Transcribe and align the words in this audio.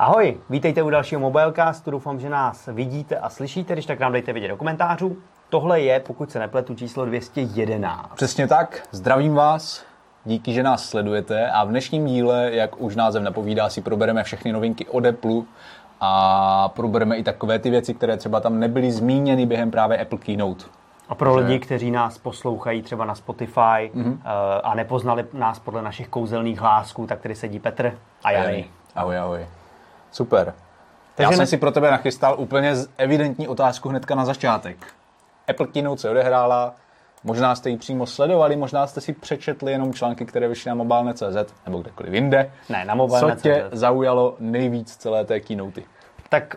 Ahoj, 0.00 0.36
vítejte 0.50 0.82
u 0.82 0.90
dalšího 0.90 1.20
Mobilecastu, 1.20 1.90
doufám, 1.90 2.20
že 2.20 2.28
nás 2.28 2.68
vidíte 2.72 3.16
a 3.16 3.28
slyšíte, 3.28 3.72
když 3.72 3.86
tak 3.86 4.00
nám 4.00 4.12
dejte 4.12 4.32
vidět 4.32 4.48
do 4.48 4.56
komentářů. 4.56 5.16
Tohle 5.48 5.80
je, 5.80 6.00
pokud 6.00 6.30
se 6.30 6.38
nepletu, 6.38 6.74
číslo 6.74 7.04
211. 7.04 8.14
Přesně 8.14 8.48
tak, 8.48 8.82
zdravím 8.90 9.34
vás, 9.34 9.84
díky, 10.24 10.52
že 10.52 10.62
nás 10.62 10.84
sledujete 10.84 11.50
a 11.50 11.64
v 11.64 11.68
dnešním 11.68 12.06
díle, 12.06 12.50
jak 12.52 12.80
už 12.80 12.96
název 12.96 13.22
napovídá, 13.22 13.68
si 13.68 13.80
probereme 13.80 14.24
všechny 14.24 14.52
novinky 14.52 14.86
od 14.86 15.06
Apple 15.06 15.42
a 16.00 16.68
probereme 16.68 17.16
i 17.16 17.22
takové 17.22 17.58
ty 17.58 17.70
věci, 17.70 17.94
které 17.94 18.16
třeba 18.16 18.40
tam 18.40 18.58
nebyly 18.58 18.92
zmíněny 18.92 19.46
během 19.46 19.70
právě 19.70 19.98
Apple 19.98 20.18
Keynote. 20.18 20.64
A 21.08 21.14
pro 21.14 21.36
lidi, 21.36 21.58
kteří 21.58 21.90
nás 21.90 22.18
poslouchají 22.18 22.82
třeba 22.82 23.04
na 23.04 23.14
Spotify 23.14 23.90
mm-hmm. 23.94 24.18
a 24.64 24.74
nepoznali 24.74 25.26
nás 25.32 25.58
podle 25.58 25.82
našich 25.82 26.08
kouzelných 26.08 26.60
hlásků, 26.60 27.06
tak 27.06 27.20
tady 27.20 27.34
sedí 27.34 27.58
Petr 27.58 27.98
a 28.24 28.30
Jany. 28.30 28.66
Ahoj, 28.94 29.18
ahoj. 29.18 29.46
Super. 30.10 30.54
Takže 31.14 31.32
Já 31.32 31.36
jsem 31.36 31.40
ne... 31.40 31.46
si 31.46 31.56
pro 31.56 31.70
tebe 31.72 31.90
nachystal 31.90 32.34
úplně 32.38 32.74
evidentní 32.98 33.48
otázku 33.48 33.88
hnedka 33.88 34.14
na 34.14 34.24
začátek. 34.24 34.76
Apple 35.48 35.66
Keynote 35.66 36.00
se 36.00 36.10
odehrála, 36.10 36.74
možná 37.24 37.54
jste 37.54 37.70
ji 37.70 37.76
přímo 37.76 38.06
sledovali, 38.06 38.56
možná 38.56 38.86
jste 38.86 39.00
si 39.00 39.12
přečetli 39.12 39.72
jenom 39.72 39.94
články, 39.94 40.26
které 40.26 40.48
vyšly 40.48 40.68
na 40.68 40.74
mobilne.cz 40.74 41.54
nebo 41.66 41.78
kdekoliv 41.78 42.12
jinde. 42.12 42.50
Ne, 42.68 42.84
na 42.84 42.94
mobilne.cz. 42.94 43.42
Co 43.42 43.48
tě 43.48 43.64
zaujalo 43.72 44.36
nejvíc 44.38 44.96
celé 44.96 45.24
té 45.24 45.40
keynoty? 45.40 45.84
Tak 46.28 46.56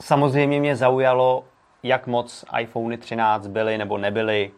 samozřejmě 0.00 0.60
mě 0.60 0.76
zaujalo, 0.76 1.44
jak 1.82 2.06
moc 2.06 2.44
iPhone 2.60 2.96
13 2.96 3.46
byly 3.46 3.78
nebo 3.78 3.98
nebyly 3.98 4.50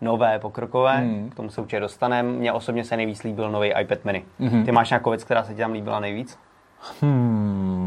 nové, 0.00 0.38
pokrokové, 0.38 0.96
hmm. 0.96 1.30
k 1.30 1.34
tomu 1.34 1.50
se 1.50 1.60
určitě 1.60 1.80
dostaneme. 1.80 2.32
Mně 2.32 2.52
osobně 2.52 2.84
se 2.84 2.96
nejvíc 2.96 3.22
líbil 3.22 3.50
nový 3.50 3.72
iPad 3.80 4.04
mini. 4.04 4.24
Hmm. 4.40 4.64
Ty 4.64 4.72
máš 4.72 4.90
nějakou 4.90 5.10
věc, 5.10 5.24
která 5.24 5.44
se 5.44 5.54
ti 5.54 5.60
tam 5.60 5.72
líbila 5.72 6.00
nejvíc? 6.00 6.38
Hmm. 7.00 7.77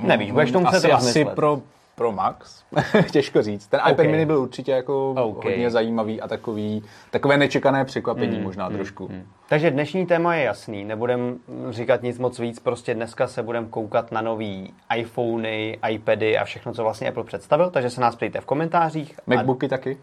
Nevíš, 0.00 0.32
budeš 0.32 0.52
tomu 0.52 0.64
muset 0.64 0.76
asi, 0.76 0.92
asi 0.92 1.24
pro, 1.24 1.60
pro 1.94 2.12
Max, 2.12 2.64
těžko 3.10 3.42
říct. 3.42 3.66
Ten 3.66 3.80
okay. 3.80 3.92
iPad 3.92 4.06
mini 4.06 4.26
byl 4.26 4.38
určitě 4.38 4.72
jako 4.72 5.10
okay. 5.10 5.52
hodně 5.52 5.70
zajímavý 5.70 6.20
a 6.20 6.28
takový, 6.28 6.82
takové 7.10 7.36
nečekané 7.36 7.84
překvapení 7.84 8.34
hmm. 8.34 8.44
možná 8.44 8.66
hmm. 8.66 8.76
trošku. 8.76 9.06
Hmm. 9.06 9.26
Takže 9.48 9.70
dnešní 9.70 10.06
téma 10.06 10.34
je 10.34 10.44
jasný, 10.44 10.84
nebudem 10.84 11.38
říkat 11.70 12.02
nic 12.02 12.18
moc 12.18 12.38
víc, 12.38 12.58
prostě 12.58 12.94
dneska 12.94 13.26
se 13.26 13.42
budeme 13.42 13.66
koukat 13.70 14.12
na 14.12 14.20
nový 14.20 14.74
iPhony, 14.96 15.78
iPady 15.90 16.38
a 16.38 16.44
všechno, 16.44 16.72
co 16.72 16.82
vlastně 16.82 17.08
Apple 17.08 17.24
představil, 17.24 17.70
takže 17.70 17.90
se 17.90 18.00
nás 18.00 18.16
ptejte 18.16 18.40
v 18.40 18.46
komentářích. 18.46 19.20
Macbooky 19.26 19.66
a... 19.66 19.68
taky? 19.68 19.98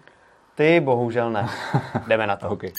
Ty 0.55 0.79
bohužel 0.79 1.31
ne. 1.31 1.49
Jdeme 2.07 2.27
na 2.27 2.35
to. 2.35 2.49
okay. 2.49 2.71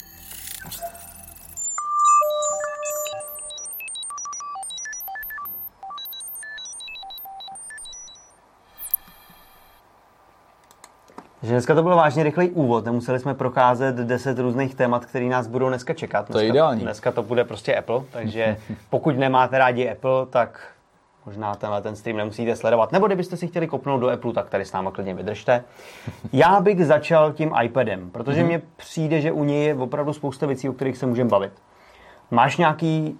Že 11.47 11.52
dneska 11.52 11.75
to 11.75 11.83
byl 11.83 11.97
vážně 11.97 12.22
rychlý 12.22 12.50
úvod, 12.50 12.84
nemuseli 12.84 13.19
jsme 13.19 13.34
procházet 13.34 13.97
deset 13.97 14.39
různých 14.39 14.75
témat, 14.75 15.06
které 15.06 15.25
nás 15.25 15.47
budou 15.47 15.69
dneska 15.69 15.94
čekat. 15.94 16.19
Dneska, 16.19 16.33
to 16.33 16.39
je 16.39 16.48
ideální. 16.48 16.80
Dneska 16.80 17.12
to 17.12 17.22
bude 17.22 17.44
prostě 17.44 17.77
Apple, 17.77 18.02
takže 18.11 18.56
pokud 18.91 19.19
nemáte 19.19 19.58
rádi 19.58 19.91
Apple, 19.91 20.27
tak 20.30 20.69
možná 21.27 21.55
tenhle 21.55 21.83
ten 21.83 21.97
stream 21.97 22.17
nemusíte 22.17 22.56
sledovat. 22.56 22.92
Nebo 22.92 23.06
kdybyste 23.06 23.36
si 23.36 23.47
chtěli 23.47 23.67
kopnout 23.67 24.00
do 24.00 24.11
Apple, 24.11 24.33
tak 24.33 24.50
tady 24.50 24.64
s 24.64 24.72
náma 24.72 24.91
klidně 24.91 25.14
vydržte. 25.14 25.64
Já 26.33 26.61
bych 26.61 26.86
začal 26.86 27.33
tím 27.33 27.52
iPadem, 27.62 28.11
protože 28.11 28.42
mm-hmm. 28.42 28.47
mně 28.47 28.62
přijde, 28.77 29.20
že 29.20 29.33
u 29.33 29.44
něj 29.44 29.64
je 29.64 29.74
opravdu 29.74 30.12
spousta 30.12 30.47
věcí, 30.47 30.69
o 30.69 30.72
kterých 30.72 30.97
se 30.97 31.06
můžeme 31.06 31.30
bavit. 31.30 31.52
Máš 32.30 32.56
nějaký 32.56 33.19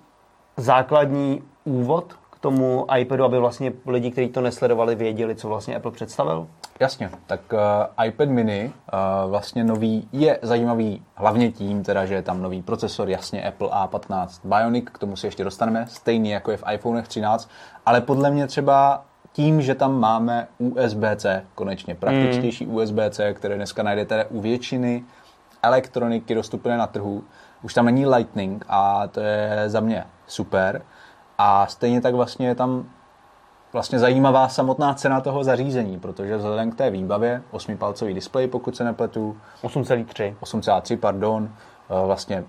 základní 0.56 1.42
úvod 1.64 2.16
k 2.37 2.41
tomu 2.41 2.87
iPadu, 2.98 3.25
aby 3.25 3.39
vlastně 3.39 3.73
lidi, 3.87 4.11
kteří 4.11 4.29
to 4.29 4.41
nesledovali, 4.41 4.95
věděli, 4.95 5.34
co 5.34 5.48
vlastně 5.48 5.77
Apple 5.77 5.91
představil? 5.91 6.47
Jasně, 6.81 7.10
tak 7.27 7.41
uh, 7.53 8.06
iPad 8.06 8.28
mini 8.28 8.72
uh, 8.93 9.31
vlastně 9.31 9.65
nový 9.65 10.09
je 10.12 10.38
zajímavý 10.43 11.03
hlavně 11.15 11.53
tím, 11.53 11.83
teda, 11.83 12.06
že 12.06 12.15
je 12.15 12.22
tam 12.22 12.43
nový 12.43 12.62
procesor, 12.62 13.09
jasně 13.09 13.49
Apple 13.49 13.69
A15 13.69 14.28
Bionic, 14.44 14.84
k 14.93 14.99
tomu 14.99 15.16
se 15.16 15.27
ještě 15.27 15.44
dostaneme, 15.44 15.87
stejný 15.88 16.31
jako 16.31 16.50
je 16.50 16.56
v 16.56 16.65
iPhone 16.72 17.03
13, 17.03 17.50
ale 17.87 18.00
podle 18.00 18.31
mě 18.31 18.47
třeba 18.47 19.05
tím, 19.33 19.62
že 19.62 19.75
tam 19.75 20.00
máme 20.00 20.49
USB-C, 20.59 21.44
konečně 21.55 21.94
praktičtější 21.94 22.66
mm. 22.66 22.75
USB-C, 22.75 23.34
které 23.34 23.56
dneska 23.56 23.83
najdete 23.83 24.25
u 24.25 24.41
většiny 24.41 25.05
elektroniky 25.62 26.34
dostupné 26.34 26.77
na 26.77 26.87
trhu, 26.87 27.25
už 27.62 27.75
tam 27.75 27.84
není 27.84 28.06
Lightning 28.06 28.65
a 28.69 29.06
to 29.06 29.21
je 29.21 29.65
za 29.66 29.81
mě 29.81 30.05
super. 30.27 30.83
A 31.38 31.66
stejně 31.66 32.00
tak 32.00 32.14
vlastně 32.14 32.47
je 32.47 32.54
tam 32.54 32.84
vlastně 33.72 33.98
zajímavá 33.98 34.48
samotná 34.48 34.94
cena 34.94 35.20
toho 35.20 35.44
zařízení, 35.44 35.98
protože 36.00 36.36
vzhledem 36.36 36.70
k 36.70 36.74
té 36.74 36.91
výbavě, 36.91 37.42
8-palcový 37.52 38.14
displej, 38.14 38.48
pokud 38.48 38.76
se 38.76 38.84
nepletu. 38.84 39.36
8,3. 39.62 40.34
8,3, 40.41 40.97
pardon. 40.97 41.48
Eh, 41.48 42.06
vlastně 42.06 42.44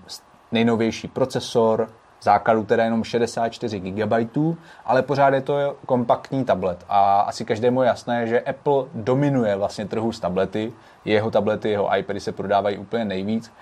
nejnovější 0.52 1.08
procesor, 1.08 1.88
základu 2.22 2.64
teda 2.64 2.84
jenom 2.84 3.04
64 3.04 3.80
GB, 3.80 4.56
ale 4.84 5.02
pořád 5.02 5.34
je 5.34 5.40
to 5.40 5.76
kompaktní 5.86 6.44
tablet. 6.44 6.84
A 6.88 7.20
asi 7.20 7.44
každému 7.44 7.82
je 7.82 7.86
jasné, 7.86 8.26
že 8.26 8.40
Apple 8.40 8.84
dominuje 8.94 9.56
vlastně 9.56 9.86
trhu 9.86 10.12
s 10.12 10.20
tablety. 10.20 10.72
Jeho 11.04 11.30
tablety, 11.30 11.70
jeho 11.70 11.96
iPady 11.96 12.20
se 12.20 12.32
prodávají 12.32 12.78
úplně 12.78 13.04
nejvíc. 13.04 13.52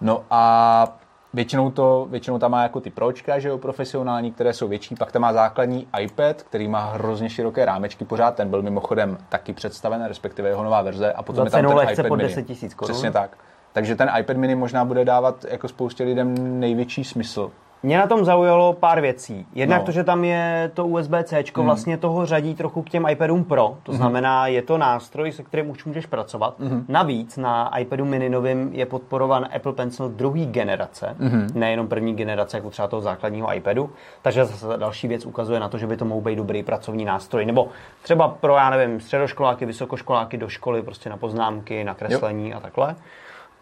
No 0.00 0.24
a 0.30 0.98
Většinou, 1.34 1.70
to, 1.70 2.06
většinou 2.10 2.38
tam 2.38 2.50
má 2.50 2.62
jako 2.62 2.80
ty 2.80 2.90
pročka, 2.90 3.38
že 3.38 3.48
jo, 3.48 3.58
profesionální, 3.58 4.32
které 4.32 4.52
jsou 4.52 4.68
větší, 4.68 4.94
pak 4.94 5.12
tam 5.12 5.22
má 5.22 5.32
základní 5.32 5.86
iPad, 6.00 6.42
který 6.42 6.68
má 6.68 6.84
hrozně 6.84 7.30
široké 7.30 7.64
rámečky, 7.64 8.04
pořád 8.04 8.34
ten 8.34 8.50
byl 8.50 8.62
mimochodem 8.62 9.18
taky 9.28 9.52
představen, 9.52 10.04
respektive 10.04 10.48
jeho 10.48 10.64
nová 10.64 10.82
verze. 10.82 11.12
A 11.12 11.22
potom 11.22 11.48
Za 11.48 11.58
je 11.58 11.62
tam 11.62 11.76
ten 11.78 11.90
iPad 11.92 12.06
po 12.06 12.16
10 12.16 12.48
000 12.48 12.60
korun. 12.76 12.92
Přesně 12.92 13.10
tak. 13.10 13.36
Takže 13.72 13.96
ten 13.96 14.10
iPad 14.18 14.36
mini 14.36 14.54
možná 14.54 14.84
bude 14.84 15.04
dávat 15.04 15.44
jako 15.48 15.68
spoustě 15.68 16.04
lidem 16.04 16.60
největší 16.60 17.04
smysl. 17.04 17.50
Mě 17.82 17.98
na 17.98 18.06
tom 18.06 18.24
zaujalo 18.24 18.72
pár 18.72 19.00
věcí. 19.00 19.46
Jednak 19.54 19.80
no. 19.80 19.86
to, 19.86 19.92
že 19.92 20.04
tam 20.04 20.24
je 20.24 20.70
to 20.74 20.86
USB-C, 20.86 21.44
mm. 21.56 21.64
vlastně 21.64 21.96
toho 21.96 22.26
řadí 22.26 22.54
trochu 22.54 22.82
k 22.82 22.90
těm 22.90 23.06
iPadům 23.08 23.44
Pro. 23.44 23.76
To 23.82 23.92
mm. 23.92 23.98
znamená, 23.98 24.46
je 24.46 24.62
to 24.62 24.78
nástroj, 24.78 25.32
se 25.32 25.42
kterým 25.42 25.70
už 25.70 25.84
můžeš 25.84 26.06
pracovat. 26.06 26.58
Mm. 26.58 26.84
Navíc 26.88 27.36
na 27.36 27.78
iPadu 27.78 28.04
mini 28.04 28.28
novým 28.28 28.70
je 28.72 28.86
podporovan 28.86 29.48
Apple 29.56 29.72
Pencil 29.72 30.08
druhé 30.08 30.44
generace, 30.44 31.16
mm. 31.18 31.48
nejenom 31.54 31.88
první 31.88 32.14
generace, 32.14 32.56
jako 32.56 32.70
třeba 32.70 32.88
toho 32.88 33.02
základního 33.02 33.54
iPadu. 33.54 33.90
Takže 34.22 34.44
zase 34.44 34.78
další 34.78 35.08
věc 35.08 35.26
ukazuje 35.26 35.60
na 35.60 35.68
to, 35.68 35.78
že 35.78 35.86
by 35.86 35.96
to 35.96 36.04
mohl 36.04 36.20
být 36.20 36.36
dobrý 36.36 36.62
pracovní 36.62 37.04
nástroj. 37.04 37.44
Nebo 37.44 37.68
třeba 38.02 38.28
pro, 38.28 38.54
já 38.56 38.70
nevím, 38.70 39.00
středoškoláky, 39.00 39.66
vysokoškoláky 39.66 40.36
do 40.36 40.48
školy, 40.48 40.82
prostě 40.82 41.10
na 41.10 41.16
poznámky, 41.16 41.84
na 41.84 41.94
kreslení 41.94 42.50
jo. 42.50 42.56
a 42.56 42.60
takhle. 42.60 42.96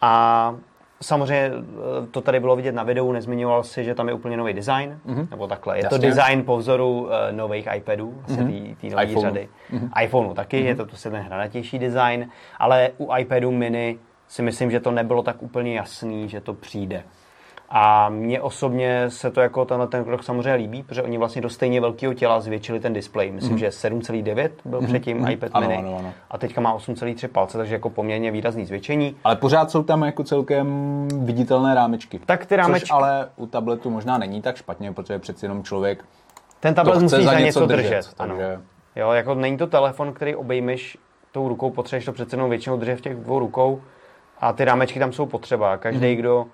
A 0.01 0.55
Samozřejmě 1.03 1.51
eh, 1.53 2.07
to 2.11 2.21
tady 2.21 2.41
bylo 2.41 2.57
vidět 2.57 2.75
na 2.75 2.83
videu, 2.83 3.13
nezmiňoval 3.13 3.65
si, 3.65 3.85
že 3.85 3.95
tam 3.95 4.09
je 4.09 4.15
úplně 4.15 4.37
nový 4.37 4.53
design, 4.53 4.99
mm-hmm. 5.07 5.29
nebo 5.31 5.47
takhle. 5.47 5.79
Je 5.79 5.85
Jasně. 5.85 5.99
to 5.99 6.07
design 6.07 6.43
po 6.45 6.57
vzoru 6.57 7.01
uh, 7.01 7.11
nových 7.31 7.69
iPadů, 7.77 8.23
mm-hmm. 8.27 8.77
té 8.77 8.87
nové 8.87 9.21
řady. 9.21 9.49
Mm-hmm. 9.73 10.05
iPhoneu 10.05 10.35
taky, 10.35 10.57
mm-hmm. 10.57 10.67
je 10.67 10.75
to 10.75 10.87
prostě 10.87 11.11
ten 11.11 11.23
hranatější 11.23 11.79
design, 11.79 12.31
ale 12.59 12.91
u 12.99 13.17
iPadu 13.17 13.51
mini 13.51 13.99
si 14.29 14.43
myslím, 14.43 14.71
že 14.71 14.81
to 14.81 14.91
nebylo 14.91 15.23
tak 15.23 15.43
úplně 15.43 15.77
jasný, 15.77 16.29
že 16.29 16.41
to 16.41 16.55
přijde. 16.55 17.03
A 17.71 18.09
mně 18.09 18.41
osobně 18.41 19.11
se 19.11 19.31
to 19.31 19.41
jako 19.41 19.65
tenhle 19.65 19.87
ten 19.87 20.05
krok 20.05 20.25
samozřejmě 20.25 20.55
líbí, 20.55 20.83
protože 20.83 21.03
oni 21.03 21.19
vlastně 21.19 21.43
do 21.43 21.51
stejně 21.51 21.81
velkého 21.81 22.15
těla 22.15 22.41
zvětšili 22.41 22.81
ten 22.81 22.93
displej. 22.93 23.31
Myslím, 23.31 23.53
mm. 23.53 23.59
že 23.59 23.69
7,9 23.69 24.51
byl 24.65 24.81
mm. 24.81 24.87
předtím 24.87 25.19
mm. 25.19 25.29
iPad 25.29 25.51
ano, 25.55 25.69
mini 25.69 25.79
ano, 25.79 25.97
ano. 25.99 26.13
a 26.31 26.39
teďka 26.39 26.61
má 26.61 26.77
8,3 26.77 27.29
palce, 27.29 27.59
takže 27.59 27.75
jako 27.75 27.91
poměrně 27.91 28.31
výrazný 28.31 28.67
zvětšení. 28.67 29.17
Ale 29.25 29.37
pořád 29.37 29.71
jsou 29.71 29.83
tam 29.83 30.03
jako 30.03 30.25
celkem 30.25 30.69
viditelné 31.21 31.75
rámečky. 31.75 32.21
Tak 32.27 32.47
ty 32.47 32.57
rámečky... 32.57 32.87
Což 32.87 32.91
ale 32.91 33.29
u 33.37 33.47
tabletu 33.47 33.91
možná 33.91 34.19
není 34.19 34.43
tak 34.43 34.57
špatně, 34.57 34.93
protože 34.93 35.19
přeci 35.19 35.45
jenom 35.45 35.63
člověk 35.63 36.05
ten 36.61 36.75
tablet 36.75 37.03
musí 37.03 37.25
za 37.25 37.41
něco 37.41 37.67
držet. 37.67 37.83
držet 37.83 38.15
takže... 38.17 38.53
ano. 38.55 38.63
Jo, 38.97 39.11
jako 39.11 39.35
není 39.35 39.57
to 39.57 39.67
telefon, 39.67 40.13
který 40.13 40.35
obejmeš 40.35 40.99
tou 41.33 41.49
rukou, 41.49 41.71
potřebuješ 41.71 42.05
to 42.05 42.13
přece 42.13 42.37
jenom 42.37 42.51
většinou 42.51 42.77
držet 42.77 42.97
v 42.97 43.01
těch 43.01 43.17
dvou 43.17 43.39
rukou 43.39 43.83
a 44.41 44.53
ty 44.53 44.65
rámečky 44.65 44.99
tam 44.99 45.13
jsou 45.13 45.27
potřeba. 45.27 45.77
Každý, 45.77 46.11
mm. 46.11 46.17
kdo 46.17 46.47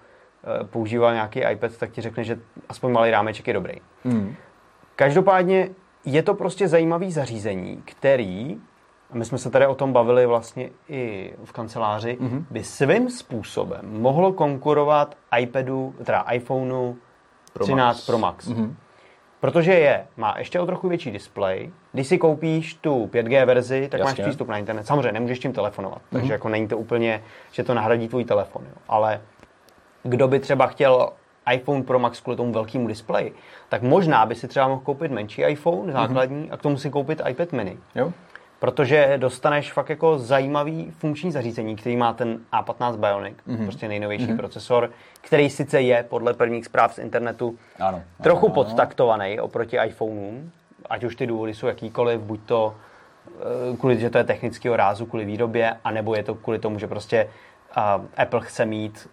používal 0.71 1.15
nějaký 1.15 1.41
iPad, 1.41 1.77
tak 1.79 1.91
ti 1.91 2.01
řekne, 2.01 2.25
že 2.25 2.39
aspoň 2.69 2.93
malý 2.93 3.11
rámeček 3.11 3.47
je 3.47 3.55
dobrý. 3.55 3.75
Mm. 4.05 4.35
Každopádně 4.97 5.69
je 6.05 6.23
to 6.23 6.35
prostě 6.35 6.69
zajímavý 6.69 7.13
zařízení, 7.13 7.83
který, 7.85 8.61
a 9.11 9.17
my 9.17 9.25
jsme 9.25 9.39
se 9.39 9.51
tady 9.51 9.67
o 9.67 9.75
tom 9.75 9.93
bavili 9.93 10.27
vlastně 10.27 10.71
i 10.89 11.35
v 11.45 11.53
kanceláři, 11.53 12.19
mm-hmm. 12.21 12.45
by 12.51 12.65
svým 12.65 13.11
způsobem 13.11 13.81
mohlo 14.01 14.33
konkurovat 14.33 15.17
iPadu, 15.39 15.95
teda 16.05 16.21
iPhoneu 16.21 16.95
Pro 17.53 17.65
13 17.65 17.87
Max. 17.87 18.07
Pro 18.07 18.19
Max. 18.19 18.49
Mm-hmm. 18.49 18.75
Protože 19.41 19.75
je, 19.75 20.07
má 20.17 20.35
ještě 20.39 20.61
o 20.61 20.67
trochu 20.67 20.89
větší 20.89 21.11
displej. 21.11 21.71
Když 21.93 22.07
si 22.07 22.19
koupíš 22.19 22.75
tu 22.75 23.07
5G 23.07 23.47
verzi, 23.47 23.89
tak 23.91 24.01
Jasně. 24.01 24.11
máš 24.11 24.29
přístup 24.29 24.49
na 24.49 24.59
internet. 24.59 24.87
Samozřejmě 24.87 25.13
nemůžeš 25.13 25.39
tím 25.39 25.53
telefonovat, 25.53 25.99
mm-hmm. 25.99 26.13
takže 26.13 26.33
jako 26.33 26.49
není 26.49 26.69
to 26.69 26.79
úplně, 26.79 27.23
že 27.53 27.63
to 27.63 27.75
nahradí 27.75 28.09
tvůj 28.09 28.25
telefon. 28.25 28.63
Jo. 28.63 28.75
Ale 28.89 29.21
kdo 30.05 30.29
by 30.29 30.41
třeba 30.41 30.67
chtěl 30.67 31.11
iPhone 31.53 31.83
Pro 31.83 31.99
Max 31.99 32.21
kvůli 32.21 32.37
tomu 32.37 32.53
velkému 32.53 32.89
displeji, 32.89 33.35
tak 33.69 33.83
možná 33.83 34.27
by 34.27 34.35
si 34.35 34.49
třeba 34.49 34.69
mohl 34.69 34.81
koupit 34.81 35.13
menší 35.13 35.43
iPhone 35.43 35.93
základní 35.93 36.47
mm-hmm. 36.47 36.53
a 36.53 36.57
k 36.57 36.63
tomu 36.63 36.77
si 36.77 36.91
koupit 36.91 37.23
iPad 37.29 37.53
mini. 37.53 37.79
Jo. 37.95 38.13
Protože 38.59 39.15
dostaneš 39.17 39.73
fakt 39.73 39.91
jako 39.91 40.19
zajímavý 40.19 40.91
funkční 40.91 41.33
zařízení, 41.33 41.77
který 41.77 41.97
má 41.97 42.13
ten 42.13 42.41
A15 42.53 42.97
Bionic, 42.97 43.37
mm-hmm. 43.49 43.65
prostě 43.65 43.89
nejnovější 43.89 44.27
mm-hmm. 44.27 44.37
procesor, 44.37 44.91
který 45.21 45.51
sice 45.51 45.81
je 45.81 46.03
podle 46.09 46.35
prvních 46.35 46.65
zpráv 46.65 46.95
z 46.95 46.99
internetu 46.99 47.59
ano, 47.81 48.03
trochu 48.23 48.47
ano, 48.47 48.55
podtaktovaný 48.55 49.41
oproti 49.41 49.79
iPhoneům, 49.87 50.51
ať 50.91 51.05
už 51.05 51.17
ty 51.17 51.27
důvody 51.27 51.55
jsou 51.55 51.67
jakýkoliv, 51.67 52.21
buď 52.21 52.41
to 52.47 52.75
eh, 53.73 53.77
kvůli, 53.77 54.01
že 54.01 54.11
to 54.11 54.19
je 54.19 54.25
technického 54.25 54.77
rázu, 54.77 55.07
kvůli 55.07 55.25
výrobě, 55.25 55.77
anebo 55.85 56.15
je 56.15 56.23
to 56.23 56.35
kvůli 56.35 56.59
tomu, 56.59 56.79
že 56.79 56.87
prostě 56.87 57.29
uh, 57.77 58.05
Apple 58.17 58.41
chce 58.41 58.67
mít 58.67 59.09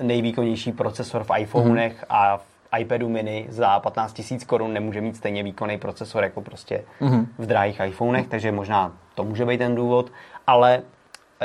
nejvýkonnější 0.00 0.72
procesor 0.72 1.24
v 1.24 1.38
iPhonech 1.38 2.02
mm-hmm. 2.02 2.06
a 2.08 2.36
v 2.36 2.44
iPadu 2.78 3.08
mini 3.08 3.46
za 3.48 3.80
15 3.80 4.22
000 4.30 4.44
korun 4.46 4.72
nemůže 4.72 5.00
mít 5.00 5.16
stejně 5.16 5.42
výkonný 5.42 5.78
procesor 5.78 6.22
jako 6.22 6.40
prostě 6.40 6.84
mm-hmm. 7.00 7.26
v 7.38 7.46
drahých 7.46 7.80
iPhonech, 7.84 8.26
takže 8.28 8.52
možná 8.52 8.92
to 9.14 9.24
může 9.24 9.44
být 9.44 9.58
ten 9.58 9.74
důvod, 9.74 10.12
ale 10.46 10.82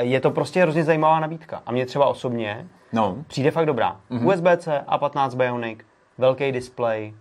je 0.00 0.20
to 0.20 0.30
prostě 0.30 0.62
hrozně 0.62 0.84
zajímavá 0.84 1.20
nabídka. 1.20 1.62
A 1.66 1.72
mě 1.72 1.86
třeba 1.86 2.06
osobně 2.06 2.66
No. 2.92 3.16
přijde 3.26 3.50
fakt 3.50 3.66
dobrá. 3.66 3.96
Mm-hmm. 4.10 4.26
USB-C, 4.28 4.84
A15 4.88 5.36
Bionic, 5.36 5.78
velký 6.18 6.52
display, 6.52 7.14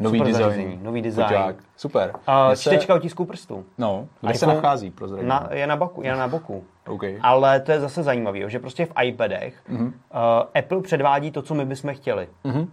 Nový 0.00 0.18
super 0.18 0.32
design. 0.32 0.44
zařízení, 0.50 0.78
nový 0.82 1.02
design. 1.02 1.26
Foťák. 1.28 1.56
Super. 1.76 2.12
A 2.26 2.54
se- 2.56 2.62
čtečka 2.70 2.94
otisků 2.94 3.24
prstů. 3.24 3.64
No, 3.78 4.06
kde 4.20 4.34
se 4.34 4.46
nachází, 4.46 4.90
prozradím. 4.90 5.28
Na, 5.28 5.48
je 5.52 5.66
na 5.66 5.76
boku, 5.76 6.02
je 6.02 6.16
na 6.16 6.28
boku. 6.28 6.64
OK. 6.88 7.02
Ale 7.22 7.60
to 7.60 7.72
je 7.72 7.80
zase 7.80 8.02
zajímavé, 8.02 8.50
že 8.50 8.58
prostě 8.58 8.86
v 8.86 8.92
iPadech 9.02 9.54
Mhm. 9.68 9.78
mm-hmm. 9.86 9.92
uh, 10.40 10.46
Apple 10.58 10.80
předvádí 10.82 11.30
to, 11.30 11.42
co 11.42 11.54
my 11.54 11.64
bychom 11.64 11.94
chtěli. 11.94 12.28
Mm-hmm. 12.44 12.66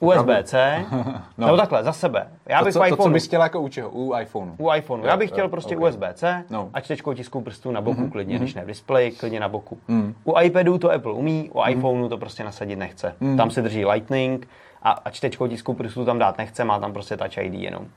USB-C, 0.00 0.84
no. 1.38 1.46
Nebo 1.46 1.56
takhle, 1.56 1.84
za 1.84 1.92
sebe. 1.92 2.26
Já 2.46 2.58
To, 2.58 2.64
bych 2.64 2.74
co, 2.74 2.80
v 2.80 2.82
to, 2.82 2.88
co 2.88 2.94
iPhoneu, 2.94 3.12
bys 3.12 3.26
chtěla 3.26 3.44
jako 3.44 3.60
u 3.60 3.68
čeho? 3.68 3.90
U 3.90 4.16
iPhoneu. 4.18 4.52
u 4.58 4.72
iPhoneu, 4.74 5.04
já 5.06 5.16
bych 5.16 5.30
chtěl 5.30 5.48
prostě 5.48 5.76
ok. 5.76 5.82
USB-C 5.82 6.44
No. 6.50 6.70
a 6.74 6.80
čtečkou 6.80 7.12
tisku 7.14 7.40
prstů 7.40 7.70
na 7.70 7.80
boku 7.80 8.00
mm-hmm. 8.00 8.10
klidně, 8.10 8.38
když 8.38 8.54
ne 8.54 8.62
v 8.64 8.66
displeji, 8.66 9.10
klidně 9.10 9.40
na 9.40 9.48
boku. 9.48 9.78
Mm. 9.88 10.14
U 10.24 10.40
iPadu 10.40 10.78
to 10.78 10.90
Apple 10.92 11.12
umí, 11.12 11.50
u 11.54 11.62
iPhoneu 11.68 12.08
to 12.08 12.18
prostě 12.18 12.44
nasadit 12.44 12.76
nechce. 12.76 13.14
Mm. 13.20 13.36
Tam 13.36 13.50
se 13.50 13.62
drží 13.62 13.86
Lightning 13.86 14.48
a, 14.84 14.90
a 14.90 15.10
čtečkou 15.10 15.46
tisku 15.46 15.74
prstů 15.74 16.04
tam 16.04 16.18
dát 16.18 16.38
nechce, 16.38 16.64
má 16.64 16.78
tam 16.78 16.92
prostě 16.92 17.16
Touch 17.16 17.38
ID 17.38 17.54
jenom. 17.54 17.88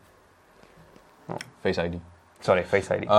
Face 1.61 1.85
ID. 1.85 2.01
Sorry, 2.41 2.63
Face 2.63 2.95
ID. 2.95 3.05
Uh, 3.05 3.11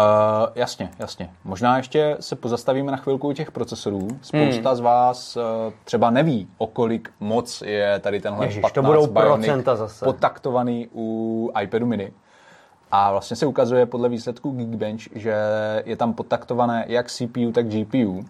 jasně, 0.55 0.91
jasně. 0.99 1.31
Možná 1.45 1.77
ještě 1.77 2.17
se 2.21 2.37
pozastavíme 2.37 2.93
na 2.93 2.97
chvilku 2.97 3.29
u 3.29 3.33
těch 3.33 3.51
procesorů. 3.51 4.09
Spousta 4.23 4.69
hmm. 4.69 4.77
z 4.77 4.81
vás 4.81 5.37
uh, 5.37 5.43
třeba 5.85 6.11
neví, 6.11 6.49
o 6.59 6.67
kolik 6.67 7.11
moc 7.21 7.63
je 7.67 7.99
tady 7.99 8.21
tenhle 8.21 8.47
Ježiš, 8.47 8.63
to 8.63 8.83
15 8.83 8.87
budou 8.87 9.07
Bionic 9.07 9.47
procenta 9.47 9.77
zase. 9.77 10.05
potaktovaný 10.05 10.89
u 10.95 11.51
iPadu 11.63 11.87
mini. 11.87 12.13
A 12.91 13.11
vlastně 13.11 13.37
se 13.37 13.47
ukazuje 13.47 13.87
podle 13.87 14.09
výsledků 14.09 14.51
Geekbench, 14.51 15.03
že 15.15 15.35
je 15.85 15.97
tam 15.97 16.13
potaktované 16.13 16.85
jak 16.89 17.11
CPU, 17.11 17.53
tak 17.53 17.67
GPU. 17.67 18.25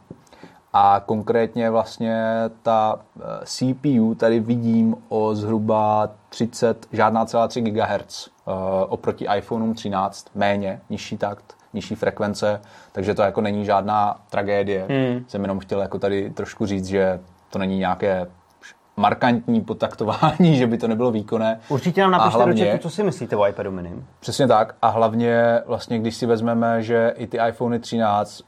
A 0.72 1.02
konkrétně 1.06 1.70
vlastně 1.70 2.24
ta 2.62 2.98
eh, 3.20 3.22
CPU 3.44 4.14
tady 4.14 4.40
vidím 4.40 4.96
o 5.08 5.34
zhruba 5.34 6.10
30, 6.28 6.86
žádná 6.92 7.26
celá 7.26 7.48
3 7.48 7.60
GHz 7.60 8.26
uh, 8.26 8.54
oproti 8.88 9.26
iPhoneům 9.36 9.74
13, 9.74 10.26
méně, 10.34 10.80
nižší 10.90 11.16
takt, 11.16 11.54
nižší 11.74 11.94
frekvence, 11.94 12.60
takže 12.92 13.14
to 13.14 13.22
jako 13.22 13.40
není 13.40 13.64
žádná 13.64 14.20
tragédie. 14.30 14.86
Hmm. 14.90 15.24
Jsem 15.28 15.42
jenom 15.42 15.58
chtěl 15.58 15.80
jako 15.80 15.98
tady 15.98 16.30
trošku 16.30 16.66
říct, 16.66 16.86
že 16.86 17.20
to 17.50 17.58
není 17.58 17.78
nějaké 17.78 18.26
markantní 18.96 19.60
potaktování, 19.60 20.56
že 20.58 20.66
by 20.66 20.78
to 20.78 20.88
nebylo 20.88 21.10
výkonné. 21.10 21.60
Určitě 21.68 22.00
nám 22.00 22.10
napište 22.10 22.38
do 22.38 22.44
hlavně- 22.44 22.70
chatu, 22.70 22.82
co 22.82 22.90
si 22.90 23.02
myslíte 23.02 23.36
o 23.36 23.46
iPadu 23.46 23.70
mini. 23.70 23.92
Přesně 24.20 24.46
tak. 24.46 24.74
A 24.82 24.88
hlavně 24.88 25.60
vlastně, 25.66 25.98
když 25.98 26.16
si 26.16 26.26
vezmeme, 26.26 26.82
že 26.82 27.14
i 27.16 27.26
ty 27.26 27.38
iPhony 27.48 27.78
13 27.78 28.42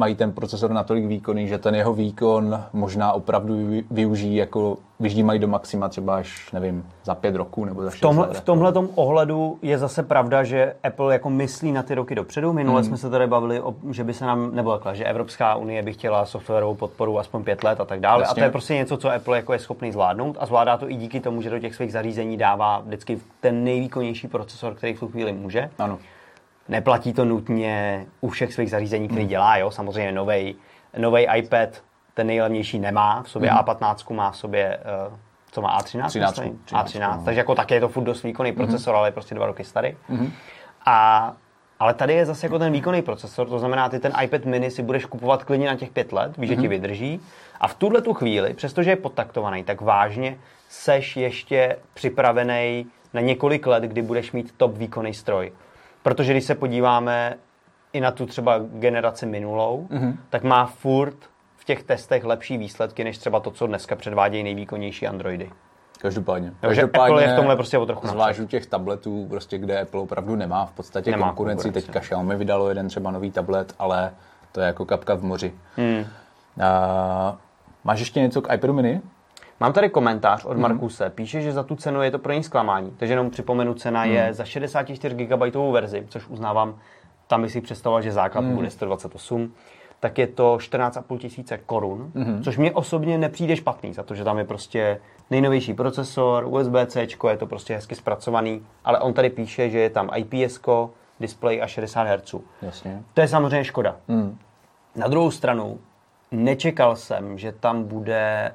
mají 0.00 0.14
ten 0.14 0.32
procesor 0.32 0.70
natolik 0.70 1.04
výkonný, 1.06 1.48
že 1.48 1.58
ten 1.58 1.74
jeho 1.74 1.92
výkon 1.94 2.64
možná 2.72 3.12
opravdu 3.12 3.66
vy- 3.66 3.84
využijí 3.90 4.36
jako 4.36 4.76
vyždímají 5.00 5.38
do 5.38 5.48
maxima 5.48 5.88
třeba 5.88 6.16
až, 6.16 6.52
nevím, 6.52 6.86
za 7.04 7.14
pět 7.14 7.34
roků 7.36 7.64
nebo 7.64 7.82
za 7.82 7.90
šest 7.90 8.02
let. 8.02 8.36
v 8.36 8.40
tomhle 8.40 8.72
ohledu 8.94 9.58
je 9.62 9.78
zase 9.78 10.02
pravda, 10.02 10.44
že 10.44 10.74
Apple 10.84 11.12
jako 11.12 11.30
myslí 11.30 11.72
na 11.72 11.82
ty 11.82 11.94
roky 11.94 12.14
dopředu. 12.14 12.52
Minule 12.52 12.80
Hmm. 12.80 12.88
jsme 12.88 12.96
se 12.96 13.10
tady 13.10 13.26
bavili, 13.26 13.60
o, 13.60 13.74
že 13.90 14.04
by 14.04 14.14
se 14.14 14.24
nám, 14.26 14.54
nebo 14.54 14.72
takhle, 14.72 14.96
že 14.96 15.04
Evropská 15.04 15.54
unie 15.54 15.82
by 15.82 15.92
chtěla 15.92 16.26
softwarovou 16.26 16.74
podporu 16.74 17.18
aspoň 17.18 17.44
pět 17.44 17.64
let 17.64 17.80
a 17.80 17.84
tak 17.84 18.00
dále. 18.00 18.22
Jasně. 18.22 18.32
A 18.32 18.34
to 18.34 18.40
je 18.40 18.50
prostě 18.50 18.74
něco, 18.74 18.96
co 18.96 19.12
Apple 19.12 19.36
jako 19.36 19.52
je 19.52 19.58
schopný 19.58 19.92
zvládnout 19.92 20.36
a 20.40 20.46
zvládá 20.46 20.76
to 20.76 20.90
i 20.90 20.94
díky 20.94 21.20
tomu, 21.20 21.42
že 21.42 21.50
do 21.50 21.58
těch 21.58 21.74
svých 21.74 21.92
zařízení 21.92 22.36
dává 22.36 22.78
vždycky 22.78 23.18
ten 23.40 23.64
nejvýkonnější 23.64 24.28
procesor, 24.28 24.74
který 24.74 24.94
v 24.94 25.00
tu 25.00 25.08
chvíli 25.08 25.32
může. 25.32 25.70
Ano. 25.78 25.98
Neplatí 26.68 27.12
to 27.12 27.24
nutně 27.24 28.06
u 28.20 28.28
všech 28.28 28.52
svých 28.54 28.70
zařízení, 28.70 29.08
který 29.08 29.26
dělá, 29.26 29.56
jo. 29.56 29.70
Samozřejmě 29.70 30.12
novej, 30.12 30.54
novej 30.98 31.28
iPad, 31.36 31.68
ten 32.14 32.26
nejlevnější 32.26 32.78
nemá 32.78 33.22
v 33.22 33.30
sobě 33.30 33.50
Hmm. 33.50 33.58
A15, 33.60 34.14
má 34.14 34.30
v 34.30 34.36
sobě, 34.36 34.78
uh, 35.08 35.14
co 35.52 35.60
má 35.62 35.78
A13? 35.78 36.06
13, 36.08 36.38
myslím? 36.38 36.58
13, 36.64 36.94
A13, 36.94 37.16
no. 37.18 37.22
takže 37.24 37.40
jako 37.40 37.54
taky 37.54 37.74
je 37.74 37.80
to 37.80 37.88
furt 37.88 38.04
dost 38.04 38.22
výkonný 38.22 38.50
Mhm. 38.52 38.56
procesor, 38.56 38.94
ale 38.94 39.08
je 39.08 39.12
prostě 39.12 39.34
dva 39.34 39.46
roky 39.46 39.64
starý. 39.64 39.96
A, 40.86 41.32
ale 41.78 41.94
tady 41.94 42.14
je 42.14 42.26
zase 42.26 42.46
jako 42.46 42.58
ten 42.58 42.72
výkonný 42.72 43.02
procesor, 43.02 43.48
to 43.48 43.58
znamená, 43.58 43.88
ty 43.88 43.98
ten 43.98 44.12
iPad 44.22 44.44
mini 44.44 44.70
si 44.70 44.82
budeš 44.82 45.04
kupovat 45.04 45.44
klidně 45.44 45.66
na 45.66 45.76
těch 45.76 45.90
pět 45.90 46.12
let, 46.12 46.36
víš, 46.36 46.48
že 46.48 46.54
ti 46.56 46.60
Mhm. 46.60 46.70
vydrží. 46.70 47.20
A 47.60 47.68
v 47.68 47.74
tuhle 47.74 48.00
tu 48.02 48.14
chvíli, 48.14 48.54
přestože 48.54 48.90
je 48.90 48.96
podtaktovaný, 48.96 49.64
tak 49.64 49.80
vážně 49.80 50.36
seš 50.68 51.16
ještě 51.16 51.76
připravený 51.94 52.86
na 53.14 53.20
několik 53.20 53.66
let, 53.66 53.82
kdy 53.84 54.02
budeš 54.02 54.32
mít 54.32 54.54
top 54.56 54.76
výkonný 54.76 55.14
stroj. 55.14 55.52
Protože 56.02 56.32
když 56.32 56.44
se 56.44 56.54
podíváme 56.54 57.34
i 57.92 58.00
na 58.00 58.10
tu 58.10 58.26
třeba 58.26 58.58
generaci 58.58 59.26
minulou, 59.26 59.86
Mhm. 59.90 60.18
tak 60.30 60.42
má 60.42 60.66
furt 60.66 61.16
v 61.56 61.64
těch 61.64 61.82
testech 61.82 62.24
lepší 62.24 62.58
výsledky, 62.58 63.04
než 63.04 63.18
třeba 63.18 63.40
to, 63.40 63.50
co 63.50 63.66
dneska 63.66 63.96
předvádějí 63.96 64.42
nejvýkonnější 64.44 65.06
Androidy. 65.06 65.50
Každopádně. 66.00 66.52
Takže 66.60 66.82
Apple 66.82 67.22
je 67.22 67.32
v 67.32 67.36
tomhle 67.36 67.56
prostě 67.56 67.78
o 67.78 67.86
trochu 67.86 68.06
Zvlášť 68.08 68.40
u 68.40 68.46
těch 68.46 68.66
tabletů, 68.66 69.26
prostě, 69.30 69.58
kde 69.58 69.80
Apple 69.80 70.00
opravdu 70.00 70.36
nemá 70.36 70.66
v 70.66 70.72
podstatě 70.72 71.10
Nemá 71.10 71.26
konkurenci. 71.26 71.62
konkurenci. 71.64 71.86
Teďka 71.86 72.00
Xiaomi 72.00 72.36
vydalo 72.36 72.68
jeden 72.68 72.88
třeba 72.88 73.10
nový 73.10 73.30
tablet, 73.30 73.74
ale 73.78 74.12
to 74.52 74.60
je 74.60 74.66
jako 74.66 74.84
kapka 74.84 75.14
v 75.14 75.22
moři. 75.22 75.52
Hmm. 75.76 75.98
Uh, 75.98 76.04
máš 77.84 78.00
ještě 78.00 78.20
něco 78.20 78.42
k 78.42 78.54
iPadu 78.54 78.72
mini? 78.72 79.00
Mám 79.60 79.72
tady 79.72 79.90
komentář 79.90 80.44
Mhm. 80.44 80.50
od 80.52 80.58
Markuse. 80.58 81.10
Píše, 81.10 81.40
že 81.40 81.52
za 81.52 81.62
tu 81.62 81.76
cenu 81.76 82.02
je 82.02 82.10
to 82.10 82.18
pro 82.18 82.32
ní 82.32 82.42
zklamání. 82.42 82.90
Takže 82.96 83.12
jenom 83.12 83.30
připomenu, 83.30 83.74
cena 83.74 84.04
Mhm. 84.04 84.12
je 84.12 84.34
za 84.34 84.44
64 84.44 85.14
GB 85.14 85.70
verzi, 85.72 86.06
což 86.08 86.28
uznávám, 86.28 86.78
tam 87.26 87.42
bych 87.42 87.52
si 87.52 87.60
představoval, 87.60 88.02
že 88.02 88.12
základ 88.12 88.40
Mhm. 88.40 88.54
bude 88.54 88.70
128, 88.70 89.52
tak 90.00 90.18
je 90.18 90.26
to 90.26 90.58
14,5 90.58 91.18
tisíce 91.18 91.58
korun, 91.66 92.10
Mhm. 92.14 92.42
což 92.42 92.58
mě 92.58 92.72
osobně 92.72 93.18
nepřijde 93.18 93.56
špatný, 93.56 93.92
za 93.94 94.02
to, 94.02 94.14
že 94.14 94.24
tam 94.24 94.38
je 94.38 94.44
prostě 94.44 95.00
nejnovější 95.30 95.74
procesor, 95.74 96.44
USB-C, 96.48 97.00
je 97.30 97.36
to 97.36 97.46
prostě 97.46 97.74
hezky 97.74 97.94
zpracovaný, 97.94 98.66
ale 98.84 98.98
on 99.00 99.12
tady 99.12 99.30
píše, 99.30 99.70
že 99.70 99.78
je 99.78 99.90
tam 99.90 100.10
IPS, 100.14 100.60
display 101.20 101.62
a 101.62 101.66
60 101.66 102.02
Hz. 102.04 102.34
Jasně. 102.62 103.02
To 103.14 103.20
je 103.20 103.28
samozřejmě 103.28 103.64
škoda. 103.64 103.96
Hmm. 104.08 104.38
Na 104.96 105.08
druhou 105.08 105.30
stranu, 105.30 105.78
nečekal 106.32 106.96
jsem, 106.96 107.38
že 107.38 107.52
tam 107.52 107.84
bude, 107.84 108.52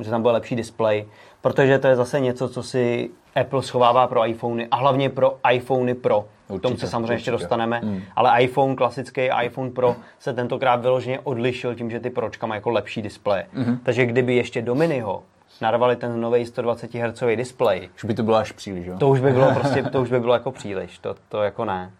že 0.00 0.10
tam 0.10 0.22
bude 0.22 0.32
lepší 0.32 0.56
displej, 0.56 1.06
protože 1.40 1.78
to 1.78 1.86
je 1.86 1.96
zase 1.96 2.20
něco, 2.20 2.48
co 2.48 2.62
si 2.62 3.10
Apple 3.40 3.62
schovává 3.62 4.06
pro 4.06 4.26
iPhony 4.28 4.68
a 4.70 4.76
hlavně 4.76 5.10
pro 5.10 5.38
iPhony 5.52 5.94
Pro. 5.94 6.24
K 6.46 6.48
tomu 6.48 6.58
Určitě, 6.74 6.76
se 6.86 6.86
samozřejmě 6.90 7.12
ještě 7.14 7.30
určitě. 7.32 7.42
dostaneme, 7.44 7.80
Hmm. 7.84 8.00
ale 8.16 8.42
iPhone 8.42 8.74
klasický 8.76 9.20
iPhone 9.44 9.70
Pro 9.70 9.96
se 10.18 10.32
tentokrát 10.32 10.76
vyloženě 10.82 11.20
odlišil 11.20 11.74
tím, 11.74 11.90
že 11.90 12.00
ty 12.00 12.10
Pročka 12.10 12.46
mají 12.46 12.56
jako 12.56 12.70
lepší 12.70 13.02
displeje. 13.02 13.46
Mhm. 13.52 13.78
Takže 13.82 14.06
kdyby 14.06 14.36
ještě 14.36 14.62
do 14.62 14.74
Miniho 14.74 15.22
narvali 15.60 15.96
ten 15.96 16.20
nový 16.20 16.46
120 16.46 16.94
Hz 16.94 17.22
displej, 17.36 17.88
Už 17.96 18.04
by 18.04 18.14
to 18.14 18.22
bylo 18.22 18.36
až 18.36 18.52
příliš, 18.52 18.86
jo? 18.86 18.96
to 18.98 19.08
už 19.08 19.20
by 19.20 19.32
bylo 19.32 19.54
prostě, 19.60 19.82
to 19.82 20.02
už 20.02 20.10
by 20.10 20.20
bylo 20.20 20.34
jako 20.34 20.50
příliš, 20.52 20.98
to, 20.98 21.14
to 21.28 21.42
jako 21.42 21.64
ne. 21.64 21.90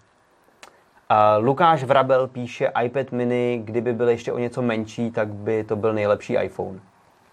Lukáš 1.38 1.84
Vrabel 1.84 2.26
píše 2.28 2.72
iPad 2.84 3.12
mini, 3.12 3.60
kdyby 3.64 3.92
byl 3.92 4.08
ještě 4.08 4.32
o 4.32 4.38
něco 4.38 4.62
menší, 4.62 5.10
tak 5.10 5.28
by 5.28 5.64
to 5.64 5.76
byl 5.76 5.92
nejlepší 5.94 6.34
iPhone. 6.34 6.78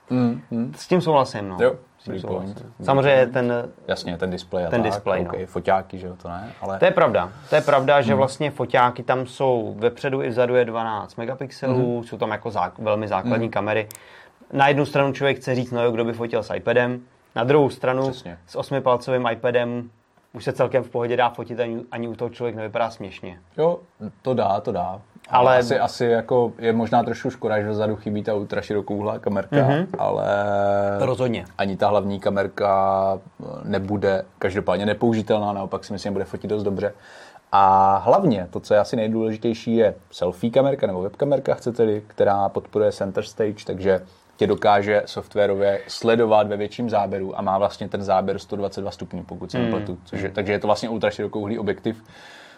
Hmm. 0.09 0.41
Hmm. 0.51 0.73
S 0.75 0.87
tím 0.87 1.01
souhlasím, 1.01 1.49
no. 1.49 1.57
Jo, 1.61 1.75
S 1.99 2.03
tím 2.03 2.13
good 2.13 2.21
souhlasím. 2.21 2.53
point. 2.53 2.65
Samozřejmě 2.85 3.27
ten, 3.27 3.53
Jasně, 3.87 4.17
ten 4.17 4.31
displej 4.31 4.65
a 4.65 4.69
Ten 4.69 4.81
tak, 4.83 4.91
displej, 4.91 5.21
okay, 5.21 5.41
no. 5.41 5.47
foťáky, 5.47 5.97
že 5.97 6.07
jo, 6.07 6.15
to 6.21 6.27
ne, 6.29 6.51
ale... 6.61 6.79
to 6.79 6.85
je 6.85 6.91
pravda. 6.91 7.31
To 7.49 7.55
je 7.55 7.61
pravda, 7.61 7.95
Hmm. 7.95 8.03
že 8.03 8.15
vlastně 8.15 8.51
foťáky 8.51 9.03
tam 9.03 9.25
jsou 9.25 9.75
vepředu 9.79 10.21
i 10.23 10.29
vzadu 10.29 10.55
je 10.55 10.65
12 10.65 11.15
megapixelů, 11.15 11.93
Hmm. 11.95 12.03
jsou 12.03 12.17
tam 12.17 12.31
jako 12.31 12.49
zák- 12.49 12.79
velmi 12.79 13.07
základní 13.07 13.49
kamery. 13.49 13.87
Na 14.53 14.67
jednu 14.67 14.85
stranu 14.85 15.13
člověk 15.13 15.37
chce 15.37 15.55
říct, 15.55 15.71
no 15.71 15.83
jo, 15.83 15.91
kdo 15.91 16.05
by 16.05 16.13
fotil 16.13 16.43
s 16.43 16.53
iPadem, 16.53 16.99
na 17.35 17.43
druhou 17.43 17.69
stranu 17.69 18.01
Přesně. 18.09 18.37
s 18.47 18.55
osmipalcovým 18.55 19.27
iPadem 19.31 19.89
už 20.33 20.43
se 20.43 20.53
celkem 20.53 20.83
v 20.83 20.89
pohodě 20.89 21.17
dá 21.17 21.29
fotit, 21.29 21.59
ani, 21.59 21.81
ani 21.91 22.07
u 22.07 22.15
toho 22.15 22.29
člověk 22.29 22.55
nevypadá 22.55 22.89
směšně. 22.89 23.39
Jo, 23.57 23.79
to 24.21 24.33
dá, 24.33 24.59
to 24.59 24.71
dá. 24.71 25.01
Ale 25.29 25.57
asi, 25.57 25.79
asi 25.79 26.05
jako 26.05 26.53
je 26.59 26.73
možná 26.73 27.03
trošku 27.03 27.29
škoda, 27.29 27.61
že 27.61 27.69
vzadu 27.69 27.95
chybí 27.95 28.23
ta 28.23 28.33
ultra 28.33 28.61
širokouhlá 28.61 29.19
kamerka, 29.19 29.55
mm-hmm. 29.55 29.87
ale 29.97 30.27
rozhodně. 30.99 31.45
Ani 31.57 31.77
ta 31.77 31.87
hlavní 31.87 32.19
kamerka 32.19 33.19
nebude 33.63 34.25
každopádně 34.39 34.85
nepoužitelná, 34.85 35.53
naopak 35.53 35.83
si 35.83 35.93
myslím, 35.93 36.13
bude 36.13 36.25
fotit 36.25 36.49
dost 36.49 36.63
dobře. 36.63 36.93
A 37.51 37.97
hlavně 37.97 38.47
to, 38.49 38.59
co 38.59 38.73
je 38.73 38.79
asi 38.79 38.95
nejdůležitější, 38.95 39.75
je 39.75 39.95
selfie 40.11 40.51
kamerka 40.51 40.87
nebo 40.87 41.01
webkamerka, 41.01 41.53
chcete 41.53 42.01
která 42.01 42.49
podporuje 42.49 42.91
center 42.91 43.23
stage, 43.23 43.65
takže 43.65 44.01
tě 44.39 44.47
dokáže 44.47 45.03
softwarově 45.05 45.81
sledovat 45.87 46.47
ve 46.47 46.57
větším 46.57 46.89
záběru 46.89 47.39
a 47.39 47.41
má 47.41 47.57
vlastně 47.57 47.89
ten 47.89 48.03
záběr 48.03 48.39
122 48.39 48.91
stupňů, 48.91 49.23
pokud 49.23 49.51
se 49.51 49.57
mm. 49.57 49.63
nepletu. 49.63 49.97
Což 50.03 50.21
je, 50.21 50.31
takže 50.31 50.51
je 50.51 50.59
to 50.59 50.67
vlastně 50.67 50.89
ultra 50.89 51.09
širokouhlý 51.09 51.59
objektiv, 51.59 52.03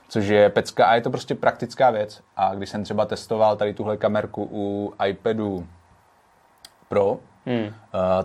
což 0.09 0.27
je 0.27 0.49
pecka 0.49 0.85
a 0.85 0.95
je 0.95 1.01
to 1.01 1.09
prostě 1.09 1.35
praktická 1.35 1.89
věc. 1.89 2.21
A 2.37 2.55
když 2.55 2.69
jsem 2.69 2.83
třeba 2.83 3.05
testoval 3.05 3.55
tady 3.55 3.73
tuhle 3.73 3.97
kamerku 3.97 4.49
u 4.51 4.93
iPadu 5.07 5.67
Pro, 6.89 7.17
hmm. 7.45 7.65
uh, 7.65 7.71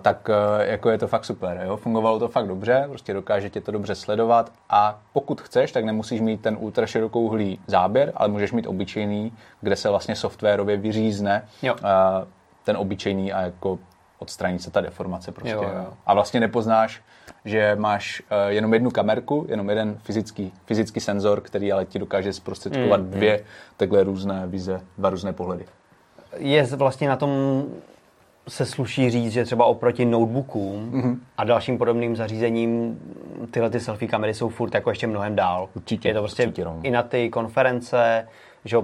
tak 0.02 0.28
uh, 0.28 0.34
jako 0.60 0.90
je 0.90 0.98
to 0.98 1.08
fakt 1.08 1.24
super. 1.24 1.60
Jo? 1.64 1.76
Fungovalo 1.76 2.18
to 2.18 2.28
fakt 2.28 2.48
dobře, 2.48 2.84
prostě 2.88 3.14
dokáže 3.14 3.50
tě 3.50 3.60
to 3.60 3.72
dobře 3.72 3.94
sledovat 3.94 4.52
a 4.70 4.98
pokud 5.12 5.40
chceš, 5.40 5.72
tak 5.72 5.84
nemusíš 5.84 6.20
mít 6.20 6.40
ten 6.40 6.56
ultra 6.60 6.86
širokouhlý 6.86 7.60
záběr, 7.66 8.12
ale 8.16 8.28
můžeš 8.28 8.52
mít 8.52 8.66
obyčejný, 8.66 9.32
kde 9.60 9.76
se 9.76 9.88
vlastně 9.88 10.16
softwarově 10.16 10.76
vyřízne 10.76 11.48
jo. 11.62 11.74
Uh, 11.74 12.28
ten 12.66 12.76
obyčejný 12.76 13.32
a 13.32 13.40
jako 13.40 13.78
odstraní 14.18 14.58
se 14.58 14.70
ta 14.70 14.80
deformace 14.80 15.32
prostě. 15.32 15.50
Jo, 15.50 15.62
jo. 15.62 15.92
A 16.06 16.14
vlastně 16.14 16.40
nepoznáš, 16.40 17.02
že 17.44 17.76
máš 17.78 18.20
uh, 18.20 18.50
jenom 18.52 18.74
jednu 18.74 18.90
kamerku, 18.90 19.46
jenom 19.48 19.70
jeden 19.70 19.98
fyzický, 19.98 20.52
fyzický 20.64 21.00
senzor, 21.00 21.40
který 21.40 21.72
ale 21.72 21.84
ti 21.84 21.98
dokáže 21.98 22.32
zprostředkovat 22.32 23.00
mm, 23.00 23.10
dvě 23.10 23.36
mm. 23.36 23.44
takhle 23.76 24.04
různé 24.04 24.46
vize, 24.46 24.80
dva 24.98 25.10
různé 25.10 25.32
pohledy. 25.32 25.64
Je 26.36 26.66
vlastně 26.66 27.08
na 27.08 27.16
tom 27.16 27.64
se 28.48 28.66
sluší 28.66 29.10
říct, 29.10 29.32
že 29.32 29.44
třeba 29.44 29.64
oproti 29.64 30.04
notebookům 30.04 30.90
mm-hmm. 30.92 31.18
a 31.38 31.44
dalším 31.44 31.78
podobným 31.78 32.16
zařízením 32.16 32.98
tyhle 33.50 33.70
ty 33.70 33.80
selfie 33.80 34.08
kamery 34.08 34.34
jsou 34.34 34.48
furt 34.48 34.74
jako 34.74 34.90
ještě 34.90 35.06
mnohem 35.06 35.36
dál. 35.36 35.68
Určitě. 35.74 36.08
Je 36.08 36.14
to 36.14 36.20
prostě 36.20 36.46
určitě, 36.46 36.66
i 36.82 36.90
na 36.90 37.02
ty 37.02 37.30
konference, 37.30 38.28
že 38.64 38.76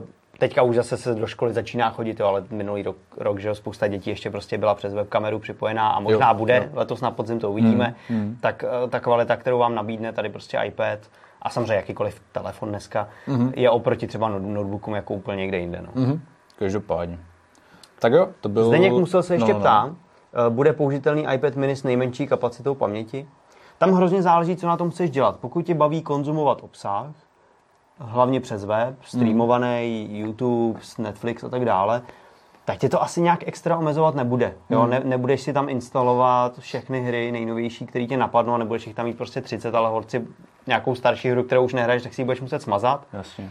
teďka 0.43 0.63
už 0.63 0.77
zase 0.77 0.97
se 0.97 1.15
do 1.15 1.27
školy 1.27 1.53
začíná 1.53 1.91
chodit, 1.91 2.21
jo, 2.21 2.27
ale 2.27 2.45
minulý 2.51 2.83
rok, 2.83 2.97
rok 3.17 3.39
že 3.39 3.49
jo, 3.49 3.55
spousta 3.55 3.89
dětí 3.89 4.11
ještě 4.11 4.31
prostě 4.31 4.59
byla 4.59 4.75
přes 4.75 4.95
webkameru 4.95 5.39
připojená 5.39 5.89
a 5.89 6.01
možná 6.01 6.29
jo, 6.29 6.39
bude, 6.39 6.57
jo. 6.57 6.79
letos 6.79 7.01
na 7.01 7.11
podzim 7.11 7.41
to 7.41 7.51
uvidíme, 7.51 7.95
mm, 8.11 8.17
mm. 8.17 8.37
tak 8.41 8.65
eh, 8.65 8.89
ta 8.89 9.01
kvalita, 9.01 9.37
kterou 9.37 9.59
vám 9.59 9.75
nabídne 9.75 10.13
tady 10.13 10.29
prostě 10.29 10.59
iPad 10.67 10.99
a 11.43 11.51
samozřejmě 11.51 11.75
jakýkoliv 11.75 12.21
telefon 12.33 12.69
dneska, 12.69 13.09
mm. 13.27 13.53
je 13.57 13.71
oproti 13.71 14.07
třeba 14.07 14.29
notebookům 14.29 14.95
jako 14.95 15.15
úplně 15.15 15.37
někde 15.37 15.59
jinde. 15.59 15.83
No. 15.83 16.03
Mm. 16.03 16.21
Každopádně. 16.59 17.19
Tak 17.99 18.13
jo, 18.13 18.29
to 18.41 18.49
bylo... 18.49 18.69
Zdeněk 18.69 18.93
musel 18.93 19.23
se 19.23 19.35
ještě 19.35 19.53
no, 19.53 19.59
no. 19.59 19.61
ptát, 19.61 19.87
no. 19.87 20.51
bude 20.51 20.73
použitelný 20.73 21.27
iPad 21.35 21.57
mini 21.57 21.77
s 21.77 21.83
nejmenší 21.83 22.27
kapacitou 22.27 22.75
paměti? 22.75 23.29
Tam 23.79 23.93
hrozně 23.93 24.23
záleží, 24.23 24.57
co 24.57 24.67
na 24.67 24.77
tom 24.77 24.91
chceš 24.91 25.11
dělat. 25.11 25.37
Pokud 25.41 25.63
tě 25.67 25.75
baví 25.75 26.03
konzumovat 26.03 26.59
obsah, 26.63 27.07
hlavně 28.05 28.41
přes 28.41 28.65
web, 28.65 28.95
streamovaný, 29.03 30.09
mm. 30.11 30.17
YouTube, 30.17 30.81
Netflix 30.99 31.45
a 31.45 31.49
tak 31.49 31.65
dále, 31.65 32.03
tak 32.65 32.79
tě 32.79 32.89
to 32.89 33.03
asi 33.03 33.21
nějak 33.21 33.49
extra 33.49 33.77
omezovat 33.77 34.15
nebude. 34.15 34.55
Jo? 34.71 34.83
Mm. 34.83 34.91
Ne, 34.91 35.01
nebudeš 35.05 35.41
si 35.41 35.53
tam 35.53 35.69
instalovat 35.69 36.59
všechny 36.59 37.01
hry 37.01 37.33
nejnovější, 37.33 37.87
které 37.87 38.07
tě 38.07 38.17
napadnou, 38.17 38.57
nebudeš 38.57 38.87
jich 38.87 38.97
tam 38.97 39.07
mít 39.07 39.17
prostě 39.17 39.41
30, 39.41 39.75
ale 39.75 39.91
horci 39.91 40.27
nějakou 40.67 40.95
starší 40.95 41.31
hru, 41.31 41.43
kterou 41.43 41.65
už 41.65 41.75
nehraješ, 41.75 42.03
tak 42.03 42.15
si 42.15 42.21
ji 42.21 42.25
budeš 42.25 42.41
muset 42.41 42.63
smazat. 42.63 43.07
Jasně. 43.13 43.51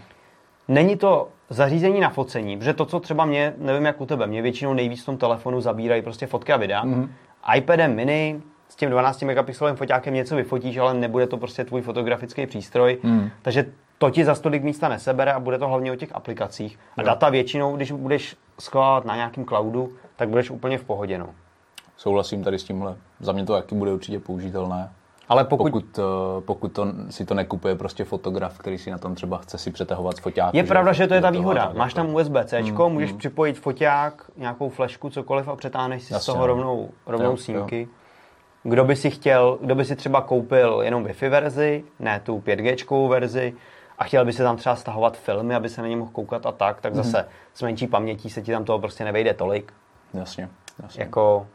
Není 0.67 0.95
to 0.95 1.27
zařízení 1.49 1.99
na 1.99 2.09
focení, 2.09 2.57
protože 2.57 2.73
to, 2.73 2.85
co 2.85 2.99
třeba 2.99 3.25
mě, 3.25 3.53
nevím 3.57 3.85
jak 3.85 4.01
u 4.01 4.05
tebe, 4.05 4.27
mě 4.27 4.41
většinou 4.41 4.73
nejvíc 4.73 5.03
v 5.03 5.05
tom 5.05 5.17
telefonu 5.17 5.61
zabírají 5.61 6.01
prostě 6.01 6.27
fotky 6.27 6.53
a 6.53 6.57
videa. 6.57 6.83
Mm. 6.83 7.11
iPadem 7.55 7.95
mini 7.95 8.41
s 8.69 8.75
tím 8.75 8.89
12 8.89 9.21
megapixelovým 9.21 9.77
foťákem 9.77 10.13
něco 10.13 10.35
vyfotíš, 10.35 10.77
ale 10.77 10.93
nebude 10.93 11.27
to 11.27 11.37
prostě 11.37 11.63
tvůj 11.63 11.81
fotografický 11.81 12.45
přístroj. 12.47 12.97
Mm. 13.03 13.29
Takže 13.41 13.65
to 14.01 14.09
ti 14.09 14.25
za 14.25 14.35
stolik 14.35 14.63
místa 14.63 14.89
nesebere 14.89 15.33
a 15.33 15.39
bude 15.39 15.57
to 15.57 15.67
hlavně 15.67 15.91
o 15.91 15.95
těch 15.95 16.15
aplikacích. 16.15 16.79
A 16.97 17.01
jo. 17.01 17.05
data 17.05 17.29
většinou, 17.29 17.75
když 17.75 17.91
budeš 17.91 18.35
schovávat 18.59 19.05
na 19.05 19.15
nějakém 19.15 19.45
cloudu, 19.45 19.89
tak 20.15 20.29
budeš 20.29 20.49
úplně 20.49 20.77
v 20.77 20.83
pohodě. 20.83 21.17
No. 21.17 21.29
Souhlasím 21.97 22.43
tady 22.43 22.59
s 22.59 22.63
tímhle. 22.63 22.95
Za 23.19 23.31
mě 23.31 23.45
to 23.45 23.53
taky 23.53 23.75
bude 23.75 23.93
určitě 23.93 24.19
použitelné. 24.19 24.89
Ale 25.29 25.43
pokud, 25.43 25.63
pokud, 25.63 25.99
eh, 25.99 26.41
pokud 26.41 26.71
to, 26.71 26.87
si 27.09 27.25
to 27.25 27.33
nekupuje 27.33 27.75
prostě 27.75 28.03
fotograf, 28.03 28.57
který 28.57 28.77
si 28.77 28.91
na 28.91 28.97
tom 28.97 29.15
třeba 29.15 29.37
chce 29.37 29.57
si 29.57 29.71
přetahovat 29.71 30.19
foťák. 30.19 30.53
Je 30.53 30.63
pravda, 30.63 30.93
že 30.93 31.07
to 31.07 31.13
je 31.13 31.21
ta 31.21 31.29
výhoda. 31.29 31.71
Máš 31.75 31.93
tam 31.93 32.15
USB-C, 32.15 32.61
mm, 32.61 32.89
můžeš 32.89 33.11
mm. 33.11 33.17
připojit 33.17 33.59
foťák, 33.59 34.31
nějakou 34.37 34.69
flešku, 34.69 35.09
cokoliv 35.09 35.47
a 35.47 35.55
přetáhneš 35.55 36.03
si 36.03 36.13
Jasně, 36.13 36.23
z 36.23 36.25
toho 36.25 36.39
no. 36.39 36.47
rovnou, 36.47 36.89
rovnou 37.05 37.31
jo, 37.31 37.37
snímky. 37.37 37.81
Jo. 37.81 37.87
Kdo 38.63 38.83
by 38.85 38.95
si 38.95 39.09
chtěl, 39.09 39.57
kdo 39.61 39.75
by 39.75 39.85
si 39.85 39.95
třeba 39.95 40.21
koupil 40.21 40.79
jenom 40.83 41.05
Wi-Fi 41.05 41.29
verzi, 41.29 41.83
ne 41.99 42.19
tu 42.19 42.39
5G 42.39 43.09
verzi, 43.09 43.53
a 44.01 44.03
chtěl 44.03 44.25
by 44.25 44.33
se 44.33 44.43
tam 44.43 44.57
třeba 44.57 44.75
stahovat 44.75 45.17
filmy, 45.17 45.55
aby 45.55 45.69
se 45.69 45.81
na 45.81 45.87
ně 45.87 45.97
mohl 45.97 46.11
koukat 46.11 46.45
a 46.45 46.51
tak, 46.51 46.81
tak 46.81 46.95
zase 46.95 47.17
mm-hmm. 47.17 47.53
s 47.53 47.61
menší 47.61 47.87
pamětí 47.87 48.29
se 48.29 48.41
ti 48.41 48.51
tam 48.51 48.65
toho 48.65 48.79
prostě 48.79 49.03
nevejde 49.03 49.33
tolik. 49.33 49.73
Jasně, 50.13 50.49
jasně. 50.83 51.03
Jako, 51.03 51.47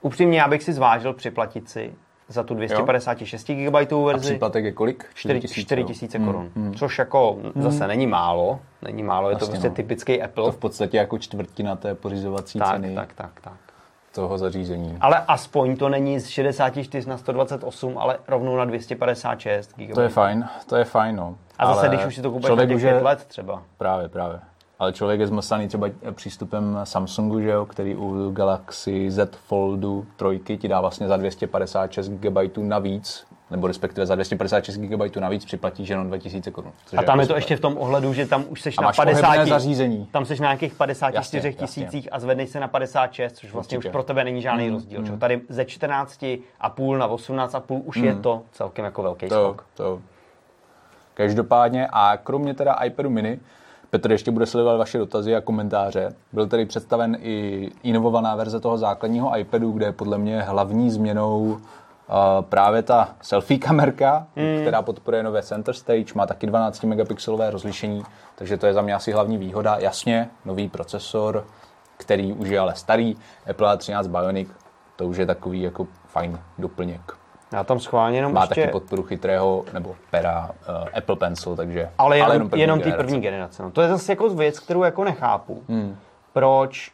upřímně, 0.00 0.38
já 0.38 0.48
bych 0.48 0.62
si 0.62 0.72
zvážil 0.72 1.12
připlatit 1.12 1.68
si 1.68 1.94
za 2.28 2.42
tu 2.42 2.54
256 2.54 3.50
GB 3.50 3.74
verzi. 3.74 4.12
A 4.12 4.18
příplatek 4.18 4.64
je 4.64 4.72
kolik? 4.72 5.04
4 5.14 5.84
tisíce 5.84 6.18
korun. 6.18 6.50
Mm, 6.54 6.64
mm. 6.64 6.74
Což 6.74 6.98
jako 6.98 7.38
mm. 7.54 7.62
zase 7.62 7.86
není 7.86 8.06
málo. 8.06 8.60
Není 8.82 9.02
málo, 9.02 9.28
je 9.28 9.32
Jasně, 9.32 9.46
to 9.46 9.50
prostě 9.50 9.68
no. 9.68 9.74
typický 9.74 10.22
Apple. 10.22 10.44
To 10.44 10.52
v 10.52 10.58
podstatě 10.58 10.96
jako 10.96 11.18
čtvrtina 11.18 11.76
té 11.76 11.94
pořizovací 11.94 12.58
tak, 12.58 12.72
ceny. 12.72 12.94
Tak, 12.94 13.12
tak, 13.12 13.40
tak. 13.40 13.58
Toho 14.14 14.38
zařízení. 14.38 14.96
Ale 15.00 15.24
aspoň 15.28 15.76
to 15.76 15.88
není 15.88 16.20
z 16.20 16.28
64 16.28 17.08
na 17.08 17.18
128, 17.18 17.98
ale 17.98 18.18
rovnou 18.28 18.56
na 18.56 18.64
256 18.64 19.74
GB. 19.76 19.94
To 19.94 20.00
je 20.00 20.08
fajn, 20.08 20.48
to 20.66 20.76
je 20.76 20.84
fajn, 20.84 21.16
no. 21.16 21.36
A 21.58 21.66
zase, 21.66 21.80
Ale 21.80 21.88
když 21.88 22.06
už 22.06 22.14
si 22.14 22.22
to 22.22 22.30
kupuješ 22.30 22.56
na 22.56 22.66
těch 22.66 22.80
pět 22.80 23.02
let 23.02 23.24
třeba. 23.28 23.62
Právě, 23.78 24.08
právě. 24.08 24.40
Ale 24.78 24.92
člověk 24.92 25.20
je 25.20 25.26
zmlsaný 25.26 25.68
třeba 25.68 25.86
přístupem 26.12 26.80
Samsungu, 26.84 27.40
že 27.40 27.50
jo, 27.50 27.66
který 27.66 27.96
u 27.96 28.30
Galaxy 28.30 29.10
Z 29.10 29.36
Foldu 29.36 30.06
3 30.44 30.56
ti 30.56 30.68
dá 30.68 30.80
vlastně 30.80 31.08
za 31.08 31.16
256 31.16 32.08
GB 32.08 32.56
navíc, 32.56 33.26
nebo 33.54 33.66
respektive 33.66 34.06
za 34.06 34.14
256 34.14 34.78
GB 34.78 35.16
navíc 35.16 35.44
připlatíš 35.44 35.88
jenom 35.88 36.08
2000 36.08 36.50
korun. 36.50 36.72
A 36.96 37.02
tam 37.02 37.20
je 37.20 37.26
to 37.26 37.28
super. 37.28 37.38
ještě 37.38 37.56
v 37.56 37.60
tom 37.60 37.78
ohledu, 37.78 38.12
že 38.12 38.26
tam 38.26 38.44
už 38.48 38.62
seš 38.62 38.78
a 38.78 38.82
na 38.82 38.92
50 38.92 39.46
zařízení. 39.46 40.08
Tam 40.12 40.24
seš 40.24 40.40
na 40.40 40.46
nějakých 40.46 40.74
54 40.74 41.54
tisících 41.54 42.08
a 42.12 42.20
zvedneš 42.20 42.50
se 42.50 42.60
na 42.60 42.68
56, 42.68 43.36
což 43.36 43.52
vlastně 43.52 43.78
Určitě. 43.78 43.88
už 43.88 43.92
pro 43.92 44.02
tebe 44.02 44.24
není 44.24 44.42
žádný 44.42 44.68
mm, 44.68 44.74
rozdíl. 44.74 45.00
Mm. 45.00 45.18
Tady 45.18 45.40
ze 45.48 45.64
14 45.64 46.24
a 46.60 46.70
půl 46.70 46.98
na 46.98 47.06
18 47.06 47.54
a 47.54 47.60
půl 47.60 47.82
už 47.84 47.96
mm. 47.96 48.04
je 48.04 48.14
to 48.14 48.42
celkem 48.52 48.84
jako 48.84 49.02
velký 49.02 49.28
to, 49.28 49.34
skok. 49.34 49.66
To, 49.74 50.00
Každopádně 51.14 51.88
a 51.92 52.16
kromě 52.16 52.54
teda 52.54 52.72
iPadu 52.72 53.10
mini, 53.10 53.40
Petr 53.90 54.12
ještě 54.12 54.30
bude 54.30 54.46
sledovat 54.46 54.76
vaše 54.76 54.98
dotazy 54.98 55.36
a 55.36 55.40
komentáře. 55.40 56.14
Byl 56.32 56.46
tedy 56.46 56.66
představen 56.66 57.16
i 57.20 57.70
inovovaná 57.82 58.36
verze 58.36 58.60
toho 58.60 58.78
základního 58.78 59.38
iPadu, 59.38 59.72
kde 59.72 59.86
je 59.86 59.92
podle 59.92 60.18
mě 60.18 60.42
hlavní 60.42 60.90
změnou 60.90 61.58
právě 62.40 62.82
ta 62.82 63.08
selfie 63.22 63.58
kamerka, 63.58 64.26
mm. 64.36 64.60
která 64.60 64.82
podporuje 64.82 65.22
nové 65.22 65.42
center 65.42 65.74
stage, 65.74 66.14
má 66.14 66.26
taky 66.26 66.46
12 66.46 66.84
megapixelové 66.84 67.50
rozlišení, 67.50 68.02
takže 68.34 68.56
to 68.56 68.66
je 68.66 68.72
za 68.72 68.82
mě 68.82 68.94
asi 68.94 69.12
hlavní 69.12 69.38
výhoda. 69.38 69.76
Jasně, 69.78 70.30
nový 70.44 70.68
procesor, 70.68 71.44
který 71.96 72.32
už 72.32 72.48
je 72.48 72.58
ale 72.58 72.74
starý, 72.74 73.16
Apple 73.50 73.76
A13 73.76 74.08
Bionic, 74.08 74.48
to 74.96 75.06
už 75.06 75.16
je 75.16 75.26
takový 75.26 75.62
jako 75.62 75.86
fajn 76.06 76.40
doplněk. 76.58 77.12
Já 77.52 77.64
tam 77.64 77.80
schválně 77.80 78.18
jenom 78.18 78.32
Má 78.32 78.40
ještě... 78.40 78.60
taky 78.60 78.72
podporu 78.72 79.02
chytrého, 79.02 79.64
nebo 79.72 79.96
pera 80.10 80.50
uh, 80.50 80.88
Apple 80.98 81.16
Pencil, 81.16 81.56
takže... 81.56 81.90
Ale 81.98 82.16
jenom, 82.16 82.26
ale 82.26 82.34
jenom, 82.34 82.48
první 82.48 82.60
jenom 82.60 82.80
ty 82.80 82.92
první 82.92 83.20
generace. 83.20 83.62
No. 83.62 83.70
To 83.70 83.82
je 83.82 83.88
zase 83.88 84.12
jako 84.12 84.28
věc, 84.28 84.60
kterou 84.60 84.82
jako 84.82 85.04
nechápu. 85.04 85.62
Hmm. 85.68 85.96
Proč 86.32 86.92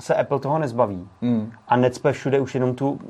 se 0.00 0.14
Apple 0.14 0.40
toho 0.40 0.58
nezbaví 0.58 1.08
hmm. 1.22 1.52
a 1.68 1.76
necpe 1.76 2.12
všude 2.12 2.40
už 2.40 2.54
jenom 2.54 2.74
tu... 2.74 3.00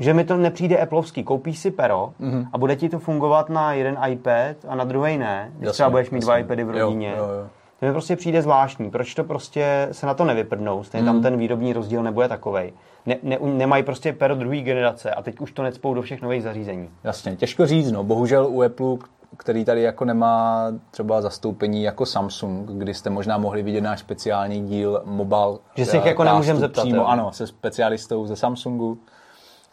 Že 0.00 0.14
mi 0.14 0.24
to 0.24 0.36
nepřijde 0.36 0.78
Appleovský. 0.78 1.24
Koupíš 1.24 1.58
si 1.58 1.70
pero 1.70 2.12
hmm. 2.20 2.46
a 2.52 2.58
bude 2.58 2.76
ti 2.76 2.88
to 2.88 2.98
fungovat 2.98 3.48
na 3.48 3.72
jeden 3.72 3.98
iPad 4.08 4.56
a 4.68 4.74
na 4.74 4.84
druhý 4.84 5.18
ne. 5.18 5.52
Když 5.58 5.70
třeba 5.70 5.90
budeš 5.90 6.10
mít 6.10 6.16
jasně. 6.16 6.26
dva 6.26 6.38
iPady 6.38 6.64
v 6.64 6.70
rodině. 6.70 7.14
Jo, 7.16 7.24
jo, 7.24 7.34
jo. 7.34 7.46
To 7.80 7.86
mi 7.86 7.92
prostě 7.92 8.16
přijde 8.16 8.42
zvláštní. 8.42 8.90
Proč 8.90 9.14
to 9.14 9.24
prostě 9.24 9.88
se 9.92 10.06
na 10.06 10.14
to 10.14 10.24
nevyprdnou? 10.24 10.82
Stejně 10.82 11.10
hmm. 11.10 11.22
tam 11.22 11.22
ten 11.22 11.38
výrobní 11.38 11.72
rozdíl 11.72 12.02
nebude 12.02 12.28
takovej 12.28 12.72
ne, 13.06 13.16
ne, 13.22 13.38
nemají 13.42 13.82
prostě 13.82 14.12
pero 14.12 14.34
druhé 14.34 14.60
generace 14.60 15.10
a 15.10 15.22
teď 15.22 15.40
už 15.40 15.52
to 15.52 15.62
necpou 15.62 15.94
do 15.94 16.02
všech 16.02 16.22
nových 16.22 16.42
zařízení. 16.42 16.88
Jasně, 17.04 17.36
těžko 17.36 17.66
říct, 17.66 17.92
no. 17.92 18.04
Bohužel 18.04 18.46
u 18.50 18.62
Apple, 18.62 18.96
který 19.36 19.64
tady 19.64 19.82
jako 19.82 20.04
nemá 20.04 20.66
třeba 20.90 21.22
zastoupení 21.22 21.82
jako 21.82 22.06
Samsung, 22.06 22.70
kdy 22.70 22.94
jste 22.94 23.10
možná 23.10 23.38
mohli 23.38 23.62
vidět 23.62 23.80
náš 23.80 24.00
speciální 24.00 24.66
díl 24.66 25.02
Mobile. 25.04 25.58
Že 25.76 25.86
si 25.86 25.96
jich 25.96 26.06
jako 26.06 26.24
nemůžeme 26.24 26.60
zeptat. 26.60 26.82
Přímo, 26.82 27.08
ano, 27.08 27.32
se 27.32 27.46
specialistou 27.46 28.26
ze 28.26 28.36
Samsungu, 28.36 28.98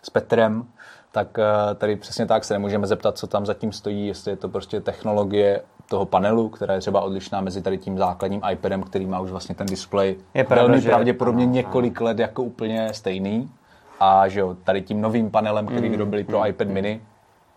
s 0.04 0.10
Petrem, 0.10 0.66
tak 1.12 1.40
eh, 1.40 1.76
tady 1.76 1.96
přesně 1.96 2.26
tak 2.26 2.44
se 2.44 2.54
nemůžeme 2.54 2.88
zeptat, 2.88 3.18
co 3.18 3.28
tam 3.28 3.46
zatím 3.46 3.72
stojí, 3.72 4.08
jestli 4.08 4.32
je 4.32 4.36
to 4.36 4.50
prostě 4.50 4.82
technologie 4.82 5.62
toho 5.90 6.06
panelu, 6.06 6.50
která 6.50 6.74
je 6.74 6.80
třeba 6.80 7.02
odlišná 7.02 7.42
mezi 7.42 7.62
tady 7.62 7.78
tím 7.78 7.98
základním 7.98 8.42
iPadem, 8.52 8.84
který 8.84 9.06
má 9.06 9.20
už 9.20 9.32
vlastně 9.32 9.56
ten 9.56 9.68
displej 9.68 10.16
Je 10.34 10.44
pravda, 10.44 10.64
velmi 10.64 10.82
že- 10.82 10.90
pravděpodobně 10.90 11.44
ano, 11.44 11.54
několik 11.54 12.02
let 12.02 12.20
jako 12.20 12.44
úplně 12.44 12.94
stejný. 12.94 13.52
A 14.00 14.28
že 14.28 14.40
jo, 14.40 14.58
tady 14.64 14.82
tím 14.82 15.02
novým 15.02 15.32
panelem, 15.32 15.66
Mm, 15.66 15.72
který 15.72 15.90
vyrobili 15.90 16.24
pro 16.24 16.48
iPad 16.48 16.68
mini, 16.68 17.02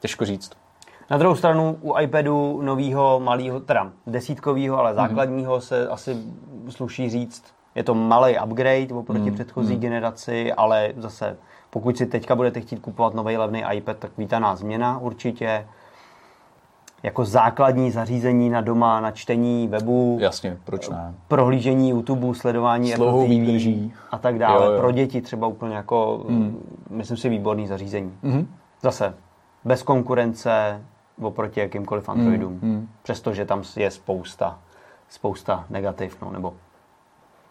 těžko 0.00 0.24
říct. 0.24 0.50
Na 1.10 1.18
druhou 1.18 1.34
stranu 1.34 1.78
u 1.80 1.98
iPadu 1.98 2.62
nového 2.62 3.20
malého, 3.20 3.60
teda 3.60 3.92
desítkového, 4.06 4.78
ale 4.78 4.94
základního 4.94 5.60
se 5.60 5.88
asi 5.88 6.16
sluší 6.68 7.10
říct, 7.10 7.44
je 7.80 7.84
to 7.84 7.94
malý 7.94 8.36
upgrade 8.44 8.94
oproti 8.94 9.30
předchozí 9.30 9.76
generaci, 9.76 10.52
ale 10.52 10.92
zase 10.96 11.36
pokud 11.70 11.96
si 11.96 12.06
teďka 12.06 12.34
budete 12.36 12.60
chtít 12.60 12.78
kupovat 12.78 13.14
nový 13.14 13.36
levný 13.36 13.64
iPad, 13.72 13.96
tak 13.96 14.10
vítaná 14.18 14.56
změna 14.56 14.98
určitě. 14.98 15.66
Jako 17.02 17.24
základní 17.24 17.90
zařízení 17.90 18.50
na 18.50 18.60
doma, 18.60 19.00
na 19.00 19.10
čtení 19.10 19.68
webu, 19.68 20.18
Jasně, 20.20 20.56
proč 20.64 20.88
ne? 20.88 21.14
prohlížení 21.28 21.90
YouTube, 21.90 22.34
sledování 22.34 22.92
S 22.92 22.96
dlouhou 22.96 23.22
Apple 23.22 23.34
TV 23.36 23.40
výdrží. 23.40 23.92
a 24.10 24.18
tak 24.18 24.38
dále. 24.38 24.66
Jo, 24.66 24.72
jo. 24.72 24.80
Pro 24.80 24.90
děti 24.92 25.20
třeba 25.20 25.46
úplně 25.46 25.76
jako, 25.76 26.24
myslím 26.90 27.16
si, 27.16 27.28
výborný 27.28 27.66
zařízení. 27.66 28.12
Zase, 28.82 29.14
bez 29.64 29.82
konkurence 29.82 30.80
oproti 31.22 31.60
jakýmkoliv 31.60 32.08
Androidům. 32.08 32.88
Přestože 33.02 33.44
tam 33.44 33.62
je 33.76 33.90
spousta, 33.90 34.58
spousta 35.08 35.64
negativ, 35.70 36.16
no, 36.22 36.32
nebo 36.32 36.54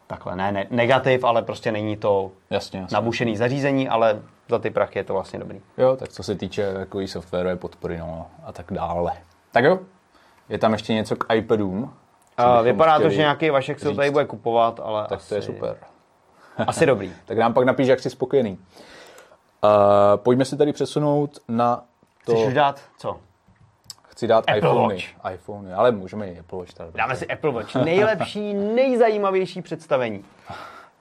takhle, 0.10 0.36
ne, 0.36 0.52
ne 0.52 0.66
negativ, 0.70 1.24
ale 1.24 1.42
prostě 1.42 1.72
není 1.72 1.98
to 1.98 2.32
Jasně, 2.50 2.80
jasně. 2.80 2.96
nabušený 2.96 3.38
zařízení, 3.38 3.90
ale 3.90 4.22
za 4.50 4.60
ty 4.60 4.70
prachy 4.70 5.00
je 5.00 5.04
to 5.04 5.14
vlastně 5.14 5.40
dobrý. 5.40 5.62
Jo, 5.78 5.96
tak 5.96 6.10
co 6.10 6.24
se 6.24 6.36
týče 6.36 6.74
takový 6.74 7.08
softwarové 7.08 7.56
podpory 7.56 7.98
no, 7.98 8.28
a 8.46 8.52
tak 8.52 8.66
dále. 8.72 9.12
Tak 9.52 9.64
jo, 9.64 9.80
je 10.50 10.58
tam 10.58 10.74
ještě 10.74 10.94
něco 10.94 11.16
k 11.16 11.34
iPadům? 11.34 11.94
A 12.38 12.62
vypadá 12.62 13.00
to, 13.00 13.10
že 13.10 13.18
nějaký 13.18 13.50
Vašek 13.50 13.80
se 13.80 13.96
tady 13.96 14.12
bude 14.12 14.26
kupovat, 14.26 14.80
ale 14.84 15.06
Tak 15.10 15.20
asi, 15.20 15.30
to 15.30 15.36
je 15.36 15.42
super. 15.42 15.78
asi 16.68 16.86
dobrý. 16.86 17.14
Tak 17.26 17.38
nám 17.38 17.54
pak 17.54 17.66
napíš, 17.66 17.88
jak 17.88 18.00
jsi 18.00 18.10
spokojený. 18.10 18.52
Uh, 18.52 18.60
pojďme 20.16 20.46
si 20.46 20.58
tady 20.58 20.74
přesunout 20.74 21.40
na 21.48 21.84
to... 22.26 22.32
Chceš 22.34 22.48
už 22.48 22.54
dát 22.54 22.82
co? 22.98 23.20
Chci 24.20 24.28
dát 24.28 24.40
Apple 24.48 24.58
iPhony. 24.58 24.96
Watch. 24.96 25.34
iPhony, 25.34 25.74
ale 25.74 25.92
můžeme 25.92 26.28
i 26.28 26.40
Apple 26.40 26.60
Watch. 26.60 26.74
Tady. 26.74 26.92
Dáme 26.96 27.16
si 27.16 27.28
Apple 27.28 27.52
Watch. 27.52 27.76
Nejlepší, 27.76 28.54
nejzajímavější 28.76 29.62
představení. 29.62 30.24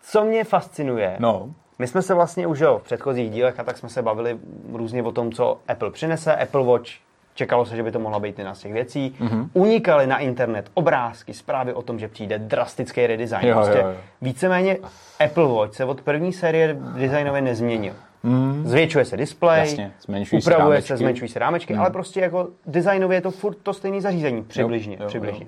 Co 0.03 0.25
mě 0.25 0.45
fascinuje, 0.45 1.17
No, 1.19 1.51
my 1.79 1.87
jsme 1.87 2.03
se 2.03 2.15
vlastně 2.15 2.47
už 2.47 2.61
jo, 2.61 2.79
v 2.79 2.83
předchozích 2.83 3.31
dílech 3.31 3.61
a 3.61 3.65
tak 3.65 3.79
jsme 3.79 3.89
se 3.89 4.03
bavili 4.03 4.39
různě 4.73 5.03
o 5.03 5.13
tom, 5.13 5.33
co 5.33 5.59
Apple 5.69 5.91
přinese. 5.91 6.37
Apple 6.37 6.65
Watch, 6.65 6.91
čekalo 7.35 7.67
se, 7.67 7.77
že 7.77 7.83
by 7.83 7.93
to 7.93 7.99
mohla 7.99 8.21
být 8.21 8.39
jedna 8.39 8.55
z 8.55 8.61
těch 8.61 8.73
věcí. 8.73 9.17
Mhm. 9.21 9.29
Mm-hmm. 9.43 9.49
Unikaly 9.53 10.07
na 10.07 10.19
internet 10.19 10.71
obrázky, 10.75 11.35
zprávy 11.35 11.73
o 11.75 11.83
tom, 11.83 11.99
že 11.99 12.09
přijde 12.09 12.39
drastický 12.39 13.07
redesign. 13.07 13.49
Jo, 13.49 13.55
prostě 13.55 13.79
jo, 13.79 13.89
jo. 13.89 13.97
Víceméně 14.23 14.79
Apple 15.25 15.49
Watch 15.49 15.75
se 15.75 15.85
od 15.85 16.01
první 16.01 16.33
série 16.33 16.77
designově 16.95 17.43
nezměnil. 17.43 17.95
Mm. 18.23 18.63
Zvětšuje 18.67 19.05
se 19.05 19.17
displej, 19.17 19.61
Jasně, 19.61 19.93
zmenšují 20.03 20.43
se 20.43 20.51
upravuje 20.51 20.75
rámečky. 20.77 20.89
se, 20.89 20.97
zmenšují 20.97 21.29
se 21.29 21.39
rámečky, 21.39 21.75
ale 21.75 21.91
prostě 21.91 22.21
jako 22.21 22.49
designově 22.67 23.17
je 23.17 23.21
to 23.23 23.31
furt 23.31 23.55
to 23.55 23.73
stejné 23.73 24.01
zařízení, 24.01 24.43
přibližně. 24.45 24.95
jo, 24.97 25.03
jo. 25.03 25.09
přibližně. 25.09 25.47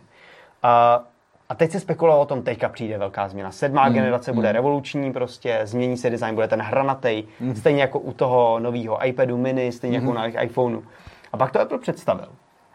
A, 0.62 1.04
a 1.48 1.54
teď 1.54 1.70
se 1.70 1.80
spekulovalo 1.80 2.22
o 2.22 2.26
tom, 2.26 2.42
teďka 2.42 2.68
přijde 2.68 2.98
velká 2.98 3.28
změna. 3.28 3.50
Sedmá 3.50 3.84
Hmm, 3.84 3.94
generace 3.94 4.32
bude 4.32 4.52
revoluční, 4.52 5.12
prostě 5.12 5.60
změní 5.64 5.96
se 5.96 6.10
design, 6.10 6.34
bude 6.34 6.48
ten 6.48 6.62
hranatý, 6.62 7.24
Hmm. 7.40 7.56
stejně 7.56 7.80
jako 7.80 7.98
u 7.98 8.12
toho 8.12 8.58
nového 8.58 9.06
iPadu 9.06 9.36
mini, 9.36 9.72
stejně 9.72 9.96
jako 9.96 10.10
u 10.10 10.12
nových 10.12 10.36
iPhoneů. 10.42 10.84
A 11.32 11.36
pak 11.36 11.52
to 11.52 11.60
Apple 11.60 11.78
představil. 11.78 12.28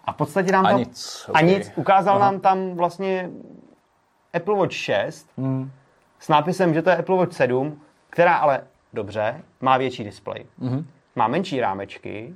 A 0.06 0.12
v 0.14 0.16
podstatě 0.16 0.52
nám 0.52 0.66
A 0.66 0.70
tam, 0.70 0.80
nic, 0.80 1.26
a 1.34 1.40
ok. 1.40 1.46
nic, 1.46 1.72
ukázal 1.76 2.20
nám 2.20 2.40
tam 2.40 2.76
vlastně 2.76 3.30
Apple 4.34 4.56
Watch 4.56 4.74
6 4.74 5.30
Hmm. 5.38 5.72
s 6.20 6.28
nápisem, 6.30 6.74
že 6.74 6.82
to 6.82 6.90
je 6.90 6.96
Apple 6.98 7.16
Watch 7.18 7.34
7, 7.34 7.82
která 8.10 8.36
ale 8.36 8.62
dobře, 8.96 9.42
má 9.62 9.78
větší 9.78 10.04
displej. 10.04 10.46
Mhm. 10.60 10.86
Má 11.16 11.28
menší 11.28 11.60
rámečky, 11.60 12.36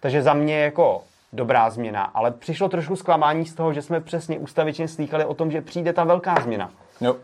takže 0.00 0.22
za 0.22 0.34
mě 0.34 0.58
jako 0.60 1.02
dobrá 1.32 1.70
změna, 1.70 2.02
ale 2.02 2.30
přišlo 2.30 2.68
trošku 2.68 2.96
zklamání 2.96 3.46
z 3.46 3.54
toho, 3.54 3.72
že 3.72 3.82
jsme 3.82 4.00
přesně 4.00 4.38
ustavičně 4.38 4.88
slýchali 4.88 5.24
o 5.24 5.34
tom, 5.34 5.50
že 5.50 5.60
přijde 5.60 5.92
ta 5.92 6.04
velká 6.04 6.34
změna. 6.42 6.70
jo, 7.00 7.16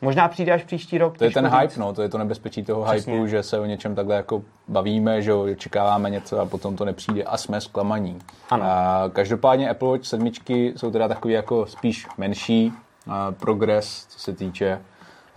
Možná 0.00 0.28
přijde 0.28 0.52
až 0.52 0.64
příští 0.64 0.98
rok. 0.98 1.18
to 1.18 1.24
je 1.24 1.30
ten 1.30 1.44
říct. 1.50 1.54
hype, 1.60 1.80
no, 1.80 1.92
to 1.92 2.02
je 2.02 2.08
to 2.08 2.18
nebezpečí 2.18 2.64
toho 2.64 2.84
Přesně. 2.84 3.12
hypeu, 3.12 3.26
že 3.26 3.42
se 3.42 3.58
o 3.60 3.64
něčem 3.64 3.94
takhle 3.94 4.16
jako 4.16 4.42
bavíme, 4.68 5.22
že 5.22 5.34
očekáváme 5.34 6.10
něco 6.10 6.40
a 6.40 6.46
potom 6.46 6.76
to 6.76 6.84
nepřijde 6.84 7.22
a 7.24 7.36
jsme 7.36 7.60
zklamaní. 7.60 8.18
Ano. 8.50 8.64
A 8.64 9.04
každopádně 9.12 9.70
Apple 9.70 9.88
Watch 9.88 10.04
7 10.04 10.30
jsou 10.76 10.90
teda 10.90 11.08
takový 11.08 11.34
jako 11.34 11.66
spíš 11.66 12.06
menší 12.18 12.72
progres, 13.40 14.06
co 14.08 14.18
se 14.18 14.32
týče 14.32 14.80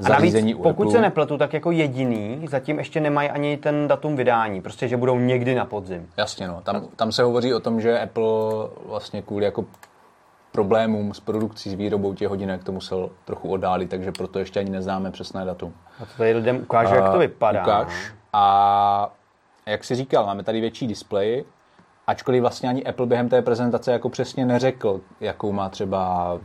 A 0.05 0.09
navíc, 0.09 0.31
zařízení 0.31 0.55
pokud 0.55 0.91
se 0.91 1.01
nepletu, 1.01 1.37
tak 1.37 1.53
jako 1.53 1.71
jediný 1.71 2.47
zatím 2.49 2.77
ještě 2.77 2.99
nemají 2.99 3.29
ani 3.29 3.57
ten 3.57 3.87
datum 3.87 4.15
vydání. 4.15 4.61
Prostě, 4.61 4.87
že 4.87 4.97
budou 4.97 5.19
někdy 5.19 5.55
na 5.55 5.65
podzim. 5.65 6.09
Jasně, 6.17 6.47
no. 6.47 6.61
Tam, 6.63 6.87
tam 6.95 7.11
se 7.11 7.23
hovoří 7.23 7.53
o 7.53 7.59
tom, 7.59 7.81
že 7.81 7.99
Apple 7.99 8.23
vlastně 8.85 9.21
kvůli 9.21 9.45
jako 9.45 9.65
problémům 10.51 11.13
s 11.13 11.19
produkcí, 11.19 11.69
s 11.69 11.73
výrobou 11.73 12.13
těch 12.13 12.27
hodinek 12.27 12.63
to 12.63 12.71
musel 12.71 13.09
trochu 13.25 13.49
oddálit, 13.49 13.89
takže 13.89 14.11
proto 14.11 14.39
ještě 14.39 14.59
ani 14.59 14.69
neznáme 14.69 15.11
přesné 15.11 15.45
datum. 15.45 15.73
A 15.99 16.05
to 16.05 16.11
tady 16.17 16.33
lidem 16.33 16.57
ukážu, 16.61 16.95
jak 16.95 17.11
to 17.11 17.19
vypadá. 17.19 17.61
Ukáž. 17.61 18.13
A 18.33 19.13
jak 19.65 19.83
si 19.83 19.95
říkal, 19.95 20.25
máme 20.25 20.43
tady 20.43 20.61
větší 20.61 20.87
displej, 20.87 21.43
ačkoliv 22.07 22.41
vlastně 22.41 22.69
ani 22.69 22.83
Apple 22.83 23.05
během 23.05 23.29
té 23.29 23.41
prezentace 23.41 23.91
jako 23.91 24.09
přesně 24.09 24.45
neřekl, 24.45 25.01
jakou 25.19 25.51
má 25.51 25.69
třeba 25.69 26.37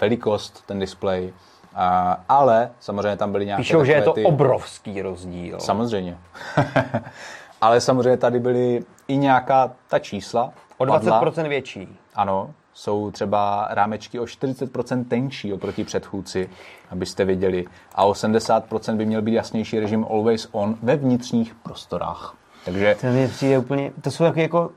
velikost 0.00 0.66
ten 0.66 0.78
displej, 0.78 1.32
a, 1.76 2.20
ale 2.28 2.70
samozřejmě 2.80 3.16
tam 3.16 3.32
byly 3.32 3.46
nějaké 3.46 3.60
Píšou, 3.60 3.84
že 3.84 3.92
je 3.92 4.02
to 4.02 4.12
ty... 4.12 4.24
obrovský 4.24 5.02
rozdíl. 5.02 5.60
Samozřejmě. 5.60 6.18
ale 7.60 7.80
samozřejmě 7.80 8.16
tady 8.16 8.40
byly 8.40 8.84
i 9.08 9.16
nějaká 9.16 9.70
ta 9.88 9.98
čísla. 9.98 10.52
O 10.78 10.86
padla. 10.86 11.22
20% 11.22 11.48
větší. 11.48 11.88
Ano, 12.14 12.50
jsou 12.74 13.10
třeba 13.10 13.68
rámečky 13.70 14.20
o 14.20 14.24
40% 14.24 15.04
tenčí 15.08 15.52
oproti 15.52 15.84
předchůdci, 15.84 16.50
abyste 16.90 17.24
věděli. 17.24 17.64
A 17.94 18.04
o 18.04 18.12
70% 18.12 18.96
by 18.96 19.06
měl 19.06 19.22
být 19.22 19.34
jasnější 19.34 19.80
režim 19.80 20.06
Always 20.10 20.48
On 20.52 20.76
ve 20.82 20.96
vnitřních 20.96 21.54
prostorách. 21.54 22.36
Takže 22.64 22.96
To 23.00 23.06
mi 23.06 23.28
přijde 23.28 23.58
úplně, 23.58 23.92
to 24.00 24.10
jsou 24.10 24.24
taky 24.24 24.40
jako 24.40 24.70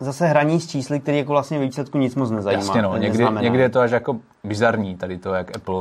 zase 0.00 0.26
hraní 0.26 0.60
s 0.60 0.66
čísly, 0.66 1.00
které 1.00 1.18
jako 1.18 1.32
vlastně 1.32 1.58
ve 1.58 1.64
výsledku 1.64 1.98
nic 1.98 2.14
moc 2.14 2.30
nezajímá. 2.30 2.62
jasně 2.62 2.82
no, 2.82 2.92
někdy, 2.96 3.08
neznamená. 3.08 3.42
někdy 3.42 3.58
je 3.62 3.68
to 3.68 3.80
až 3.80 3.90
jako 3.90 4.16
bizarní 4.44 4.96
tady 4.96 5.18
to, 5.18 5.34
jak 5.34 5.56
Apple 5.56 5.74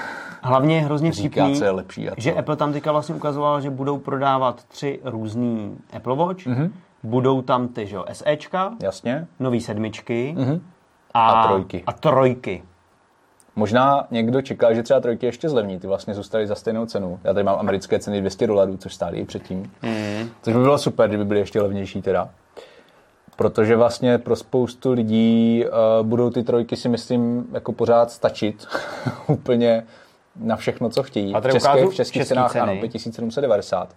Hlavně 0.42 0.76
je 0.76 0.82
hrozně 0.82 1.12
říká, 1.12 1.42
vtipný, 1.44 1.58
co 1.58 1.64
je 1.64 1.70
lepší 1.70 2.10
a 2.10 2.12
že 2.16 2.32
Apple 2.34 2.56
tam 2.56 2.72
teďka 2.72 2.92
vlastně 2.92 3.14
ukazoval, 3.14 3.60
že 3.60 3.70
budou 3.70 3.98
prodávat 3.98 4.64
tři 4.64 5.00
různý 5.04 5.76
Apple 5.96 6.16
Watch, 6.16 6.46
Mhm. 6.46 6.56
mm-hmm. 6.64 6.70
budou 7.02 7.42
tam 7.42 7.68
ty, 7.68 7.86
že 7.86 7.96
jo, 7.96 8.04
SEčka, 8.12 8.72
Jasně. 8.82 9.26
nový 9.40 9.60
sedmičky 9.60 10.34
Mhm. 10.38 10.60
a, 11.14 11.30
A 11.30 11.46
trojky. 11.48 11.82
A 11.86 11.92
trojky. 11.92 12.62
Možná 13.56 14.06
někdo 14.10 14.42
čekal, 14.42 14.74
že 14.74 14.82
třeba 14.82 15.00
trojky 15.00 15.26
ještě 15.26 15.48
zlevní, 15.48 15.78
ty 15.78 15.86
vlastně 15.86 16.14
zůstaly 16.14 16.46
za 16.46 16.54
stejnou 16.54 16.86
cenu. 16.86 17.20
Já 17.24 17.32
tady 17.34 17.44
mám 17.44 17.58
americké 17.58 17.98
ceny 17.98 18.20
200 18.20 18.46
dolarů, 18.46 18.76
což 18.76 18.94
stály 18.94 19.18
i 19.18 19.24
předtím. 19.24 19.72
Mm. 19.82 20.28
Což 20.42 20.54
by 20.54 20.60
bylo 20.60 20.78
super, 20.78 21.08
kdyby 21.08 21.24
byly 21.24 21.40
ještě 21.40 21.60
levnější 21.62 22.02
teda. 22.02 22.28
Protože 23.40 23.76
vlastně 23.76 24.18
pro 24.18 24.36
spoustu 24.36 24.92
lidí 24.92 25.64
uh, 25.64 26.06
budou 26.06 26.30
ty 26.30 26.42
trojky 26.42 26.76
si 26.76 26.88
myslím 26.88 27.46
jako 27.52 27.72
pořád 27.72 28.10
stačit 28.10 28.66
úplně 29.26 29.82
na 30.36 30.56
všechno, 30.56 30.90
co 30.90 31.02
chtějí. 31.02 31.34
A 31.34 31.40
v 31.40 31.54
ukážu 31.54 31.90
v 31.90 31.94
českých 31.94 32.20
český 32.22 32.28
cenách 32.34 32.52
ceny. 32.52 32.62
ano, 32.62 32.80
5790. 32.80 33.96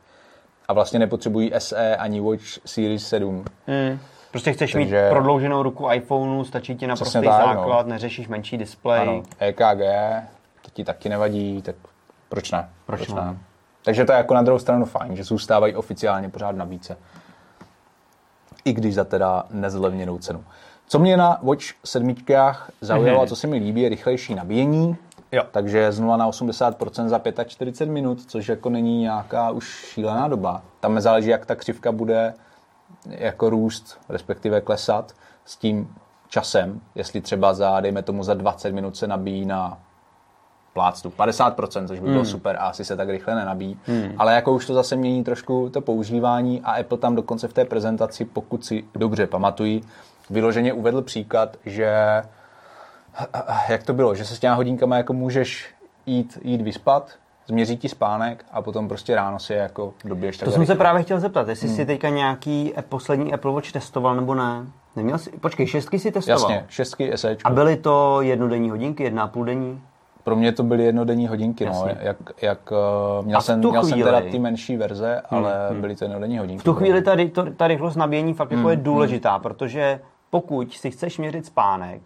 A 0.68 0.74
vlastně 0.74 1.00
nepotřebují 1.00 1.52
SE 1.58 1.96
ani 1.96 2.22
Watch 2.22 2.44
Series 2.66 3.08
7. 3.08 3.36
Mm. 3.68 4.00
Prostě 4.32 4.54
chceš 4.54 4.72
Takže- 4.72 5.04
mít 5.04 5.10
prodlouženou 5.10 5.64
ruku 5.64 5.92
iPhoneu, 5.92 6.44
stačí 6.44 6.76
ti 6.76 6.88
naprostý 6.88 7.20
Přesně 7.20 7.30
tak, 7.30 7.48
no. 7.48 7.54
základ, 7.54 7.88
neřešíš 7.88 8.28
menší 8.28 8.58
displej. 8.58 9.02
Ano, 9.02 9.24
EKG, 9.40 9.82
to 10.62 10.72
ti 10.74 10.84
taky 10.84 11.10
nevadí, 11.10 11.62
tak 11.62 11.76
proč 12.30 12.52
ne? 12.52 12.70
Proč 12.86 13.08
ne? 13.08 13.38
Takže 13.86 14.06
to 14.06 14.12
je 14.12 14.18
jako 14.18 14.34
na 14.34 14.42
druhou 14.42 14.60
stranu 14.60 14.86
fajn, 14.86 15.16
že 15.16 15.24
zůstávají 15.24 15.76
oficiálně 15.76 16.30
pořád 16.30 16.56
na 16.56 16.66
více. 16.66 16.98
I 18.66 18.74
když 18.74 18.96
za 18.96 19.04
teda 19.04 19.44
nezlevněnou 19.50 20.18
cenu. 20.18 20.44
Co 20.88 21.00
mě 21.00 21.18
na 21.18 21.40
Watch 21.42 21.66
7 21.86 22.16
zaujalo 22.82 23.22
a 23.22 23.28
co 23.28 23.36
se 23.36 23.48
mi 23.48 23.58
líbí, 23.58 23.82
je 23.82 23.90
rychlejší 23.90 24.36
nabíjení. 24.36 24.98
Jo. 25.32 25.44
Takže 25.52 25.92
z 25.92 26.00
0 26.00 26.18
na 26.18 26.30
80% 26.30 27.08
za 27.08 27.22
45 27.46 27.94
minut, 27.94 28.22
což 28.26 28.50
jako 28.50 28.70
není 28.70 29.02
nějaká 29.02 29.50
už 29.50 29.86
šílená 29.94 30.28
doba. 30.28 30.62
Tam 30.80 31.02
záleží, 31.02 31.30
jak 31.30 31.46
ta 31.46 31.56
křivka 31.56 31.92
bude 31.92 32.34
jako 33.06 33.50
růst, 33.50 34.00
respektive 34.10 34.62
klesat 34.62 35.14
s 35.46 35.58
tím 35.58 35.96
časem, 36.28 36.82
jestli 36.96 37.22
třeba 37.22 37.54
za, 37.54 37.80
dejme 37.80 38.04
tomu, 38.04 38.24
za 38.24 38.34
20 38.34 38.72
minut 38.72 38.98
se 38.98 39.08
nabíjí 39.08 39.46
na 39.46 39.78
plácnu 40.74 41.12
50%, 41.12 41.88
což 41.88 42.00
by 42.00 42.10
bylo 42.10 42.26
super 42.26 42.56
a 42.56 42.60
asi 42.60 42.86
se 42.86 42.96
tak 42.96 43.10
rychle 43.10 43.36
nenabíjí. 43.36 43.80
Ale 44.18 44.34
jako 44.34 44.54
už 44.54 44.66
to 44.66 44.74
zase 44.74 44.96
mění 44.96 45.24
trošku 45.24 45.70
to 45.74 45.82
používání 45.82 46.62
a 46.62 46.72
Apple 46.72 46.98
tam 46.98 47.16
dokonce 47.16 47.48
v 47.48 47.54
té 47.54 47.66
prezentaci, 47.66 48.26
pokud 48.26 48.66
si 48.66 48.84
dobře 48.96 49.28
pamatují, 49.28 49.84
vyloženě 50.30 50.74
uvedl 50.74 51.02
příklad, 51.02 51.58
že 51.66 52.22
Jak 53.70 53.84
to 53.84 53.94
bylo? 53.94 54.16
Že 54.16 54.26
se 54.26 54.36
s 54.36 54.40
těma 54.40 54.54
hodinkama 54.54 54.98
jako 54.98 55.14
můžeš 55.14 55.68
jít, 56.06 56.38
jít 56.42 56.62
vyspat, 56.62 57.12
změří 57.48 57.78
ti 57.78 57.90
spánek 57.90 58.46
a 58.52 58.62
potom 58.62 58.88
prostě 58.88 59.16
ráno 59.16 59.40
si 59.40 59.54
jako 59.54 59.94
dobiješ 60.06 60.38
To 60.38 60.52
jsem 60.52 60.66
se 60.66 60.76
právě 60.76 61.04
chtěl 61.04 61.20
zeptat, 61.20 61.48
jestli 61.48 61.68
hmm. 61.68 61.76
si 61.76 61.86
teďka 61.86 62.10
nějaký 62.10 62.74
poslední 62.90 63.34
Apple 63.34 63.52
Watch 63.52 63.72
testoval 63.72 64.16
nebo 64.16 64.36
ne. 64.36 64.66
Neměl 64.96 65.18
jsi, 65.18 65.30
počkej, 65.32 65.68
šestky 65.68 66.00
si 66.00 66.12
testoval? 66.12 66.52
Jasně, 66.52 66.66
šestky 66.70 67.12
SE. 67.18 67.38
A 67.44 67.50
byly 67.50 67.78
to 67.78 68.22
jednodenní 68.22 68.70
hodinky, 68.70 69.04
jedna 69.04 69.24
a 69.24 69.28
půl 69.28 69.46
denní? 69.46 69.82
Pro 70.24 70.36
mě 70.36 70.52
to 70.52 70.64
byly 70.64 70.84
jednodenní 70.84 71.28
hodinky, 71.28 71.66
no. 71.66 71.86
Jak, 72.00 72.18
jak, 72.42 72.72
uh, 72.72 73.26
měl, 73.26 73.42
jsem, 73.42 73.60
měl 73.60 73.84
jsem 73.84 74.02
teda 74.02 74.22
ty 74.22 74.40
menší 74.40 74.78
verze, 74.78 75.22
ale 75.30 75.70
hmm. 75.70 75.82
byly 75.82 75.96
to 75.96 76.04
jednodenní 76.04 76.38
hodinky. 76.38 76.62
V 76.62 76.64
tu 76.64 76.74
chvíli 76.74 77.02
ta, 77.02 77.16
ta 77.58 77.68
rychlost 77.68 77.96
nabíjení 77.96 78.34
fakt 78.34 78.52
jako 78.52 78.62
hmm. 78.62 78.70
je 78.70 78.76
důležitá, 78.76 79.32
hmm. 79.34 79.42
protože 79.42 80.00
pokud 80.30 80.74
si 80.74 80.92
chceš 80.92 81.18
měřit 81.18 81.46
spánek, 81.46 82.02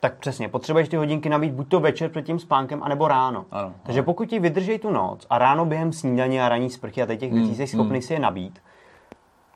tak 0.00 0.18
přesně, 0.18 0.48
potřebuješ 0.48 0.88
ty 0.88 0.96
hodinky 0.96 1.28
nabít 1.28 1.52
buď 1.52 1.68
to 1.68 1.80
večer 1.80 2.10
před 2.10 2.22
tím 2.22 2.38
spánkem, 2.38 2.82
anebo 2.82 3.08
ráno. 3.08 3.44
Ano, 3.50 3.72
Takže 3.82 4.00
ano. 4.00 4.04
pokud 4.04 4.28
ti 4.28 4.38
vydrží 4.38 4.78
tu 4.78 4.90
noc 4.90 5.26
a 5.30 5.38
ráno 5.38 5.64
během 5.64 5.92
snídaně 5.92 6.44
a 6.44 6.48
ranní 6.48 6.70
sprchy 6.70 7.02
a 7.02 7.06
teď 7.06 7.20
těch 7.20 7.32
věcí 7.32 7.54
jsi 7.54 7.66
schopný 7.66 8.02
si 8.02 8.12
je 8.12 8.18
nabít, 8.18 8.58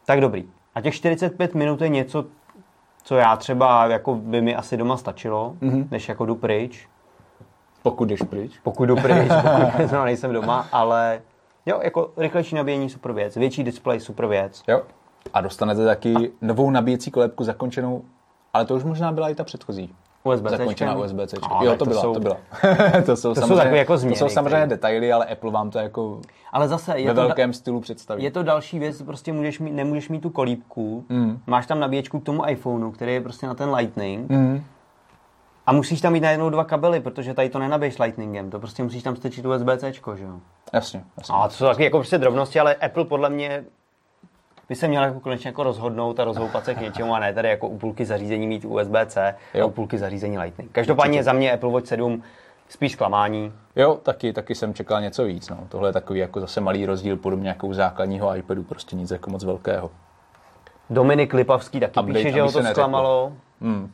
tak 0.04 0.20
dobrý. 0.20 0.44
A 0.74 0.80
těch 0.80 0.94
45 0.94 1.54
minut 1.54 1.80
je 1.80 1.88
něco, 1.88 2.24
co 3.02 3.16
já 3.16 3.36
třeba, 3.36 3.86
jako 3.86 4.14
by 4.14 4.40
mi 4.40 4.54
asi 4.54 4.76
doma 4.76 4.96
stačilo, 4.96 5.54
mm-hmm. 5.62 5.86
než 5.90 6.08
jako 6.08 6.26
jdu 6.26 6.34
pryč. 6.34 6.88
Pokud 7.86 8.08
jdeš 8.08 8.22
pryč. 8.22 8.52
Pokud 8.62 8.86
jdu 8.86 8.96
pryč, 8.96 9.28
pokud 9.42 9.92
no, 9.92 10.04
nejsem 10.04 10.32
doma, 10.32 10.66
ale 10.72 11.20
jo, 11.66 11.80
jako 11.82 12.10
rychlejší 12.16 12.54
nabíjení 12.54 12.90
super 12.90 13.12
věc, 13.12 13.36
větší 13.36 13.64
display 13.64 14.00
super 14.00 14.26
věc. 14.26 14.62
Jo. 14.68 14.82
A 15.32 15.40
dostanete 15.40 15.84
taky 15.84 16.14
a... 16.14 16.30
novou 16.42 16.70
nabíjecí 16.70 17.10
kolébku 17.10 17.44
zakončenou, 17.44 18.02
ale 18.52 18.64
to 18.64 18.74
už 18.74 18.84
možná 18.84 19.12
byla 19.12 19.28
i 19.28 19.34
ta 19.34 19.44
předchozí. 19.44 19.94
USB-C. 20.24 20.56
Zakončená 20.56 20.96
USB-C. 20.96 21.36
No, 21.50 21.60
jo, 21.62 21.72
to, 21.72 21.78
to 21.78 21.84
byla, 21.84 22.02
jsou, 22.02 22.14
to 22.14 22.20
byla. 22.20 22.36
to 23.06 23.16
jsou, 23.16 23.34
to 23.34 23.40
jsou 23.40 23.56
takové 23.56 23.78
jako 23.78 23.98
změny. 23.98 24.18
To 24.18 24.18
jsou 24.18 24.34
samozřejmě 24.34 24.66
detaily, 24.66 25.12
ale 25.12 25.26
Apple 25.26 25.50
vám 25.50 25.70
to 25.70 25.78
jako 25.78 26.20
ale 26.52 26.68
zase 26.68 26.98
je 26.98 27.08
ve 27.08 27.14
to 27.14 27.20
velkém 27.20 27.50
da- 27.50 27.54
stylu 27.54 27.80
představí. 27.80 28.22
Je 28.22 28.30
to 28.30 28.42
další 28.42 28.78
věc, 28.78 29.02
prostě 29.02 29.32
můžeš 29.32 29.58
mít, 29.58 29.72
nemůžeš 29.72 30.08
mít 30.08 30.20
tu 30.20 30.30
kolíbku, 30.30 31.04
mm. 31.08 31.38
máš 31.46 31.66
tam 31.66 31.80
nabíječku 31.80 32.20
k 32.20 32.24
tomu 32.24 32.48
iPhoneu, 32.48 32.90
který 32.90 33.14
je 33.14 33.20
prostě 33.20 33.46
na 33.46 33.54
ten 33.54 33.74
Lightning, 33.74 34.30
mm. 34.30 34.64
A 35.66 35.72
musíš 35.72 36.00
tam 36.00 36.12
mít 36.12 36.20
najednou 36.20 36.50
dva 36.50 36.64
kabely, 36.64 37.00
protože 37.00 37.34
tady 37.34 37.48
to 37.48 37.58
nenabiješ 37.58 37.98
Lightningem, 37.98 38.50
to 38.50 38.58
prostě 38.58 38.82
musíš 38.82 39.02
tam 39.02 39.16
strčit 39.16 39.44
USB-C, 39.44 39.92
že 40.16 40.24
jo? 40.24 40.40
Jasně, 40.72 41.04
jasně. 41.18 41.34
A 41.34 41.48
to 41.48 41.54
jsou 41.54 41.64
taky 41.64 41.84
jako 41.84 41.98
prostě 41.98 42.18
drobnosti, 42.18 42.60
ale 42.60 42.74
Apple 42.74 43.04
podle 43.04 43.30
mě 43.30 43.64
by 44.68 44.74
se 44.74 44.88
měl 44.88 45.02
jako 45.02 45.20
konečně 45.20 45.48
jako 45.48 45.62
rozhodnout 45.62 46.20
a 46.20 46.24
rozhoupat 46.24 46.64
se 46.64 46.74
k 46.74 46.80
něčemu 46.80 47.14
a 47.14 47.18
ne 47.18 47.34
tady 47.34 47.48
jako 47.48 47.68
u 47.68 47.78
půlky 47.78 48.04
zařízení 48.04 48.46
mít 48.46 48.64
USB-C 48.64 49.34
a 49.62 49.64
u 49.64 49.70
půlky 49.70 49.98
zařízení 49.98 50.38
Lightning. 50.38 50.72
Každopádně 50.72 51.22
za 51.22 51.32
mě 51.32 51.52
Apple 51.52 51.70
Watch 51.70 51.86
7 51.86 52.22
spíš 52.68 52.96
klamání. 52.96 53.52
Jo, 53.76 53.94
taky, 54.02 54.32
taky 54.32 54.54
jsem 54.54 54.74
čekal 54.74 55.00
něco 55.00 55.24
víc. 55.24 55.48
No. 55.48 55.58
Tohle 55.68 55.88
je 55.88 55.92
takový 55.92 56.20
jako 56.20 56.40
zase 56.40 56.60
malý 56.60 56.86
rozdíl 56.86 57.16
podobně 57.16 57.48
jako 57.48 57.66
u 57.66 57.72
základního 57.72 58.36
iPadu, 58.36 58.62
prostě 58.62 58.96
nic 58.96 59.10
jako 59.10 59.30
moc 59.30 59.44
velkého. 59.44 59.90
Dominik 60.90 61.34
Lipavský 61.34 61.80
taky 61.80 62.00
Update, 62.00 62.18
píše, 62.18 62.32
že 62.32 62.42
ho 62.42 62.52
to 62.52 62.62
zklamalo. 62.62 63.32
Hmm. 63.60 63.90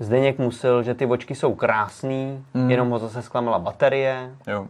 Zdeněk 0.00 0.38
musel, 0.38 0.82
že 0.82 0.94
ty 0.94 1.06
vočky 1.06 1.34
jsou 1.34 1.54
krásný, 1.54 2.44
hmm. 2.54 2.70
jenom 2.70 2.90
ho 2.90 2.98
zase 2.98 3.22
zklamala 3.22 3.58
baterie. 3.58 4.30
Jo. 4.46 4.66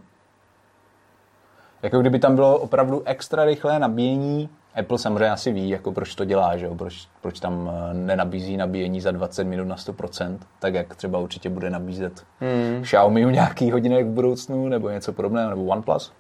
Jako 1.82 2.00
kdyby 2.00 2.18
tam 2.18 2.34
bylo 2.34 2.58
opravdu 2.58 3.02
extra 3.06 3.44
rychlé 3.44 3.78
nabíjení, 3.78 4.48
Apple 4.78 4.98
samozřejmě 4.98 5.30
asi 5.30 5.52
ví, 5.52 5.68
jako 5.68 5.92
proč 5.92 6.14
to 6.14 6.24
dělá, 6.24 6.56
že 6.56 6.66
jo? 6.66 6.74
Proč, 6.74 7.08
proč 7.20 7.40
tam 7.40 7.70
eh, 7.70 7.94
nenabízí 7.94 8.56
nabíjení 8.56 9.00
za 9.00 9.10
20 9.10 9.44
minut 9.44 9.64
na 9.64 9.76
100%, 9.76 10.38
tak 10.58 10.74
jak 10.74 10.96
třeba 10.96 11.18
určitě 11.18 11.50
bude 11.50 11.70
nabízet 11.70 12.24
hmm. 12.40 12.82
Xiaomi 12.82 13.24
nějaký 13.24 13.70
hodinek 13.70 14.06
v 14.06 14.10
budoucnu, 14.10 14.68
nebo 14.68 14.90
něco 14.90 15.12
podobného, 15.12 15.50
nebo 15.50 15.64
OnePlus. 15.64 16.12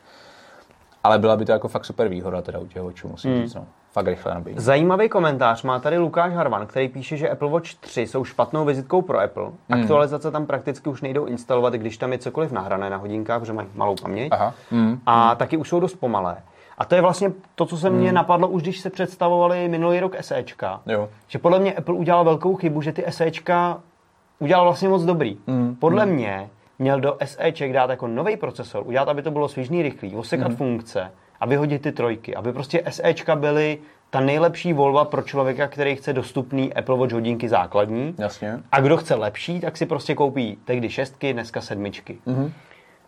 Ale 1.08 1.18
byla 1.18 1.36
by 1.36 1.44
to 1.44 1.52
jako 1.52 1.68
fakt 1.68 1.84
super 1.84 2.08
výhoda 2.08 2.42
teda 2.42 2.58
u 2.58 2.66
těch 2.66 2.82
očů, 2.82 3.08
musím 3.08 3.32
hmm. 3.32 3.42
říct. 3.42 3.54
No. 3.54 3.66
Fakt 3.92 4.06
rychle 4.06 4.34
nabíjí. 4.34 4.56
Zajímavý 4.58 5.08
komentář 5.08 5.62
má 5.62 5.78
tady 5.78 5.98
Lukáš 5.98 6.32
Harvan, 6.32 6.66
který 6.66 6.88
píše, 6.88 7.16
že 7.16 7.28
Apple 7.28 7.50
Watch 7.50 7.74
3 7.74 8.06
jsou 8.06 8.24
špatnou 8.24 8.64
vizitkou 8.64 9.02
pro 9.02 9.20
Apple. 9.20 9.44
Hmm. 9.44 9.80
Aktualizace 9.80 10.30
tam 10.30 10.46
prakticky 10.46 10.88
už 10.88 11.02
nejdou 11.02 11.24
instalovat, 11.24 11.72
když 11.74 11.96
tam 11.96 12.12
je 12.12 12.18
cokoliv 12.18 12.52
nahrané 12.52 12.90
na 12.90 12.96
hodinkách, 12.96 13.40
protože 13.40 13.52
mají 13.52 13.68
malou 13.74 13.94
paměť. 14.02 14.28
Aha. 14.32 14.54
Hmm. 14.70 15.00
A 15.06 15.34
taky 15.34 15.56
už 15.56 15.68
jsou 15.68 15.80
dost 15.80 15.94
pomalé. 15.94 16.36
A 16.78 16.84
to 16.84 16.94
je 16.94 17.00
vlastně 17.00 17.32
to, 17.54 17.66
co 17.66 17.76
se 17.76 17.90
mně 17.90 18.06
hmm. 18.06 18.14
napadlo 18.14 18.48
už, 18.48 18.62
když 18.62 18.80
se 18.80 18.90
představovali 18.90 19.68
minulý 19.68 20.00
rok 20.00 20.16
SEčka. 20.20 20.80
Jo. 20.86 21.08
Že 21.28 21.38
podle 21.38 21.58
mě 21.58 21.72
Apple 21.72 21.94
udělal 21.94 22.24
velkou 22.24 22.56
chybu, 22.56 22.82
že 22.82 22.92
ty 22.92 23.04
SEčka 23.08 23.80
udělal 24.38 24.64
vlastně 24.64 24.88
moc 24.88 25.04
dobrý. 25.04 25.38
Hmm. 25.46 25.76
Podle 25.76 26.04
hmm. 26.04 26.12
mě 26.14 26.50
měl 26.78 27.00
do 27.00 27.16
SEček 27.24 27.72
dát 27.72 27.90
jako 27.90 28.06
nový 28.06 28.36
procesor, 28.36 28.82
udělat, 28.86 29.08
aby 29.08 29.22
to 29.22 29.30
bylo 29.30 29.48
svižný, 29.48 29.82
rychlý, 29.82 30.16
osekat 30.16 30.48
hmm. 30.48 30.56
funkce 30.56 31.10
a 31.40 31.46
vyhodit 31.46 31.82
ty 31.82 31.92
trojky, 31.92 32.34
aby 32.34 32.52
prostě 32.52 32.82
SEčka 32.88 33.36
byly 33.36 33.78
ta 34.10 34.20
nejlepší 34.20 34.72
volba 34.72 35.04
pro 35.04 35.22
člověka, 35.22 35.68
který 35.68 35.96
chce 35.96 36.12
dostupný 36.12 36.74
Apple 36.74 36.96
Watch 36.96 37.12
hodinky 37.12 37.48
základní. 37.48 38.14
Jasně. 38.18 38.58
A 38.72 38.80
kdo 38.80 38.96
chce 38.96 39.14
lepší, 39.14 39.60
tak 39.60 39.76
si 39.76 39.86
prostě 39.86 40.14
koupí 40.14 40.58
tehdy 40.64 40.90
šestky, 40.90 41.32
dneska 41.32 41.60
sedmičky. 41.60 42.18
Mm-hmm. 42.26 42.50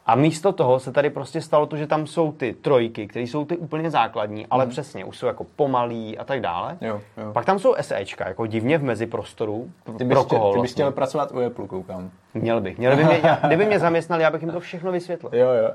A 0.06 0.14
místo 0.14 0.52
toho 0.52 0.80
se 0.80 0.92
tady 0.92 1.10
prostě 1.10 1.40
stalo 1.40 1.66
to, 1.66 1.76
že 1.76 1.86
tam 1.86 2.06
jsou 2.06 2.32
ty 2.32 2.52
trojky, 2.52 3.06
které 3.06 3.22
jsou 3.22 3.44
ty 3.44 3.56
úplně 3.56 3.90
základní, 3.90 4.46
ale 4.50 4.64
mm. 4.64 4.70
přesně, 4.70 5.04
už 5.04 5.18
jsou 5.18 5.26
jako 5.26 5.44
pomalý 5.56 6.18
a 6.18 6.24
tak 6.24 6.40
dále. 6.40 6.78
Jo, 6.80 7.00
jo. 7.16 7.32
Pak 7.32 7.44
tam 7.44 7.58
jsou 7.58 7.74
SEčka, 7.80 8.28
jako 8.28 8.46
divně 8.46 8.78
v 8.78 8.82
meziprostoru. 8.82 9.70
Ty 9.98 10.04
bys, 10.04 10.18
pro 10.18 10.24
koho, 10.24 10.48
ty 10.48 10.52
bys 10.52 10.56
vlastně. 10.56 10.72
chtěl 10.72 10.92
pracovat 10.92 11.32
u 11.32 11.46
Apple, 11.46 11.66
koukám. 11.66 12.10
Měl 12.34 12.60
bych. 12.60 12.78
Měl 12.78 12.96
by 12.96 13.04
mě, 13.04 13.22
kdyby 13.46 13.66
mě 13.66 13.78
zaměstnali, 13.78 14.22
já 14.22 14.30
bych 14.30 14.42
jim 14.42 14.50
to 14.50 14.60
všechno 14.60 14.92
vysvětlil. 14.92 15.30
Jo, 15.34 15.48
jo. 15.50 15.70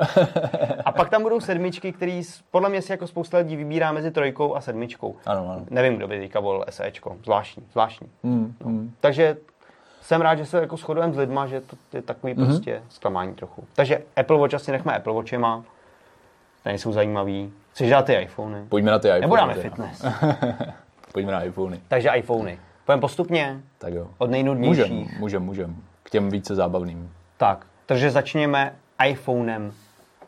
a 0.85 0.91
pak 0.91 1.09
tam 1.09 1.23
budou 1.23 1.39
sedmičky, 1.39 1.91
které 1.91 2.21
podle 2.51 2.69
mě 2.69 2.81
si 2.81 2.91
jako 2.91 3.07
spousta 3.07 3.37
lidí 3.37 3.55
vybírá 3.55 3.91
mezi 3.91 4.11
trojkou 4.11 4.55
a 4.55 4.61
sedmičkou. 4.61 5.15
Ano, 5.25 5.49
ano. 5.51 5.65
Nevím, 5.69 5.95
kdo 5.95 6.07
by 6.07 6.19
teďka 6.19 6.39
volil 6.39 6.65
SEčko. 6.69 7.17
Zvláštní, 7.23 7.63
zvláštní. 7.71 8.07
Mm, 8.23 8.55
no. 8.63 8.69
mm. 8.69 8.91
Takže 8.99 9.37
jsem 10.05 10.21
rád, 10.21 10.35
že 10.35 10.45
se 10.45 10.59
jako 10.59 10.77
shodujeme 10.77 11.13
s 11.13 11.17
lidma, 11.17 11.47
že 11.47 11.61
to 11.61 11.75
je 11.93 12.01
takový 12.01 12.33
mm-hmm. 12.33 12.45
prostě 12.45 12.83
zklamání 12.89 13.33
trochu. 13.33 13.67
Takže 13.73 14.01
Apple 14.15 14.37
Watch 14.37 14.53
asi 14.53 14.71
nechme 14.71 14.95
Apple 14.95 15.13
Watchema, 15.13 15.63
ten 16.63 16.77
jsou 16.77 16.91
zajímavý. 16.91 17.53
Chceš 17.71 17.89
dát 17.89 18.05
ty 18.05 18.13
iPhony? 18.13 18.65
Pojďme 18.69 18.91
na 18.91 18.99
ty 18.99 19.07
iPhony. 19.07 19.21
Nebo 19.21 19.35
dáme 19.35 19.53
fitness. 19.53 20.05
Pojďme 21.13 21.31
na 21.31 21.43
iPhony. 21.43 21.81
Takže 21.87 22.09
iPhony. 22.09 22.59
Pojďme 22.85 23.01
postupně. 23.01 23.61
Tak 23.77 23.93
jo. 23.93 24.07
Od 24.17 24.29
nejnudnějších. 24.29 24.89
Můžem, 24.89 25.19
můžem, 25.19 25.43
můžem. 25.43 25.75
K 26.03 26.09
těm 26.09 26.29
více 26.29 26.55
zábavným. 26.55 27.13
Tak, 27.37 27.65
takže 27.85 28.11
začněme 28.11 28.75
iPhonem 29.07 29.73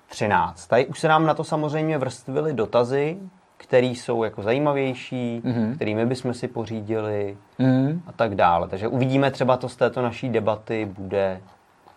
13. 0.07 0.67
Tady 0.67 0.85
už 0.85 0.99
se 0.99 1.07
nám 1.07 1.25
na 1.25 1.33
to 1.33 1.43
samozřejmě 1.43 1.97
vrstvily 1.97 2.53
dotazy, 2.53 3.17
který 3.57 3.95
jsou 3.95 4.23
jako 4.23 4.43
zajímavější, 4.43 5.41
mm-hmm. 5.45 5.75
kterými 5.75 6.05
bychom 6.05 6.33
si 6.33 6.47
pořídili 6.47 7.37
mm-hmm. 7.59 7.99
a 8.07 8.11
tak 8.11 8.35
dále. 8.35 8.67
Takže 8.67 8.87
uvidíme 8.87 9.31
třeba 9.31 9.57
to 9.57 9.69
z 9.69 9.75
této 9.75 10.01
naší 10.01 10.29
debaty 10.29 10.87
bude 10.97 11.41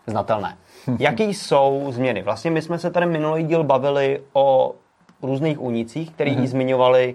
znatelné. 0.06 0.56
Jaký 0.98 1.34
jsou 1.34 1.86
změny? 1.90 2.22
Vlastně 2.22 2.50
my 2.50 2.62
jsme 2.62 2.78
se 2.78 2.90
tady 2.90 3.06
minulý 3.06 3.42
díl 3.42 3.64
bavili 3.64 4.20
o 4.32 4.74
různých 5.22 5.60
únicích, 5.60 6.10
který 6.10 6.36
mm-hmm. 6.36 6.46
zmiňovali 6.46 7.14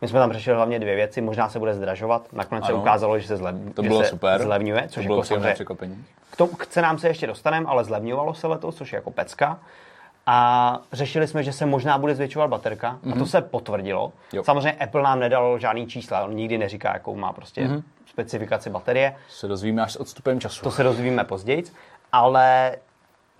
my 0.00 0.08
jsme 0.08 0.18
tam 0.18 0.32
řešili 0.32 0.56
hlavně 0.56 0.78
dvě 0.78 0.94
věci, 0.94 1.20
možná 1.20 1.48
se 1.48 1.58
bude 1.58 1.74
zdražovat, 1.74 2.32
nakonec 2.32 2.64
ano. 2.64 2.74
se 2.76 2.80
ukázalo, 2.80 3.18
že 3.18 3.26
se, 3.26 3.36
zlev, 3.36 3.56
to 3.74 3.82
bylo 3.82 3.98
že 3.98 4.04
se 4.04 4.10
super. 4.10 4.42
zlevňuje, 4.42 4.82
což 4.82 5.06
to 5.06 5.12
jako 5.12 5.36
bylo 5.38 5.52
překvapení. 5.54 6.04
K, 6.30 6.36
tomu, 6.36 6.52
k 6.52 6.66
cenám 6.66 6.98
se 6.98 7.08
ještě 7.08 7.26
dostaneme, 7.26 7.66
ale 7.68 7.84
zlevňovalo 7.84 8.34
se 8.34 8.46
letos, 8.46 8.76
což 8.76 8.92
je 8.92 8.96
jako 8.96 9.10
pecka 9.10 9.58
a 10.26 10.78
řešili 10.92 11.26
jsme, 11.26 11.42
že 11.42 11.52
se 11.52 11.66
možná 11.66 11.98
bude 11.98 12.14
zvětšovat 12.14 12.50
baterka 12.50 12.92
mm-hmm. 12.92 13.10
a 13.10 13.12
to 13.12 13.18
mhm. 13.18 13.26
se 13.26 13.40
potvrdilo. 13.40 14.12
Jo. 14.32 14.44
Samozřejmě 14.44 14.72
Apple 14.72 15.02
nám 15.02 15.20
nedal 15.20 15.58
žádný 15.58 15.86
čísla, 15.86 16.24
on 16.24 16.34
nikdy 16.34 16.58
neříká, 16.58 16.92
jakou 16.92 17.16
má 17.16 17.32
prostě 17.32 17.66
mm-hmm. 17.66 17.82
specifikaci 18.06 18.70
baterie. 18.70 19.16
Se 19.28 19.48
dozvíme 19.48 19.82
až 19.82 19.92
s 19.92 19.96
odstupem 19.96 20.40
času. 20.40 20.62
To 20.62 20.70
se 20.70 20.82
dozvíme 20.82 21.24
později, 21.24 21.64
ale 22.12 22.76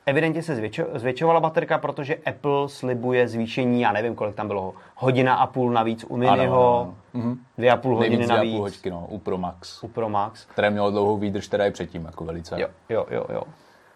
evidentně 0.06 0.42
se 0.42 0.56
zvětšo, 0.56 0.84
zvětšovala 0.94 1.40
baterka, 1.40 1.78
protože 1.78 2.16
Apple 2.16 2.68
slibuje 2.68 3.28
zvýšení, 3.28 3.80
já 3.80 3.92
nevím, 3.92 4.14
kolik 4.14 4.34
tam 4.34 4.46
bylo, 4.46 4.74
hodina 4.94 5.34
a 5.34 5.46
půl 5.46 5.70
navíc 5.70 6.04
u 6.08 6.16
Miniho, 6.16 6.94
mhm. 7.14 7.38
dvě 7.58 7.70
a 7.70 7.76
půl 7.76 7.96
hodiny 7.96 8.16
Nejvíc 8.16 8.28
navíc. 8.28 8.50
Dvě 8.50 8.54
a 8.54 8.58
půl 8.58 8.64
hoďky, 8.64 8.90
no, 8.90 9.06
u 9.08 9.18
Pro 9.18 9.38
Max. 9.38 9.82
U 9.82 9.88
Pro 9.88 10.08
Max. 10.08 10.44
Které 10.44 10.70
mělo 10.70 10.90
dlouhou 10.90 11.16
výdrž, 11.16 11.48
teda 11.48 11.66
i 11.66 11.70
předtím, 11.70 12.04
jako 12.04 12.24
velice. 12.24 12.60
Jo, 12.60 12.68
jo, 12.88 13.06
jo, 13.10 13.26
jo. 13.32 13.42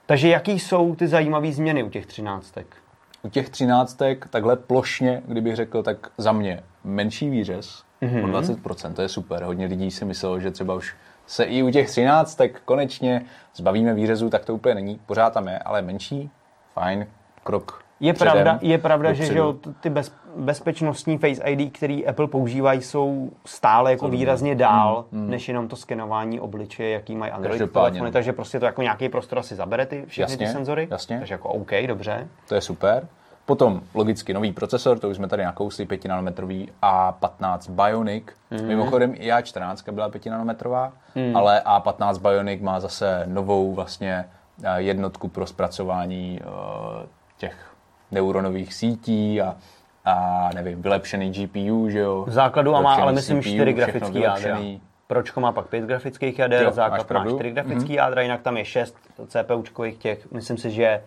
Takže 0.06 0.28
jaký 0.28 0.58
jsou 0.58 0.94
ty 0.94 1.08
zajímavé 1.08 1.52
změny 1.52 1.82
u 1.82 1.90
těch 1.90 2.06
třináctek? 2.06 2.76
U 3.22 3.28
těch 3.28 3.48
třináctek 3.50 4.28
takhle 4.30 4.56
plošně, 4.56 5.22
kdybych 5.26 5.56
řekl, 5.56 5.82
tak 5.82 6.10
za 6.18 6.32
mě 6.32 6.62
menší 6.84 7.30
výřez 7.30 7.84
mm-hmm. 8.02 8.24
o 8.24 8.40
20%, 8.40 8.92
to 8.92 9.02
je 9.02 9.08
super. 9.08 9.42
Hodně 9.42 9.66
lidí 9.66 9.90
si 9.90 10.04
myslelo, 10.04 10.40
že 10.40 10.50
třeba 10.50 10.74
už 10.74 10.94
se 11.26 11.44
i 11.44 11.62
u 11.62 11.70
těch 11.70 11.90
třináctek 11.90 12.62
konečně 12.64 13.24
zbavíme 13.54 13.94
výřezu, 13.94 14.30
tak 14.30 14.44
to 14.44 14.54
úplně 14.54 14.74
není. 14.74 15.00
Pořád 15.06 15.32
tam 15.32 15.48
je, 15.48 15.58
ale 15.58 15.82
menší, 15.82 16.30
fajn, 16.74 17.06
krok 17.44 17.83
Je 18.00 18.12
předem 18.12 18.32
pravda, 18.32 18.58
je 18.62 18.78
pravda 18.78 19.12
že, 19.12 19.22
dopředu. 19.22 19.32
že 19.32 19.38
jo, 19.38 19.72
ty 19.80 19.90
bez, 19.90 20.12
bezpečnostní 20.36 21.18
Face 21.18 21.42
ID, 21.44 21.72
který 21.72 22.06
Apple 22.06 22.28
používají, 22.28 22.82
jsou 22.82 23.30
stále 23.46 23.90
jako 23.90 24.08
výrazně 24.08 24.54
dál, 24.54 25.04
než 25.12 25.48
jenom 25.48 25.68
to 25.68 25.76
skenování 25.76 26.40
obličeje, 26.40 26.90
jaký 26.90 27.16
mají 27.16 27.32
Android 27.32 27.52
Každopádně, 27.52 27.90
telefony, 27.90 28.12
takže 28.12 28.32
prostě 28.32 28.60
to 28.60 28.66
jako 28.66 28.82
nějaký 28.82 29.08
prostor 29.08 29.38
asi 29.38 29.54
zabere 29.54 29.86
ty 29.86 30.04
všechny 30.06 30.32
Jasně, 30.32 30.46
ty 30.46 30.52
senzory. 30.52 30.88
jasně. 30.90 31.18
Takže 31.18 31.34
jako 31.34 31.48
OK, 31.48 31.70
dobře. 31.86 32.28
To 32.48 32.54
je 32.54 32.60
super. 32.60 33.08
Potom 33.46 33.80
logicky 33.94 34.34
nový 34.34 34.52
procesor, 34.52 34.98
to 34.98 35.08
už 35.08 35.16
jsme 35.16 35.28
tady 35.28 35.44
nakousli, 35.44 35.86
5 35.86 36.04
nanometrový 36.04 36.68
A15 36.82 37.70
Bionic. 37.70 38.24
Mm. 38.50 38.66
Mimochodem 38.66 39.14
i 39.16 39.30
A14 39.30 39.92
byla 39.92 40.08
5 40.08 40.26
nanometrová, 40.26 40.92
mm. 41.14 41.36
ale 41.36 41.62
A15 41.64 42.18
Bionic 42.18 42.62
má 42.62 42.80
zase 42.80 43.22
novou 43.26 43.74
vlastně 43.74 44.24
eh, 44.64 44.82
jednotku 44.82 45.28
pro 45.28 45.46
zpracování 45.46 46.40
eh, 46.42 47.06
těch 47.38 47.73
neuronových 48.10 48.74
sítí 48.74 49.40
a, 49.40 49.56
a 50.04 50.50
nevím, 50.54 50.82
vylepšený 50.82 51.30
GPU, 51.32 51.88
že 51.90 51.98
jo? 51.98 52.24
V 52.28 52.32
základu 52.32 52.74
a 52.74 52.80
má, 52.80 52.94
ale 52.94 53.12
myslím, 53.12 53.42
CPU, 53.42 53.50
4 53.50 53.58
všechno 53.58 53.72
grafický 53.72 54.20
jádra. 54.20 54.58
Pročko 55.06 55.40
má 55.40 55.52
pak 55.52 55.66
5 55.66 55.84
grafických 55.84 56.38
jader, 56.38 56.62
Jo, 56.62 56.72
základ 56.72 56.98
má 56.98 57.04
pravdu. 57.04 57.30
Mhm. 57.30 57.38
4 57.38 57.50
grafický 57.50 57.88
mm-hmm. 57.88 57.96
jádra, 57.96 58.22
jinak 58.22 58.42
tam 58.42 58.56
je 58.56 58.64
6 58.64 58.96
CPUčkových 59.26 59.98
těch, 59.98 60.32
myslím 60.32 60.58
si, 60.58 60.70
že 60.70 61.02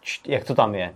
čt, 0.00 0.28
jak 0.28 0.44
to 0.44 0.54
tam 0.54 0.74
je? 0.74 0.94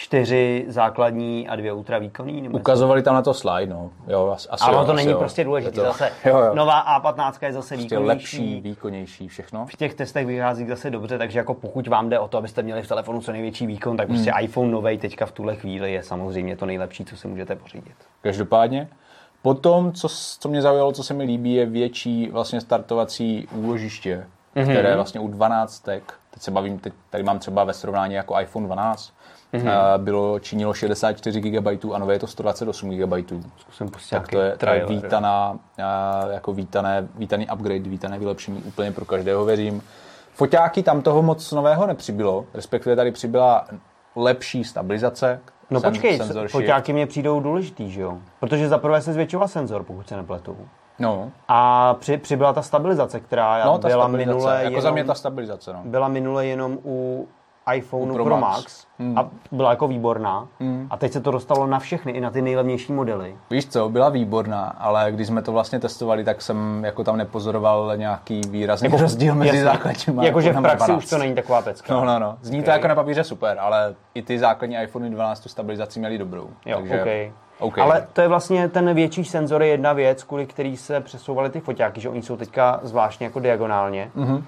Čtyři 0.00 0.64
základní 0.68 1.48
a 1.48 1.56
dvě 1.56 1.72
ultra 1.72 1.98
výkonný? 1.98 2.42
Nebo 2.42 2.58
Ukazovali 2.58 3.02
tam 3.02 3.14
na 3.14 3.22
to 3.22 3.34
slide, 3.34 3.66
no. 3.74 3.90
Jo, 4.08 4.32
as- 4.36 4.46
asi 4.50 4.64
ale 4.64 4.72
jo, 4.76 4.84
to 4.84 4.92
asi 4.92 4.96
není 4.96 5.10
jo. 5.12 5.18
prostě 5.18 5.44
důležité. 5.44 5.80
Zase 5.80 6.10
jo, 6.24 6.38
jo. 6.38 6.54
nová 6.54 7.00
A15 7.00 7.32
je 7.46 7.52
zase 7.52 7.74
Prostě 7.74 7.76
výkonnější. 7.98 8.06
lepší, 8.08 8.60
výkonnější, 8.60 9.28
všechno. 9.28 9.66
v 9.66 9.76
těch 9.76 9.94
testech 9.94 10.26
vychází 10.26 10.66
zase 10.66 10.90
dobře, 10.90 11.18
takže 11.18 11.38
jako 11.38 11.54
pokud 11.54 11.88
vám 11.88 12.08
jde 12.08 12.18
o 12.18 12.28
to, 12.28 12.38
abyste 12.38 12.62
měli 12.62 12.82
v 12.82 12.88
telefonu 12.88 13.20
co 13.20 13.32
největší 13.32 13.66
výkon, 13.66 13.96
tak 13.96 14.08
prostě 14.08 14.30
Hmm. 14.30 14.44
iPhone 14.44 14.70
nový 14.70 14.98
teďka 14.98 15.26
v 15.26 15.32
tuhle 15.32 15.56
chvíli 15.56 15.92
je 15.92 16.02
samozřejmě 16.02 16.56
to 16.56 16.66
nejlepší, 16.66 17.04
co 17.04 17.16
si 17.16 17.28
můžete 17.28 17.56
pořídit. 17.56 17.94
Každopádně. 18.20 18.88
Potom, 19.42 19.92
co, 19.92 20.08
co 20.40 20.48
mě 20.48 20.62
zaujalo, 20.62 20.92
co 20.92 21.02
se 21.02 21.14
mi 21.14 21.24
líbí, 21.24 21.54
je 21.54 21.66
větší 21.66 22.28
vlastně 22.30 22.60
startovací 22.60 23.48
úložiště, 23.52 24.16
Mhm. 24.54 24.64
mm-hmm. 24.66 24.70
které 24.72 24.94
vlastně 24.94 25.20
u 25.20 25.28
12, 25.28 25.78
teď 25.80 26.02
se 26.38 26.50
bavím, 26.50 26.78
teď, 26.78 26.92
tady 27.10 27.24
mám 27.24 27.38
třeba 27.38 27.64
ve 27.64 27.72
srovnání 27.72 28.14
jako 28.14 28.40
iPhone 28.40 28.66
12, 28.66 29.08
Mhm. 29.10 29.16
Mm-hmm. 29.54 29.98
bylo, 29.98 30.38
činilo 30.38 30.74
64 30.74 31.40
GB 31.40 31.66
a 31.94 31.98
nové 31.98 32.14
je 32.14 32.18
to 32.18 32.26
128 32.26 32.90
GB. 32.90 33.12
Zkusím 33.58 33.88
pustit 33.88 34.14
Tak 34.14 34.28
to 34.28 34.40
je, 34.40 34.48
to 34.48 34.52
je 34.52 34.56
trailer. 34.56 34.88
vítaná, 34.88 35.58
jako 36.30 36.52
vítané, 36.52 37.08
vítaný 37.14 37.46
upgrade, 37.54 37.88
vítané 37.88 38.18
vylepšení 38.18 38.62
úplně 38.62 38.92
pro 38.92 39.04
každého, 39.04 39.44
věřím. 39.44 39.82
Foťáky 40.34 40.82
tam 40.82 41.02
toho 41.02 41.22
moc 41.22 41.52
nového 41.52 41.86
nepřibylo, 41.86 42.44
respektive 42.54 42.96
tady 42.96 43.12
přibyla 43.12 43.66
lepší 44.16 44.64
stabilizace. 44.64 45.40
No 45.70 45.80
sen- 45.80 45.90
počkej, 45.90 46.18
shift. 46.18 46.50
foťáky 46.52 46.92
mě 46.92 47.06
přijdou 47.06 47.40
důležitý, 47.40 47.90
že 47.90 48.00
jo? 48.00 48.18
Protože 48.40 48.68
za 48.68 48.78
prvé 48.78 49.00
se 49.02 49.12
zvětšoval 49.12 49.48
senzor, 49.48 49.82
pokud 49.82 50.08
se 50.08 50.16
nepletu. 50.16 50.56
No, 50.98 51.32
A 51.48 51.94
při, 51.94 52.16
přibyla 52.16 52.52
ta 52.52 52.62
stabilizace, 52.62 53.20
která 53.20 53.64
no 53.64 53.78
ta 53.78 53.88
byla 53.88 54.08
minule 54.08 54.54
jako 54.54 54.68
jenom, 54.68 54.82
za 54.82 54.90
mě 54.90 55.04
ta 55.04 55.14
stabilizace, 55.14 55.72
no. 55.72 55.80
byla 55.84 56.08
minule 56.08 56.46
jenom 56.46 56.78
u 56.84 57.28
iPhoneu 57.74 58.12
U 58.12 58.14
Pro, 58.14 58.24
Pro 58.24 58.36
Max, 58.36 58.56
Max. 58.56 58.86
Hmm. 58.98 59.18
a 59.18 59.28
byla 59.52 59.70
jako 59.70 59.88
výborná. 59.88 60.48
A 60.90 60.96
teď 60.96 61.12
se 61.12 61.20
to 61.20 61.30
dostalo 61.30 61.66
na 61.66 61.78
všechny, 61.78 62.12
i 62.12 62.20
na 62.20 62.30
ty 62.30 62.42
nejlevnější 62.42 62.92
modely. 62.92 63.36
Víš 63.50 63.66
co, 63.66 63.88
byla 63.88 64.08
výborná, 64.08 64.76
ale 64.78 65.12
když 65.12 65.26
jsme 65.26 65.42
to 65.42 65.52
vlastně 65.52 65.80
testovali, 65.80 66.24
tak 66.24 66.42
jsem 66.42 66.84
jako 66.84 67.04
tam 67.04 67.16
nepozoroval 67.16 67.96
nějaký 67.96 68.40
výrazný 68.50 68.86
jako, 68.86 69.02
rozdíl 69.02 69.34
mezi 69.34 69.62
základníma. 69.62 70.24
Jakože 70.24 70.52
v 70.52 70.62
praxi 70.62 70.86
12. 70.86 71.04
už 71.04 71.10
to 71.10 71.18
není 71.18 71.34
taková 71.34 71.62
pecka. 71.62 71.94
No, 71.94 72.04
no, 72.04 72.18
no. 72.18 72.38
Zní 72.42 72.62
to 72.62 72.70
Ok. 72.70 72.76
jako 72.76 72.88
na 72.88 72.94
papíře 72.94 73.24
super, 73.24 73.58
ale 73.60 73.94
i 74.14 74.22
ty 74.22 74.38
základní 74.38 74.76
iPhony 74.82 75.10
12 75.10 75.40
tu 75.40 75.48
stabilizaci 75.48 75.98
měly 75.98 76.18
dobrou. 76.18 76.48
Jo, 76.66 76.78
takže, 76.78 77.00
okay. 77.00 77.32
OK. 77.58 77.78
Ale 77.78 78.06
to 78.12 78.20
je 78.20 78.28
vlastně 78.28 78.68
ten 78.68 78.94
větší 78.94 79.24
senzor 79.24 79.62
je 79.62 79.68
jedna 79.68 79.92
věc, 79.92 80.22
kvůli 80.24 80.46
který 80.46 80.76
se 80.76 81.00
přesouvaly 81.00 81.50
ty 81.50 81.60
foťáky, 81.60 82.00
že 82.00 82.08
oni 82.08 82.22
jsou 82.22 82.36
teďka 82.36 82.80
zvláštně 82.82 83.26
jako 83.26 83.40
diagonálně. 83.40 84.10
Mhm. 84.14 84.36
Mm-hmm. 84.36 84.42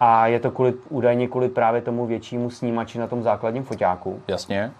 A 0.00 0.26
je 0.26 0.40
to 0.40 0.50
kvůli, 0.50 0.74
údajně 0.88 1.28
kvůli 1.28 1.48
právě 1.48 1.80
tomu 1.82 2.06
většímu 2.06 2.50
snímači 2.50 2.98
na 2.98 3.06
tom 3.06 3.22
základním 3.22 3.62
foťáku. 3.64 4.22
Jasně. 4.28 4.72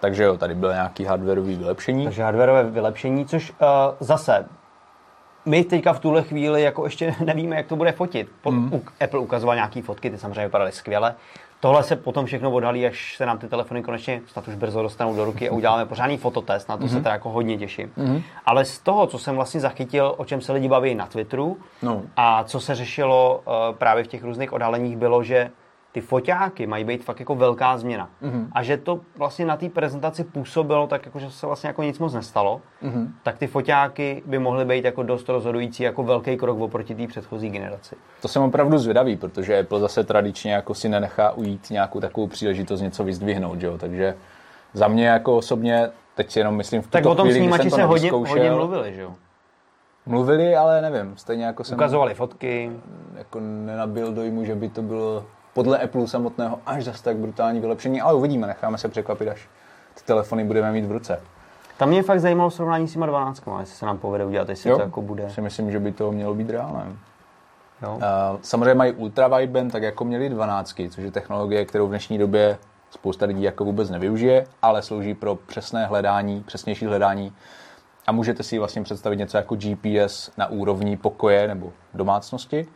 Takže 0.00 0.24
jo, 0.24 0.36
tady 0.36 0.54
bylo 0.54 0.72
nějaký 0.72 1.04
hardwareový 1.04 1.56
vylepšení. 1.56 2.04
Takže 2.04 2.22
hardwareové 2.22 2.64
vylepšení, 2.64 3.26
což 3.26 3.50
uh, 3.50 3.56
zase 4.00 4.46
my 5.46 5.64
teďka 5.64 5.92
v 5.92 6.00
tuhle 6.00 6.22
chvíli 6.22 6.62
jako 6.62 6.84
ještě 6.84 7.14
nevíme, 7.24 7.56
jak 7.56 7.66
to 7.66 7.76
bude 7.76 7.92
fotit. 7.92 8.28
Po, 8.42 8.50
Mhm. 8.52 8.60
mm. 8.62 8.74
u, 8.74 8.82
Apple 9.04 9.20
ukazoval 9.20 9.54
nějaký 9.54 9.82
fotky, 9.82 10.10
ty 10.10 10.18
samozřejmě 10.18 10.44
vypadaly 10.44 10.72
skvěle. 10.72 11.14
Tohle 11.64 11.82
se 11.82 11.96
potom 11.96 12.26
všechno 12.26 12.50
odhalí, 12.50 12.86
až 12.86 13.16
se 13.16 13.26
nám 13.26 13.38
ty 13.38 13.48
telefony 13.48 13.82
konečně 13.82 14.20
snad 14.26 14.48
už 14.48 14.54
brzo 14.54 14.82
dostanou 14.82 15.16
do 15.16 15.24
ruky 15.24 15.48
a 15.48 15.52
uděláme 15.52 15.86
pořádný 15.86 16.16
fototest, 16.16 16.68
na 16.68 16.76
to 16.76 16.82
mm. 16.82 16.88
se 16.88 16.96
teda 16.96 17.12
jako 17.12 17.30
hodně 17.30 17.58
těším. 17.58 17.92
Mm. 17.96 18.22
Ale 18.46 18.64
z 18.64 18.78
toho, 18.78 19.06
co 19.06 19.18
jsem 19.18 19.34
vlastně 19.36 19.60
zachytil, 19.60 20.14
o 20.16 20.24
čem 20.24 20.40
se 20.40 20.52
lidi 20.52 20.68
baví 20.68 20.94
na 20.94 21.06
Twitteru 21.06 21.56
No. 21.82 22.02
a 22.16 22.44
co 22.44 22.60
se 22.60 22.74
řešilo 22.74 23.42
uh, 23.46 23.76
právě 23.76 24.04
v 24.04 24.06
těch 24.06 24.24
různých 24.24 24.52
odhaleních, 24.52 24.96
bylo, 24.96 25.22
že 25.22 25.50
ty 25.94 26.00
foťáky 26.00 26.66
mají 26.66 26.84
být 26.84 27.04
fakt 27.04 27.20
jako 27.20 27.34
velká 27.34 27.78
změna. 27.78 28.08
Mm-hmm. 28.22 28.46
A 28.52 28.62
že 28.62 28.76
to 28.76 29.00
vlastně 29.18 29.46
na 29.46 29.56
té 29.56 29.68
prezentaci 29.68 30.24
působilo 30.24 30.86
tak, 30.86 31.06
jako, 31.06 31.18
že 31.18 31.30
se 31.30 31.46
vlastně 31.46 31.66
jako 31.66 31.82
nic 31.82 31.98
moc 31.98 32.14
nestalo, 32.14 32.60
mm-hmm. 32.82 33.08
tak 33.22 33.38
ty 33.38 33.46
foťáky 33.46 34.22
by 34.26 34.38
mohly 34.38 34.64
být 34.64 34.84
jako 34.84 35.02
dost 35.02 35.28
rozhodující, 35.28 35.82
jako 35.82 36.02
velký 36.02 36.36
krok 36.36 36.60
oproti 36.60 36.94
té 36.94 37.06
předchozí 37.06 37.50
generaci. 37.50 37.96
To 38.22 38.28
jsem 38.28 38.42
opravdu 38.42 38.78
zvědavý, 38.78 39.16
protože 39.16 39.58
Apple 39.58 39.80
zase 39.80 40.04
tradičně 40.04 40.52
jako 40.52 40.74
si 40.74 40.88
nenechá 40.88 41.30
ujít 41.30 41.70
nějakou 41.70 42.00
takovou 42.00 42.26
příležitost 42.26 42.80
něco 42.80 43.04
vyzdvihnout, 43.04 43.60
že 43.60 43.66
jo? 43.66 43.78
takže 43.78 44.14
za 44.72 44.88
mě 44.88 45.08
jako 45.08 45.36
osobně, 45.36 45.90
teď 46.14 46.30
si 46.30 46.38
jenom 46.38 46.56
myslím 46.56 46.82
v 46.82 46.84
tuto 46.84 46.98
Tak 46.98 47.06
o 47.06 47.14
tom 47.14 47.26
chvíli, 47.26 47.40
snímači 47.40 47.70
to 47.70 47.76
se 47.76 47.84
hodně, 47.84 48.10
hodně 48.10 48.50
mluvili, 48.50 48.94
že 48.94 49.02
jo? 49.02 49.14
Mluvili, 50.06 50.56
ale 50.56 50.82
nevím, 50.82 51.16
stejně 51.16 51.44
jako 51.44 51.64
jsem 51.64 51.78
Ukazovali 51.78 52.14
fotky, 52.14 52.72
jako 53.14 53.40
nenabil 53.40 54.12
dojmu, 54.12 54.44
že 54.44 54.54
by 54.54 54.68
to 54.68 54.82
bylo 54.82 55.24
podle 55.54 55.78
Apple 55.78 56.08
samotného 56.08 56.58
až 56.66 56.84
zase 56.84 57.02
tak 57.02 57.16
brutální 57.16 57.60
vylepšení, 57.60 58.00
ale 58.00 58.14
uvidíme, 58.14 58.46
necháme 58.46 58.78
se 58.78 58.88
překvapit, 58.88 59.28
až 59.28 59.48
ty 59.94 60.04
telefony 60.04 60.44
budeme 60.44 60.72
mít 60.72 60.84
v 60.84 60.92
ruce. 60.92 61.20
Tam 61.78 61.88
mě 61.88 62.02
fakt 62.02 62.20
zajímalo 62.20 62.50
srovnání 62.50 62.88
s 62.88 62.92
těma 62.92 63.06
12, 63.06 63.42
jestli 63.60 63.76
se 63.76 63.86
nám 63.86 63.98
povede 63.98 64.24
udělat, 64.24 64.48
jestli 64.48 64.70
Jo, 64.70 64.76
to 64.76 64.82
jako 64.82 65.02
bude. 65.02 65.30
si 65.30 65.40
myslím, 65.40 65.70
že 65.70 65.80
by 65.80 65.92
to 65.92 66.12
mělo 66.12 66.34
být 66.34 66.50
reálné. 66.50 66.84
Jo. 67.82 67.94
Uh, 67.94 68.02
samozřejmě 68.42 68.74
mají 68.74 68.92
ultra 68.92 69.28
wideband, 69.28 69.72
tak 69.72 69.82
jako 69.82 70.04
měli 70.04 70.28
12, 70.28 70.74
což 70.90 71.04
je 71.04 71.10
technologie, 71.10 71.64
kterou 71.64 71.86
v 71.86 71.88
dnešní 71.88 72.18
době 72.18 72.58
spousta 72.90 73.26
lidí 73.26 73.42
jako 73.42 73.64
vůbec 73.64 73.90
nevyužije, 73.90 74.46
ale 74.62 74.82
slouží 74.82 75.14
pro 75.14 75.34
přesné 75.34 75.86
hledání, 75.86 76.42
přesnější 76.46 76.86
hledání. 76.86 77.32
A 78.06 78.12
můžete 78.12 78.42
si 78.42 78.58
vlastně 78.58 78.82
představit 78.82 79.16
něco 79.16 79.36
jako 79.36 79.54
GPS 79.56 80.30
na 80.36 80.46
úrovni 80.46 80.96
pokoje 80.96 81.48
nebo 81.48 81.72
domácnosti. 81.94 82.66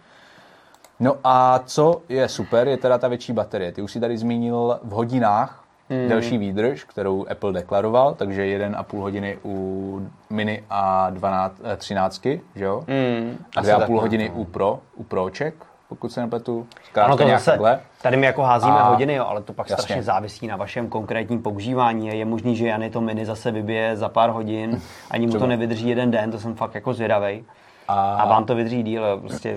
No 1.01 1.17
a 1.25 1.61
co 1.67 2.01
je 2.09 2.29
super, 2.29 2.69
je 2.69 2.77
teda 2.77 2.99
ta 2.99 3.09
větší 3.09 3.33
baterie. 3.33 3.73
Ty 3.73 3.83
už 3.83 3.93
si 3.93 4.01
tady 4.01 4.19
zmínil 4.19 4.79
v 4.83 4.91
hodinách 4.91 5.65
hmm. 5.91 6.09
delší 6.09 6.39
výdrž, 6.39 6.85
kterou 6.85 7.27
Apple 7.31 7.53
deklaroval, 7.53 8.15
takže 8.15 8.43
1,5 8.43 8.99
hodiny 9.01 9.39
u 9.45 10.09
Mini 10.31 10.65
a 10.71 11.11
12, 11.11 11.61
eh, 11.65 11.77
13, 11.77 12.27
že 12.55 12.65
jo? 12.65 12.85
Hmm, 12.89 13.37
A 13.57 13.61
asi 13.61 13.71
2,5 13.71 13.79
tak, 13.79 13.89
no. 13.89 14.01
hodiny 14.01 14.31
u 14.31 14.45
Pro, 14.45 14.79
u 14.97 15.03
Proček, 15.05 15.55
pokud 15.89 16.13
se 16.13 16.21
nepletu. 16.21 16.67
Zkrátka 16.85 17.05
Ano, 17.09 17.17
to 17.17 17.23
nějak 17.23 17.41
zase, 17.41 17.51
takhle. 17.51 17.81
tady 18.03 18.17
my 18.17 18.27
jako 18.27 18.43
házíme 18.43 18.79
A- 18.79 18.89
hodiny, 18.89 19.15
jo, 19.15 19.25
ale 19.27 19.43
to 19.43 19.53
pak 19.53 19.71
Jasně. 19.71 19.83
strašně 19.83 20.03
závisí 20.03 20.47
na 20.47 20.57
vašem 20.57 20.89
konkrétním 20.89 21.43
používání. 21.43 22.19
Je 22.19 22.25
možný, 22.25 22.57
že 22.57 22.67
Jany 22.67 22.91
to 22.91 23.01
mini 23.01 23.27
zase 23.27 23.51
vybije 23.51 23.97
za 23.97 24.09
pár 24.09 24.31
hodin, 24.31 24.81
ani 25.11 25.27
mu 25.27 25.33
to 25.39 25.47
nevydrží 25.47 25.89
jeden 25.89 26.11
den, 26.11 26.31
to 26.31 26.39
jsem 26.39 26.55
fakt 26.55 26.75
jako 26.75 26.95
zvědavej. 26.95 27.45
A, 27.89 28.15
A 28.15 28.29
vám 28.29 28.45
to 28.45 28.55
vydrží 28.55 28.83
díl, 28.83 29.05
jo, 29.05 29.19
prostě. 29.19 29.55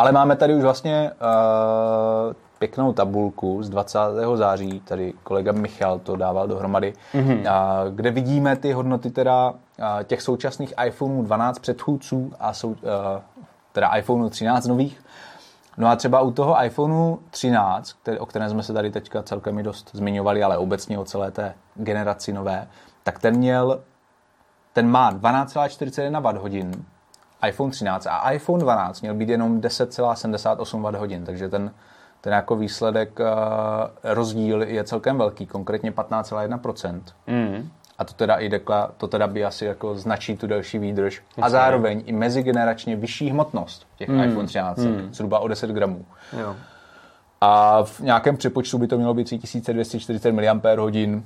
Ale 0.00 0.12
máme 0.12 0.36
tady 0.36 0.54
už 0.54 0.62
vlastně 0.62 1.10
uh, 1.10 2.32
pěknou 2.58 2.92
tabulku 2.92 3.62
z 3.62 3.68
20. 3.68 3.98
září, 4.34 4.80
tady 4.80 5.12
kolega 5.22 5.52
Michal 5.52 5.98
to 5.98 6.16
dával 6.16 6.48
dohromady, 6.48 6.92
Mhm. 7.14 7.28
mm-hmm. 7.28 7.40
uh, 7.40 7.94
kde 7.94 8.10
vidíme 8.10 8.56
ty 8.56 8.72
hodnoty 8.72 9.10
teda 9.10 9.50
uh, 9.50 9.56
těch 10.04 10.22
současných 10.22 10.74
iPhoneů 10.86 11.22
12 11.22 11.58
předchůdců 11.58 12.32
a 12.40 12.52
sou, 12.52 12.68
uh, 12.68 12.76
teda 13.72 13.88
iPhoneů 13.88 14.30
13 14.30 14.66
nových. 14.66 15.00
No 15.76 15.88
a 15.88 15.96
třeba 15.96 16.20
u 16.20 16.30
toho 16.30 16.64
iPhoneu 16.64 17.16
13, 17.30 17.92
který, 17.92 18.18
o 18.18 18.26
kterém 18.26 18.50
jsme 18.50 18.62
se 18.62 18.72
tady 18.72 18.90
teďka 18.90 19.22
celkem 19.22 19.58
i 19.58 19.62
dost 19.62 19.90
zmiňovali, 19.92 20.42
ale 20.42 20.58
obecně 20.58 20.98
o 20.98 21.04
celé 21.04 21.30
té 21.30 21.54
generaci 21.74 22.32
nové, 22.32 22.68
tak 23.02 23.18
ten 23.18 23.36
měl, 23.36 23.80
ten 24.72 24.90
má 24.90 25.12
12,41 25.12 26.74
Wh, 26.74 26.76
iPhone 27.48 27.70
13 27.70 28.06
a 28.06 28.30
iPhone 28.30 28.60
12 28.62 29.00
měl 29.00 29.14
být 29.14 29.28
jenom 29.28 29.60
10,78 29.60 31.20
Wh, 31.20 31.26
takže 31.26 31.48
ten, 31.48 31.70
ten 32.20 32.32
jako 32.32 32.56
výsledek 32.56 33.20
uh, 33.20 33.26
rozdíl 34.04 34.62
je 34.62 34.84
celkem 34.84 35.18
velký, 35.18 35.46
konkrétně 35.46 35.90
15,1%. 35.90 37.00
Mm. 37.26 37.70
A 37.98 38.04
to 38.04 38.12
teda 38.12 38.36
i 38.36 38.48
dekla, 38.48 38.90
to 38.96 39.08
teda 39.08 39.26
by 39.26 39.44
asi 39.44 39.64
jako 39.64 39.94
značí 39.94 40.36
tu 40.36 40.46
delší 40.46 40.78
výdrž. 40.78 41.22
A 41.42 41.50
zároveň 41.50 42.02
i 42.06 42.12
mezigeneračně 42.12 42.96
vyšší 42.96 43.30
hmotnost 43.30 43.86
těch 43.96 44.08
Hmm. 44.08 44.20
iPhone 44.24 44.46
13, 44.46 44.80
zhruba 45.12 45.38
o 45.38 45.48
10 45.48 45.70
gramů. 45.70 46.04
Jo. 46.40 46.56
A 47.40 47.82
v 47.84 48.00
nějakém 48.00 48.36
přepočtu 48.36 48.78
by 48.78 48.86
to 48.86 48.96
mělo 48.96 49.14
být 49.14 49.24
3240 49.24 50.32
mAh, 50.32 51.22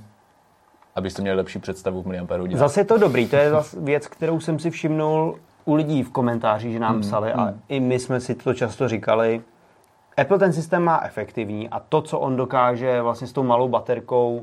abyste 0.94 1.22
měli 1.22 1.36
lepší 1.36 1.58
představu 1.58 2.02
v 2.02 2.06
mAh. 2.06 2.50
Zase 2.54 2.80
je 2.80 2.84
to 2.84 2.98
dobrý, 2.98 3.28
to 3.28 3.36
je 3.36 3.52
věc, 3.80 4.06
kterou 4.06 4.40
jsem 4.40 4.58
si 4.58 4.70
všimnul 4.70 5.38
u 5.64 5.74
lidí 5.74 6.02
v 6.02 6.10
komentářích, 6.10 6.72
že 6.72 6.78
nám 6.78 7.00
psali 7.00 7.32
a 7.32 7.54
i 7.68 7.80
my 7.80 7.98
jsme 7.98 8.20
si 8.20 8.34
to 8.34 8.54
často 8.54 8.88
říkali. 8.88 9.42
Apple 10.16 10.38
ten 10.38 10.52
systém 10.52 10.82
má 10.82 11.00
efektivní 11.04 11.68
a 11.68 11.80
to, 11.80 12.02
co 12.02 12.18
on 12.18 12.36
dokáže 12.36 13.02
vlastně 13.02 13.26
s 13.26 13.32
tou 13.32 13.42
malou 13.42 13.68
baterkou, 13.68 14.42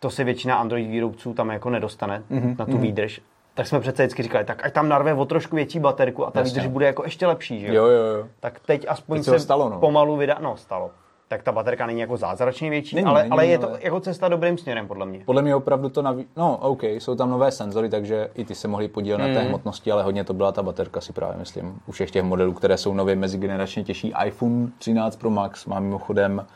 to 0.00 0.10
si 0.10 0.24
většina 0.24 0.56
Android 0.56 0.88
výrobců 0.88 1.34
tam 1.34 1.50
jako 1.50 1.70
nedostane 1.70 2.22
mm-hmm. 2.30 2.56
na 2.58 2.66
tu 2.66 2.78
výdrž. 2.78 3.20
Tak 3.54 3.66
jsme 3.66 3.80
přece 3.80 4.02
vždycky 4.02 4.22
říkali, 4.22 4.44
tak 4.44 4.66
ať 4.66 4.72
tam 4.72 4.88
narve 4.88 5.14
o 5.14 5.24
trošku 5.24 5.56
větší 5.56 5.78
baterku 5.78 6.26
a 6.26 6.30
ta 6.30 6.40
Jasně. 6.40 6.54
výdrž 6.54 6.72
bude 6.72 6.86
jako 6.86 7.04
ještě 7.04 7.26
lepší, 7.26 7.60
že 7.60 7.74
Jo, 7.74 7.86
jo, 7.86 8.04
jo. 8.04 8.28
Tak 8.40 8.60
teď 8.60 8.86
aspoň 8.88 9.18
Teď 9.18 9.24
se 9.24 9.38
stalo, 9.38 9.68
no. 9.68 9.78
pomalu 9.78 10.16
vydá, 10.16 10.38
no 10.40 10.56
stalo. 10.56 10.90
Tak 11.32 11.42
ta 11.42 11.52
baterka 11.52 11.86
není 11.86 12.00
jako 12.00 12.16
zázračně 12.16 12.70
větší, 12.70 12.96
Není, 12.96 13.06
ale, 13.06 13.20
není, 13.22 13.30
ale 13.32 13.46
je 13.46 13.58
to 13.58 13.68
ale- 13.68 13.78
jako 13.82 14.00
cesta 14.00 14.28
dobrým 14.28 14.58
směrem, 14.58 14.88
podle 14.88 15.06
mě. 15.06 15.22
Podle 15.24 15.42
mě 15.42 15.54
opravdu 15.54 15.88
to 15.88 16.02
naví... 16.02 16.26
No, 16.36 16.56
OK, 16.56 16.82
jsou 16.82 17.14
tam 17.14 17.30
nové 17.30 17.50
senzory, 17.50 17.88
takže 17.88 18.30
i 18.34 18.44
ty 18.44 18.54
se 18.54 18.68
mohly 18.68 18.88
podílet 18.88 19.18
na 19.18 19.26
té 19.26 19.40
hmotnosti, 19.40 19.92
ale 19.92 20.02
hodně 20.02 20.24
to 20.24 20.34
byla 20.34 20.52
ta 20.52 20.62
baterka, 20.62 21.00
si 21.00 21.12
právě 21.12 21.36
myslím. 21.38 21.80
U 21.86 21.92
všech 21.92 22.10
těch 22.10 22.22
modelů, 22.22 22.52
které 22.52 22.76
jsou 22.76 22.94
nově 22.94 23.16
mezigeneračně 23.16 23.84
těžší. 23.84 24.14
iPhone 24.26 24.68
13 24.78 25.16
Pro 25.16 25.30
Max 25.30 25.66
má 25.66 25.80
mimochodem 25.80 26.46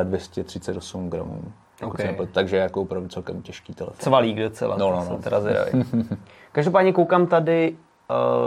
eh, 0.00 0.04
238 0.04 1.10
gramů. 1.10 1.42
pokud 1.80 1.90
OK. 1.94 2.00
se 2.00 2.06
nepletu, 2.06 2.32
Takže 2.32 2.56
jako 2.56 2.80
opravdu 2.82 3.08
celkem 3.08 3.42
těžký 3.42 3.74
telefon. 3.74 3.96
Cvalík 3.98 4.38
docela, 4.38 4.76
No, 4.76 4.90
no, 4.90 4.96
no, 4.96 5.04
jsem 5.04 5.16
teda 5.22 5.40
zvědavý. 5.40 5.70
Každopádně 6.52 6.92
koukám 6.92 7.26
tady, 7.26 7.76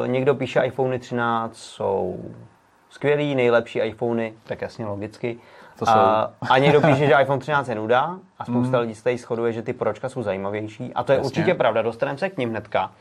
uh, 0.01 0.07
někdo 0.07 0.35
píše 0.35 0.59
iPhone 0.61 0.99
13 0.99 1.55
jsou 1.57 2.19
skvělý, 2.95 3.35
nejlepší 3.35 3.79
iPhony, 3.79 4.33
tak 4.43 4.61
jasně 4.61 4.85
logicky. 4.85 5.37
To 5.79 5.89
a, 5.89 6.31
a 6.49 6.57
někdo 6.57 6.81
píše, 6.81 7.07
že 7.07 7.15
iPhone 7.21 7.39
13 7.39 7.67
je 7.67 7.75
nuda 7.75 8.17
a 8.39 8.45
spousta 8.45 8.79
lidí 8.79 8.95
se 8.95 9.03
tady 9.03 9.17
shoduje, 9.17 9.53
že 9.53 9.61
ty 9.61 9.73
pročka 9.73 10.09
jsou 10.09 10.23
zajímavější. 10.23 10.93
A 10.93 11.03
to 11.03 11.11
je 11.11 11.17
Jasně. 11.17 11.25
určitě 11.25 11.53
pravda, 11.53 11.81
dostaneme 11.81 12.17
se 12.17 12.29
k 12.29 12.37
ním 12.37 12.49
hnedka. 12.49 12.91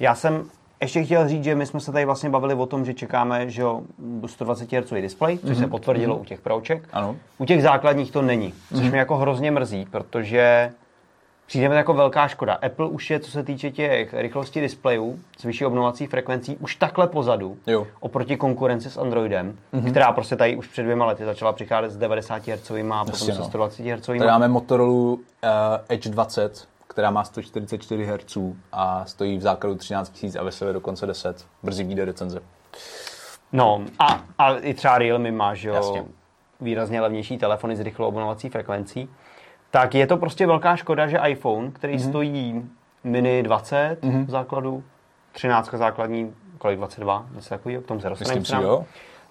Já 0.00 0.14
jsem 0.14 0.44
ještě 0.80 1.04
chtěl 1.04 1.28
říct, 1.28 1.44
že 1.44 1.54
my 1.54 1.66
jsme 1.66 1.80
se 1.80 1.92
tady 1.92 2.04
vlastně 2.04 2.30
bavili 2.30 2.54
o 2.54 2.66
tom, 2.66 2.84
že 2.84 2.94
čekáme, 2.94 3.50
že 3.50 3.62
jo, 3.62 3.82
120 4.26 4.72
Hz 4.72 4.90
display, 4.90 5.38
což 5.38 5.56
se 5.56 5.66
potvrdilo 5.66 6.16
u 6.16 6.24
těch 6.24 6.40
proček. 6.40 6.88
Ano. 6.92 7.16
U 7.38 7.44
těch 7.44 7.62
základních 7.62 8.12
to 8.12 8.22
není, 8.22 8.54
což 8.74 8.90
mě 8.90 8.98
jako 8.98 9.16
hrozně 9.16 9.50
mrzí, 9.50 9.86
protože 9.90 10.72
přijde 11.46 11.68
mi 11.68 11.74
jako 11.74 11.94
velká 11.94 12.28
škoda. 12.28 12.54
Apple 12.54 12.88
už 12.88 13.10
je, 13.10 13.20
co 13.20 13.30
se 13.30 13.42
týče 13.42 13.70
těch 13.70 14.14
rychlosti 14.14 14.60
displejů 14.60 15.18
s 15.38 15.42
vyšší 15.42 15.64
obnovací 15.66 16.06
frekvencí, 16.06 16.56
už 16.56 16.76
takhle 16.76 17.06
pozadu 17.06 17.56
Jo. 17.66 17.86
oproti 18.00 18.36
konkurenci 18.36 18.90
s 18.90 18.96
Androidem, 18.96 19.58
která 19.90 20.12
prostě 20.12 20.36
tady 20.36 20.56
už 20.56 20.68
před 20.68 20.82
dvěma 20.82 21.06
lety 21.06 21.24
začala 21.24 21.52
přicházet 21.52 21.90
s 21.90 21.96
90 21.96 22.46
Hz 22.48 22.70
a 22.70 23.04
potom 23.04 23.06
Jasně, 23.08 23.34
se 23.34 23.38
no. 23.38 23.44
120 23.44 23.82
Hz. 23.82 24.06
Tady 24.06 24.18
máme 24.18 24.48
Motorola 24.48 24.92
uh, 24.92 25.18
Edge 25.88 26.10
20, 26.10 26.68
která 26.88 27.10
má 27.10 27.24
144 27.24 28.04
Hz 28.04 28.38
a 28.72 29.04
stojí 29.04 29.38
v 29.38 29.42
základu 29.42 29.74
13 29.74 30.22
000 30.22 30.34
a 30.40 30.42
ve 30.44 30.52
sebe 30.52 30.72
dokonce 30.72 31.06
10. 31.06 31.46
Brzy 31.62 31.84
vyjde 31.84 32.04
recenze. 32.04 32.40
No 33.52 33.82
a, 33.98 34.20
a 34.38 34.56
i 34.56 34.74
třeba 34.74 34.98
Realme 34.98 35.32
má, 35.32 35.54
že 35.54 35.68
jo, 35.68 35.74
Jasně. 35.74 36.04
výrazně 36.60 37.00
levnější 37.00 37.38
telefony 37.38 37.76
s 37.76 37.80
rychlou 37.80 38.06
obnovací 38.06 38.48
frekvencí. 38.48 39.08
Tak 39.74 39.94
je 39.94 40.06
to 40.06 40.16
prostě 40.16 40.46
velká 40.46 40.76
škoda, 40.76 41.06
že 41.06 41.18
iPhone, 41.28 41.70
který 41.70 41.92
Mhm. 41.92 42.02
mm-hmm. 42.02 42.08
stojí 42.08 42.70
mini 43.04 43.42
20 43.42 43.96
mm-hmm. 44.02 44.26
v 44.26 44.30
základu, 44.30 44.84
13 45.32 45.74
základní, 45.74 46.34
kolik 46.58 46.78
22, 46.78 47.26
něco 47.34 47.48
takového, 47.48 47.82
k 47.82 47.86
tomu 47.86 48.00
se 48.00 48.08
jo. 48.62 48.84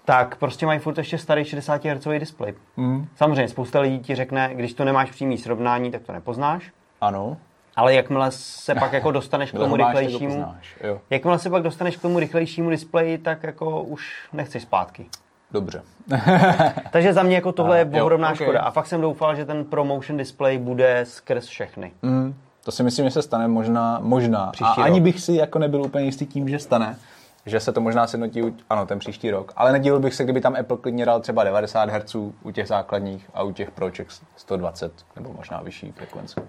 Tak 0.06 0.36
prostě 0.36 0.66
mají 0.66 0.80
furt 0.80 0.98
ještě 0.98 1.18
starý 1.18 1.46
60 1.46 1.86
Hz 1.86 2.08
displej. 2.20 2.54
Mm. 2.78 3.08
Samozřejmě 3.16 3.48
spousta 3.48 3.80
lidí 3.80 4.00
ti 4.00 4.16
řekne, 4.16 4.50
když 4.54 4.74
to 4.74 4.86
nemáš 4.86 5.12
přímý 5.12 5.38
srovnání, 5.38 5.92
tak 5.92 6.02
to 6.02 6.14
nepoznáš. 6.14 6.72
Ano. 7.02 7.38
Ale 7.76 7.94
jakmile 7.94 8.32
se 8.32 8.76
pak 8.76 8.94
jako 8.94 9.12
dostaneš 9.12 9.52
k 9.52 9.58
tomu 9.58 9.76
rychlejšímu, 9.76 10.44
poznáš, 10.44 10.78
jakmile 11.10 11.40
se 11.40 11.50
pak 11.50 11.64
dostaneš 11.64 11.98
k 11.98 12.02
tomu 12.02 12.20
rychlejšímu 12.20 12.70
displeji, 12.70 13.18
tak 13.18 13.44
jako 13.44 13.82
už 13.82 14.30
nechceš 14.34 14.64
zpátky. 14.64 15.06
Dobře. 15.54 15.82
Takže 16.92 17.14
za 17.14 17.24
mě 17.24 17.36
jako 17.36 17.52
tohle 17.52 17.76
A, 17.76 17.80
je 17.80 17.88
jo, 17.92 18.06
ohromná 18.06 18.30
ok. 18.30 18.36
škoda. 18.36 18.62
A 18.62 18.72
fakt 18.72 18.88
jsem 18.88 19.02
doufal, 19.02 19.36
že 19.36 19.46
ten 19.46 19.66
ProMotion 19.66 20.18
display 20.18 20.58
bude 20.58 21.06
skrz 21.08 21.46
všechny. 21.46 21.92
Mm, 22.02 22.36
to 22.64 22.72
si 22.72 22.84
myslím, 22.84 23.06
že 23.06 23.12
se 23.12 23.22
stane 23.22 23.48
možná, 23.48 24.00
možná. 24.02 24.50
Příští 24.52 24.82
a 24.82 24.84
ani 24.84 25.00
rok. 25.00 25.04
bych 25.04 25.20
si 25.20 25.34
jako 25.34 25.60
nebyl 25.60 25.82
úplně 25.82 26.06
jistý 26.06 26.26
tím, 26.26 26.50
že 26.50 26.60
stane. 26.60 26.98
Že 27.46 27.60
se 27.60 27.72
to 27.74 27.82
možná 27.82 28.08
sjednotí, 28.08 28.42
u- 28.44 28.56
ano, 28.70 28.86
ten 28.86 29.00
příští 29.00 29.32
rok. 29.32 29.54
Ale 29.56 29.72
nedivil 29.72 30.00
bych 30.00 30.14
se, 30.16 30.24
kdyby 30.24 30.42
tam 30.42 30.56
Apple 30.60 30.78
klidně 30.78 31.06
dal 31.06 31.20
třeba 31.20 31.44
90 31.44 31.90
Hz 31.90 32.16
u 32.16 32.52
těch 32.54 32.68
základních 32.68 33.30
a 33.34 33.44
u 33.44 33.52
těch 33.52 33.72
Proček 33.72 34.08
120 34.36 34.94
nebo 35.16 35.34
možná 35.34 35.62
vyšší 35.62 35.92
frekvenci. 35.92 36.40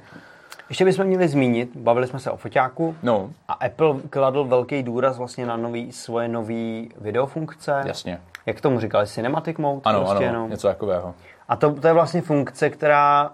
Ještě 0.69 0.85
bychom 0.85 1.05
měli 1.07 1.29
zmínit, 1.29 1.71
bavili 1.77 2.07
jsme 2.07 2.19
se 2.19 2.31
o 2.31 2.37
foťáku 2.37 2.97
No, 3.03 3.31
a 3.49 3.53
Apple 3.53 3.95
kladl 4.11 4.45
velký 4.45 4.83
důraz 4.83 5.19
vlastně 5.19 5.47
na 5.47 5.57
nový, 5.57 5.93
svoje 5.93 6.29
nové 6.29 6.83
videofunkce. 7.01 7.83
jasně. 7.87 8.21
Jak 8.47 8.61
tomu 8.61 8.81
říkali, 8.81 9.07
Cinematic 9.07 9.57
Mode? 9.59 9.81
Ano, 9.85 10.01
prostě, 10.05 10.29
ano, 10.29 10.39
no. 10.39 10.49
něco 10.49 10.69
takového. 10.69 11.15
A 11.49 11.57
to, 11.57 11.75
to 11.75 11.87
je 11.87 11.93
vlastně 11.93 12.23
funkce, 12.23 12.71
která 12.71 13.31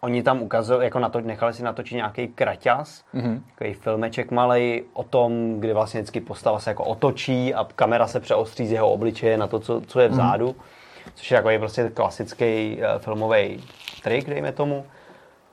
oni 0.00 0.22
tam 0.22 0.42
ukazují, 0.42 0.84
jako 0.84 0.98
na 0.98 1.08
to, 1.08 1.20
nechali 1.20 1.52
si 1.52 1.62
natočit 1.62 1.96
nějaký 1.96 2.28
kraťas, 2.28 3.04
Mhm. 3.12 3.24
mm-hmm. 3.34 3.40
takový 3.54 3.74
filmeček 3.74 4.30
malej 4.30 4.84
o 4.92 5.02
tom, 5.02 5.60
kdy 5.60 5.72
vlastně 5.72 6.00
vždycky 6.00 6.20
postava 6.20 6.58
se 6.58 6.70
jako 6.70 6.84
otočí 6.84 7.54
a 7.54 7.66
kamera 7.76 8.06
se 8.06 8.20
přeostří 8.20 8.66
z 8.66 8.72
jeho 8.72 8.90
obličeje 8.92 9.38
na 9.38 9.46
to, 9.46 9.60
co, 9.60 9.80
co 9.80 10.00
je 10.00 10.08
vzadu, 10.08 10.48
mm-hmm. 10.48 11.10
což 11.14 11.30
je 11.30 11.34
jako 11.34 11.48
prostě 11.58 11.90
klasický 11.94 12.78
uh, 12.78 12.98
filmový 12.98 13.64
trik, 14.02 14.30
dejme 14.30 14.52
tomu. 14.52 14.86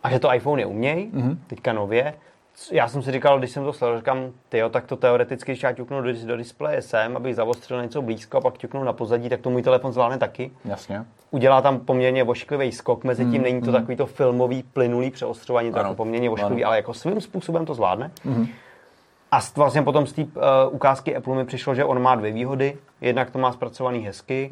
A 0.03 0.09
že 0.09 0.19
to 0.19 0.33
iPhone 0.33 0.61
je 0.61 0.65
uměj, 0.65 1.09
mm-hmm. 1.13 1.37
teďka 1.47 1.73
nově. 1.73 2.13
Já 2.71 2.87
jsem 2.87 3.01
si 3.01 3.11
říkal, 3.11 3.39
když 3.39 3.51
jsem 3.51 3.63
to 3.63 3.73
sledoval, 3.73 3.99
říkám, 3.99 4.17
tyjo, 4.49 4.69
tak 4.69 4.85
to 4.85 4.95
teoreticky, 4.95 5.51
když 5.51 5.63
já 5.63 5.71
ťuknu 5.71 6.01
do, 6.01 6.09
do 6.25 6.37
displeje 6.37 6.81
sem, 6.81 7.17
abych 7.17 7.35
zavostřil 7.35 7.81
něco 7.81 8.01
blízko 8.01 8.37
a 8.37 8.41
pak 8.41 8.57
ťuknu 8.57 8.83
na 8.83 8.93
pozadí, 8.93 9.29
tak 9.29 9.41
to 9.41 9.49
můj 9.49 9.61
telefon 9.61 9.91
zvládne 9.93 10.17
taky 10.17 10.51
Jasně. 10.65 11.05
udělá 11.31 11.61
tam 11.61 11.79
poměrně 11.79 12.23
ošklivý 12.23 12.71
skok, 12.71 13.03
mezi 13.03 13.25
tím 13.25 13.41
není 13.41 13.61
to 13.61 13.71
takový 13.71 13.95
to 13.97 14.05
filmový, 14.05 14.63
plynulý 14.63 15.11
přeostřování, 15.11 15.71
to 15.71 15.79
Ano. 15.79 15.89
jako 15.89 15.95
poměrně 15.95 16.29
ošklivý, 16.29 16.63
Ano. 16.63 16.67
ale 16.69 16.75
jako 16.77 16.93
svým 16.93 17.21
způsobem 17.21 17.65
to 17.65 17.73
zvládne. 17.73 18.11
A 19.31 19.41
s- 19.41 19.55
vlastně 19.55 19.81
potom 19.81 20.07
z 20.07 20.13
té 20.13 20.21
uh, 20.23 20.29
ukázky 20.71 21.15
Apple 21.15 21.35
mi 21.35 21.45
přišlo, 21.45 21.75
že 21.75 21.85
on 21.85 22.01
má 22.01 22.15
dvě 22.15 22.31
výhody. 22.31 22.77
Jednak 23.01 23.31
to 23.31 23.39
má 23.39 23.51
zpracovaný 23.51 23.99
hezky, 23.99 24.49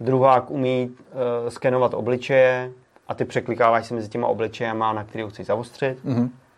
druhá 0.00 0.48
umí 0.48 0.90
uh, 0.90 1.48
skenovat 1.48 1.94
obličeje 1.94 2.70
a 3.08 3.14
ty 3.14 3.24
překlikáváš 3.24 3.86
si 3.86 3.94
mezi 3.94 4.08
těma 4.08 4.26
obličejema, 4.28 4.92
na 4.92 5.04
který 5.04 5.22
ho 5.24 5.30
chceš 5.30 5.46
zavostřit. 5.46 5.98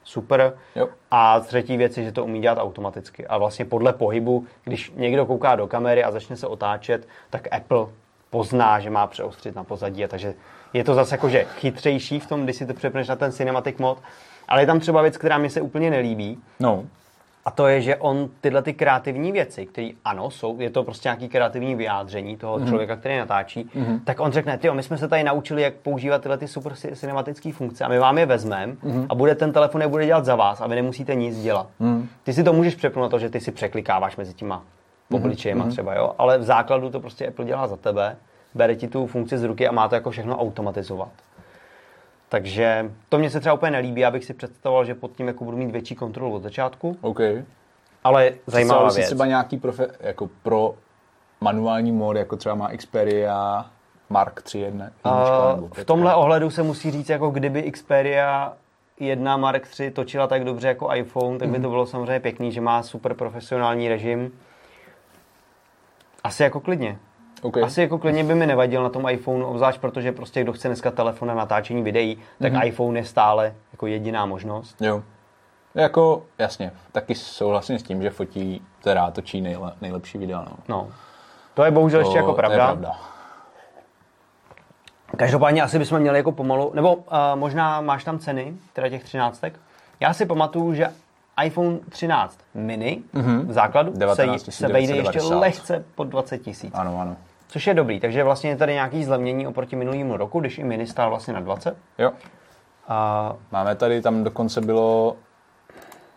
Super. 0.07 0.59
Jo. 0.77 0.89
A 1.11 1.41
třetí 1.41 1.77
věc 1.77 1.99
je, 1.99 2.05
že 2.05 2.13
to 2.13 2.25
umí 2.25 2.41
dělat 2.41 2.59
automaticky. 2.59 3.27
A 3.27 3.39
vlastně 3.39 3.65
podle 3.65 3.93
pohybu, 3.93 4.47
když 4.65 4.93
někdo 4.97 5.27
kouká 5.27 5.57
do 5.57 5.67
kamery 5.67 6.05
a 6.05 6.11
začne 6.11 6.37
se 6.37 6.47
otáčet, 6.47 7.09
tak 7.31 7.49
Apple 7.53 7.87
pozná, 8.31 8.81
že 8.81 8.91
má 8.91 9.07
přeostřit 9.07 9.55
na 9.55 9.65
pozadí. 9.65 10.05
A 10.05 10.09
takže 10.09 10.35
je 10.73 10.85
to 10.85 10.95
zase 10.95 11.15
jakože 11.15 11.45
chytřejší 11.45 12.21
v 12.21 12.27
tom, 12.27 12.45
když 12.45 12.57
si 12.57 12.67
to 12.67 12.75
přepneš 12.75 13.09
na 13.09 13.17
ten 13.17 13.33
cinematic 13.33 13.79
mod. 13.79 13.99
Ale 14.49 14.63
je 14.63 14.67
tam 14.67 14.81
třeba 14.81 15.03
věc, 15.03 15.17
která 15.17 15.39
mi 15.39 15.51
se 15.51 15.61
úplně 15.61 15.91
nelíbí. 15.91 16.39
No, 16.61 16.85
A 17.47 17.51
to 17.51 17.67
je, 17.67 17.81
že 17.81 17.97
on 17.97 18.29
tyhle 18.41 18.63
ty 18.63 18.75
kreativní 18.75 19.33
věci, 19.33 19.67
které 19.67 19.91
ano, 20.05 20.31
jsou, 20.31 20.61
je 20.61 20.71
to 20.71 20.85
prostě 20.85 21.09
nějaký 21.09 21.29
kreativní 21.29 21.75
vyjádření 21.75 22.37
toho 22.37 22.59
mm-hmm. 22.59 22.69
člověka, 22.69 22.97
který 22.97 23.19
natáčí, 23.19 23.65
mm-hmm. 23.65 24.01
tak 24.05 24.21
on 24.21 24.33
řekne, 24.33 24.59
ty 24.59 24.71
my 24.71 24.83
jsme 24.83 24.99
se 24.99 25.09
tady 25.09 25.25
naučili, 25.25 25.63
jak 25.63 25.75
používat 25.75 26.23
tyhle 26.23 26.39
ty 26.39 26.49
super 26.49 26.73
ci- 26.73 26.97
cinematické 26.97 27.53
funkce 27.53 27.85
a 27.85 27.89
my 27.89 27.99
vám 27.99 28.19
je 28.19 28.27
vezmeme 28.27 28.73
mm-hmm. 28.73 29.07
a 29.09 29.15
bude 29.15 29.35
ten 29.35 29.53
telefon 29.53 29.81
je 29.81 29.89
bude 29.89 30.07
dělat 30.07 30.25
za 30.25 30.37
vás 30.37 30.61
a 30.61 30.67
vy 30.67 30.75
nemusíte 30.75 31.15
nic 31.15 31.43
dělat. 31.43 31.67
Mm-hmm. 31.81 32.07
Ty 32.23 32.33
si 32.33 32.45
to 32.45 32.53
můžeš 32.53 32.75
přepnout 32.75 33.03
na 33.03 33.09
to, 33.09 33.19
že 33.19 33.31
ty 33.31 33.41
si 33.41 33.53
překlikáváš 33.53 34.17
mezi 34.17 34.35
těma 34.35 34.63
obličejema 35.13 35.65
mm-hmm. 35.65 35.71
třeba, 35.71 35.95
jo, 35.95 36.15
ale 36.19 36.39
v 36.39 36.43
základu 36.43 36.91
to 36.91 37.01
prostě 37.01 37.27
Apple 37.27 37.45
dělá 37.45 37.67
za 37.67 37.77
tebe, 37.77 38.17
bere 38.55 38.77
ti 38.77 38.89
tu 38.89 39.07
funkci 39.07 39.39
z 39.39 39.43
ruky 39.43 39.69
a 39.69 39.73
má 39.73 39.89
to 39.89 39.95
jako 39.95 40.11
všechno 40.11 40.37
automatizovat. 40.39 41.09
Takže 42.29 42.91
to 43.09 43.19
mě 43.19 43.31
se 43.31 43.41
třeba 43.41 43.53
úplně 43.55 43.71
nelíbí, 43.73 44.01
já 44.01 44.11
bych 44.11 44.25
si 44.25 44.35
představoval, 44.35 44.85
že 44.85 44.95
pod 44.95 45.13
tím 45.17 45.27
jako 45.27 45.45
budu 45.45 45.57
mít 45.57 45.71
větší 45.71 45.95
kontrolu 45.95 46.35
od 46.35 46.43
začátku, 46.43 46.97
OK. 47.01 47.21
ale 48.05 48.33
zajímavá 48.47 48.79
Představili 48.79 48.91
si 48.93 48.97
věc. 48.99 49.07
třeba 49.09 49.27
nějaký 49.27 49.57
profe, 49.57 49.87
jako 50.01 50.29
pro 50.43 50.75
manuální 51.41 51.93
mod, 51.93 52.17
jako 52.17 52.37
třeba 52.37 52.55
má 52.55 52.69
Xperia 52.77 53.67
Mark 54.11 54.43
3 54.43 54.59
jedne, 54.59 54.85
jednička, 55.05 55.49
nebo 55.55 55.63
Uh, 55.63 55.69
v 55.69 55.73
pětka. 55.75 55.85
tomhle 55.85 56.15
ohledu 56.15 56.51
se 56.51 56.63
musí 56.63 56.91
říct, 56.91 57.09
jako 57.09 57.31
kdyby 57.31 57.71
Xperia 57.73 58.53
1 59.01 59.37
Mark 59.37 59.69
3 59.69 59.91
točila 59.91 60.27
tak 60.27 60.45
dobře 60.45 60.69
jako 60.69 60.95
iPhone, 60.95 61.39
tak 61.39 61.49
by 61.49 61.55
Mhm. 61.59 61.63
to 61.63 61.69
bylo 61.69 61.87
samozřejmě 61.87 62.21
pěkný, 62.21 62.53
že 62.53 62.61
má 62.61 62.83
super 62.83 63.15
profesionální 63.15 63.89
režim. 63.89 64.33
Asi 66.25 66.43
jako 66.43 66.61
klidně. 66.61 66.99
OK. 67.43 67.57
Asi 67.57 67.81
jako 67.81 67.99
klidně 67.99 68.25
by 68.25 68.35
mi 68.35 68.47
nevadil 68.47 68.83
na 68.83 68.89
tom 68.89 69.09
iPhone, 69.09 69.45
obzvlášť 69.45 69.81
protože 69.81 70.13
prostě 70.13 70.43
kdo 70.43 70.53
chce 70.53 70.69
dneska 70.69 70.91
telefon 70.91 71.29
na 71.29 71.35
natáčení 71.35 71.83
videí, 71.83 72.19
tak 72.43 72.53
Mhm. 72.53 72.63
iPhone 72.65 72.99
je 72.99 73.05
stále 73.05 73.55
jako 73.73 73.87
jediná 73.87 74.27
možnost. 74.27 74.83
Jo. 74.83 75.03
Jako, 75.75 76.23
jasně, 76.39 76.73
taky 76.93 77.15
souhlasím 77.15 77.79
s 77.79 77.83
tím, 77.83 78.03
že 78.03 78.11
fotí, 78.11 78.63
teda 78.83 79.11
točí 79.11 79.41
nejle, 79.41 79.73
nejlepší 79.81 80.19
videa, 80.19 80.41
no. 80.51 80.57
No. 80.69 80.89
To 81.55 81.65
je 81.65 81.71
bohužel 81.71 82.01
ještě 82.01 82.13
To- 82.13 82.19
jako 82.19 82.31
to 82.31 82.37
pravda. 82.37 82.55
je 82.57 82.61
pravda. 82.65 82.93
Každopádně 85.17 85.63
asi 85.63 85.79
bychom 85.79 85.99
měli 85.99 86.19
jako 86.19 86.33
pomalu, 86.33 86.73
nebo 86.75 86.95
uh, 86.95 87.03
možná 87.35 87.81
máš 87.81 88.05
tam 88.05 88.19
ceny, 88.19 88.55
teda 88.73 88.89
těch 88.89 89.05
13. 89.05 89.45
Já 90.01 90.13
si 90.15 90.27
pamatuju, 90.27 90.75
že 90.75 90.89
iPhone 91.45 91.79
13 91.89 92.39
mini 92.55 93.03
mm-hmm. 93.15 93.47
v 93.47 93.53
základu 93.53 93.93
19 93.97 94.45
se, 94.45 94.53
se 94.53 94.69
vejde 94.69 94.97
ještě 94.97 95.13
990. 95.19 95.41
lehce 95.41 95.85
pod 95.95 96.05
20 96.05 96.39
tisíc. 96.39 96.71
Ano, 96.75 97.01
ano. 97.01 97.17
Což 97.49 97.67
je 97.67 97.75
dobrý, 97.75 98.01
takže 98.01 98.25
vlastně 98.25 98.51
je 98.51 98.57
tady 98.57 98.73
nějaký 98.73 99.05
zlevnění 99.05 99.47
oproti 99.47 99.77
minulému 99.77 100.17
roku, 100.17 100.41
když 100.41 100.59
i 100.59 100.65
mini 100.65 100.87
stál 100.87 101.11
vlastně 101.11 101.35
na 101.35 101.41
20. 101.41 101.77
Jo. 101.99 102.13
A 102.89 103.33
Máme 103.53 103.75
tady, 103.75 104.03
tam 104.03 104.25
dokonce 104.25 104.61
bylo 104.61 105.17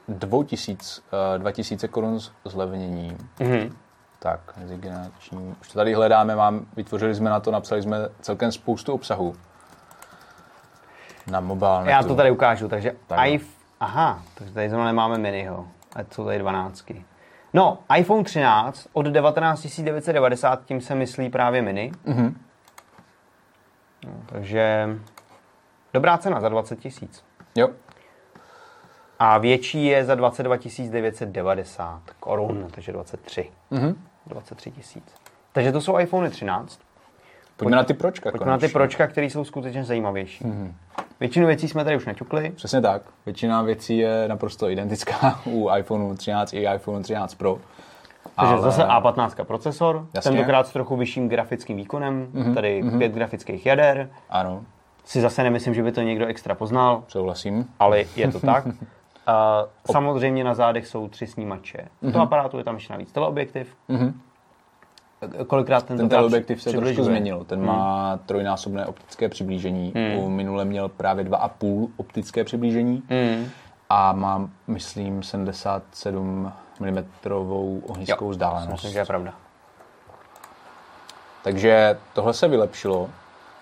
2000, 0.07 1.01
uh, 1.36 1.41
2000 1.41 1.88
korun 1.88 2.20
z- 2.20 2.32
zlevnění. 2.45 3.17
mhm. 3.39 3.76
Tak, 4.22 4.39
mezigenerační. 4.57 5.55
Už 5.61 5.67
to 5.67 5.74
tady 5.80 5.93
hledáme, 5.93 6.36
mám, 6.36 6.65
vytvořili 6.76 7.15
jsme 7.15 7.30
na 7.30 7.39
to, 7.39 7.51
napsali 7.51 7.82
jsme 7.82 7.97
celkem 8.22 8.51
spoustu 8.51 8.93
obsahu. 8.93 9.36
Na 11.32 11.39
mobilnetu. 11.39 11.89
já 11.89 12.03
to 12.03 12.15
tady 12.15 12.32
ukážu, 12.32 12.67
takže 12.67 12.95
Takhle. 13.07 13.30
iPhone, 13.30 13.59
aha, 13.80 14.23
takže 14.36 14.53
tady 14.53 14.69
zrovna 14.69 14.86
nemáme 14.88 15.17
miniho, 15.17 15.67
a 15.95 15.99
jsou 16.11 16.25
tady 16.25 16.39
12. 16.39 16.91
No, 17.53 17.77
iPhone 17.97 18.23
13 18.23 18.88
od 18.93 19.05
19 19.05 19.82
990, 19.82 20.65
tím 20.65 20.82
se 20.82 20.95
myslí 20.95 21.30
právě 21.30 21.61
mini. 21.61 21.91
Mhm. 22.05 22.41
No, 24.05 24.11
takže 24.25 24.89
dobrá 25.93 26.17
cena 26.17 26.41
za 26.41 26.49
20 26.49 26.80
tisíc. 26.80 27.23
Jo, 27.55 27.69
A 29.19 29.38
větší 29.38 29.86
je 29.86 30.05
za 30.05 30.15
22 30.15 30.57
990 30.89 32.01
korun, 32.19 32.67
takže 32.71 32.91
23. 32.91 33.51
Mhm. 33.71 34.03
23 34.25 34.71
tisíc. 34.71 35.03
Takže 35.51 35.71
to 35.71 35.82
jsou 35.82 35.99
iPhone 35.99 36.30
13. 36.30 36.80
pojďme 37.57 37.75
na 37.75 37.84
ty 37.84 37.93
pročka. 37.93 38.32
Pojďme 38.32 38.51
na 38.51 38.57
ty 38.57 38.67
pročka, 38.67 39.07
které 39.07 39.27
jsou 39.27 39.43
skutečně 39.43 39.84
zajímavější. 39.84 40.45
Většinu 41.20 41.47
věcí 41.47 41.67
jsme 41.67 41.84
tady 41.84 41.95
už 41.95 42.05
naťukli. 42.05 42.49
Přesně 42.55 42.82
tak. 42.82 43.01
Většina 43.26 43.61
věcí 43.61 43.97
je 43.97 44.28
naprosto 44.28 44.70
identická 44.70 45.39
u 45.45 45.70
iPhone 45.78 46.15
13 46.15 46.53
i 46.53 46.67
iPhone 46.76 47.03
13 47.03 47.36
Pro. 47.36 47.57
Takže 48.36 48.53
Ale- 48.53 48.61
zase 48.61 48.84
A15 48.84 49.43
procesor, 49.45 50.05
Jasně. 50.13 50.32
tentokrát 50.32 50.67
s 50.67 50.72
trochu 50.74 50.95
vyšším 50.95 51.30
grafickým 51.30 51.78
výkonem, 51.78 52.28
mm-hmm, 52.34 52.53
tady 52.53 52.84
pět 52.97 53.11
grafických 53.11 53.65
jader. 53.65 54.09
Ano, 54.30 54.63
Si 55.05 55.22
zase 55.22 55.43
nemyslím, 55.43 55.74
že 55.74 55.84
by 55.84 55.91
to 55.91 56.01
někdo 56.01 56.26
extra 56.26 56.55
poznal, 56.55 57.03
souhlasím. 57.07 57.65
ale 57.80 58.03
je 58.15 58.32
to 58.32 58.39
tak. 58.39 58.67
A 59.28 59.65
samozřejmě 59.91 60.43
na 60.43 60.53
zádech 60.53 60.88
jsou 60.88 61.07
tři 61.07 61.28
snímače. 61.28 61.78
Mm-hmm. 62.03 62.11
To 62.13 62.22
aparátu 62.22 62.57
je 62.57 62.63
tam 62.63 62.76
ještě 62.76 62.93
navíc 62.93 63.11
teleobjektiv. 63.11 63.76
Mhm. 63.88 64.20
Kolikrát 65.47 65.86
ten, 65.86 65.97
Ten 65.97 66.09
teleobjektiv 66.09 66.61
se 66.61 66.72
trošku 66.72 67.03
změnil. 67.03 67.43
Ten 67.43 67.65
má 67.65 68.20
trojnásobné 68.26 68.86
optické 68.86 69.30
přiblížení. 69.30 69.93
U 70.17 70.30
minule 70.30 70.65
měl 70.65 70.89
právě 70.89 71.26
2,5 71.26 71.88
optické 71.97 72.43
přiblížení. 72.43 73.03
Mm. 73.09 73.45
A 73.89 74.13
má, 74.13 74.49
myslím, 74.67 75.24
77 75.24 76.51
mm 76.80 77.05
ohniskou 77.89 78.26
Jo, 78.26 78.32
vzdálenost. 78.32 78.72
Myslím, 78.72 78.91
že 78.91 78.99
je 78.99 79.05
pravda. 79.05 79.34
Takže 81.43 81.97
tohle 82.13 82.34
se 82.34 82.47
vylepšilo. 82.47 83.09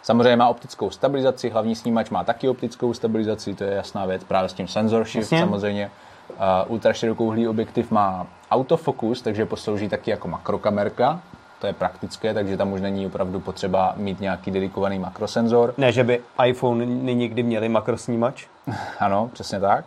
Samozřejmě 0.01 0.36
má 0.36 0.49
optickou 0.49 0.89
stabilizaci, 0.89 1.49
hlavní 1.49 1.76
snímač 1.76 2.10
má 2.10 2.24
taky 2.24 2.49
optickou 2.49 2.93
stabilizaci, 2.93 3.55
to 3.55 3.64
je 3.64 3.74
jasná 3.74 4.05
věc, 4.05 4.24
právě 4.24 4.49
s 4.49 4.53
tím 4.53 4.68
sensor 4.68 5.03
shift 5.03 5.32
Jasně. 5.32 5.39
samozřejmě. 5.39 5.91
Uh, 6.30 6.72
ultraširokouhlý 6.72 7.47
objektiv 7.47 7.91
má 7.91 8.28
autofokus, 8.51 9.22
takže 9.22 9.45
poslouží 9.45 9.89
taky 9.89 10.12
jako 10.12 10.28
makrokamerka, 10.28 11.22
to 11.62 11.68
je 11.68 11.74
praktické, 11.74 12.34
takže 12.34 12.58
tam 12.58 12.74
už 12.74 12.82
není 12.82 13.05
opravdu 13.05 13.39
potřeba 13.39 13.93
mít 13.97 14.20
nějaký 14.20 14.51
dedikovaný 14.51 14.99
makrosenzor. 14.99 15.74
Ne, 15.78 15.91
že 15.91 16.03
by 16.03 16.22
iPhone 16.45 16.86
někdy 16.86 17.43
měli 17.43 17.70
makrosnímač. 17.70 18.45
Ano, 18.99 19.30
přesně 19.34 19.60
tak. 19.60 19.86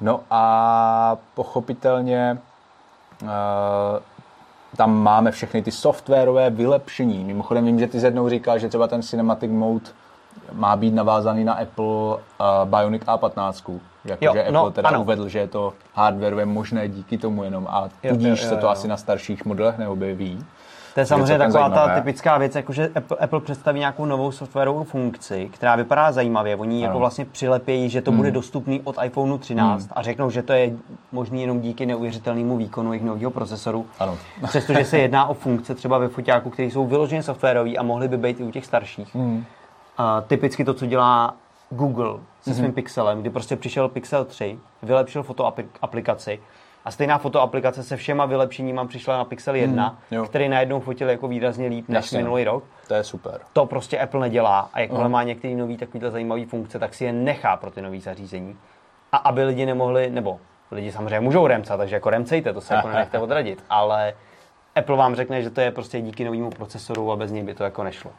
No 0.00 0.20
a 0.30 1.16
pochopitelně 1.34 2.38
uh, 3.22 3.28
tam 4.76 5.02
máme 5.02 5.30
všechny 5.30 5.62
ty 5.62 5.70
softwarové 5.70 6.50
vylepšení. 6.50 7.24
Mimochodem 7.24 7.64
vím, 7.64 7.78
že 7.78 7.86
ty 7.86 7.98
jednou 7.98 8.28
říkal, 8.28 8.58
že 8.58 8.68
třeba 8.68 8.86
ten 8.86 9.02
Cinematic 9.02 9.50
Mode 9.50 9.90
má 10.52 10.76
být 10.76 10.94
navázaný 10.94 11.44
na 11.44 11.52
Apple 11.52 11.86
uh, 11.86 12.18
Bionic 12.64 13.02
A15. 13.02 13.80
Jako, 14.04 14.24
Jo, 14.24 14.32
že 14.32 14.40
Apple 14.40 14.52
no, 14.52 14.70
teda 14.70 14.88
ano. 14.88 15.00
uvedl, 15.00 15.28
že 15.28 15.38
je 15.38 15.48
to 15.48 15.72
hardwareově 15.94 16.46
možné 16.46 16.88
díky 16.88 17.18
tomu 17.18 17.44
jenom 17.44 17.66
a 17.70 17.88
Jo, 18.02 18.12
tudíž 18.12 18.28
jo, 18.28 18.44
jo, 18.44 18.48
se 18.50 18.56
to 18.56 18.66
jo. 18.66 18.72
asi 18.72 18.88
na 18.88 18.96
starších 18.96 19.44
modelech 19.44 19.78
neobjeví. 19.78 20.44
To 20.94 21.00
je 21.00 21.06
samozřejmě 21.06 21.38
taková 21.38 21.70
ta 21.70 21.94
typická 21.94 22.38
věc, 22.38 22.54
jako 22.54 22.72
že 22.72 22.90
Apple, 22.94 23.16
Apple 23.16 23.40
představí 23.40 23.78
nějakou 23.78 24.04
novou 24.04 24.32
softwarovou 24.32 24.84
funkci, 24.84 25.50
která 25.52 25.76
vypadá 25.76 26.12
zajímavě. 26.12 26.56
Oni 26.56 26.82
jako 26.82 26.98
vlastně 26.98 27.24
přilepějí, 27.24 27.90
že 27.90 28.02
to 28.02 28.12
bude 28.12 28.30
dostupný 28.30 28.80
od 28.84 28.96
iPhoneu 29.04 29.38
13 29.38 29.88
a 29.92 30.02
řeknou, 30.02 30.30
že 30.30 30.42
to 30.42 30.52
je 30.52 30.70
možný 31.12 31.40
jenom 31.40 31.60
díky 31.60 31.86
neuvěřitelnému 31.86 32.56
výkonu 32.56 32.92
jejich 32.92 33.04
nového 33.04 33.30
procesoru. 33.30 33.86
Ano. 33.98 34.18
Přestože 34.48 34.84
se 34.84 34.98
jedná 35.08 35.26
o 35.26 35.34
funkce 35.34 35.74
třeba 35.74 35.98
ve 35.98 36.08
foťáku, 36.08 36.50
které 36.50 36.70
jsou 36.70 36.86
vyloženě 36.86 37.22
softwarové 37.22 37.74
a 37.74 37.82
mohly 37.82 38.08
by 38.08 38.16
být 38.16 38.40
i 38.40 38.42
u 38.42 38.50
těch 38.50 38.66
starších. 38.66 39.16
A 39.98 40.20
typicky 40.20 40.64
to, 40.64 40.74
co 40.74 40.86
dělá 40.86 41.34
Google 41.70 42.14
se 42.40 42.54
svým 42.54 42.72
Pixelem, 42.72 43.20
kdy 43.20 43.30
prostě 43.30 43.56
přišel 43.56 43.88
Pixel 43.88 44.24
3, 44.24 44.58
vylepšil 44.82 45.22
fotoaplikaci 45.22 46.40
a 46.88 46.90
stejná 46.90 47.18
fotoaplikace 47.18 47.82
se 47.82 47.96
všema 47.96 48.26
vylepšeníma 48.26 48.84
přišla 48.84 49.16
na 49.16 49.24
Pixel 49.24 49.54
1, 49.54 49.98
jo. 50.10 50.24
který 50.24 50.48
najednou 50.48 50.80
fotil 50.80 51.10
jako 51.10 51.28
výrazně 51.28 51.68
líp 51.68 51.88
než 51.88 51.96
Jasně. 52.04 52.18
minulý 52.18 52.44
rok. 52.44 52.64
To 52.88 52.94
je 52.94 53.04
super. 53.04 53.40
To 53.52 53.66
prostě 53.66 53.98
Apple 53.98 54.20
nedělá 54.20 54.70
a 54.72 54.80
jakmile 54.80 55.08
má 55.08 55.22
některý 55.22 55.54
nový 55.54 55.76
takovýhle 55.76 56.10
zajímavý 56.10 56.44
funkce, 56.44 56.78
tak 56.78 56.94
si 56.94 57.04
je 57.04 57.12
nechá 57.12 57.56
pro 57.56 57.70
ty 57.70 57.82
nový 57.82 58.00
zařízení. 58.00 58.56
A 59.12 59.16
aby 59.16 59.44
lidi 59.44 59.66
nemohli, 59.66 60.10
nebo 60.10 60.38
lidi 60.70 60.92
samozřejmě 60.92 61.20
můžou 61.20 61.46
remcat, 61.46 61.78
takže 61.78 61.96
jako 61.96 62.10
remcejte, 62.10 62.52
to 62.52 62.60
se 62.60 62.74
jako 62.74 62.88
nenechte 62.88 63.18
odradit, 63.18 63.64
ale 63.70 64.14
Apple 64.76 64.96
vám 64.96 65.14
řekne, 65.14 65.42
že 65.42 65.50
to 65.50 65.60
je 65.60 65.70
prostě 65.70 66.00
díky 66.00 66.24
novému 66.24 66.50
procesoru 66.50 67.12
a 67.12 67.16
bez 67.16 67.30
něj 67.30 67.42
by 67.42 67.54
to 67.54 67.64
jako 67.64 67.82
nešlo. 67.82 68.10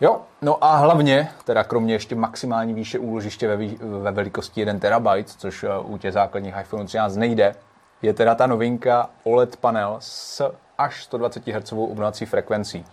Jo, 0.00 0.20
no 0.42 0.64
a 0.64 0.76
hlavně, 0.76 1.28
teda 1.44 1.64
kromě 1.64 1.94
ještě 1.94 2.14
maximální 2.14 2.74
výše 2.74 2.98
úložiště 2.98 3.48
ve, 3.48 3.56
vý- 3.56 3.78
ve 4.00 4.10
velikosti 4.10 4.60
1 4.60 4.74
TB, 4.78 5.28
což 5.38 5.64
eh, 5.64 5.68
u 5.82 5.98
těch 5.98 6.12
základních 6.12 6.54
iPhone 6.60 6.84
13 6.84 7.16
nejde, 7.16 7.54
je 8.02 8.14
teda 8.14 8.34
ta 8.34 8.46
novinka 8.46 9.10
OLED 9.24 9.56
panel 9.56 9.96
s 10.00 10.52
až 10.78 11.04
120 11.04 11.46
Hz 11.46 11.72
obnovací 11.72 12.26
frekvencí. 12.26 12.84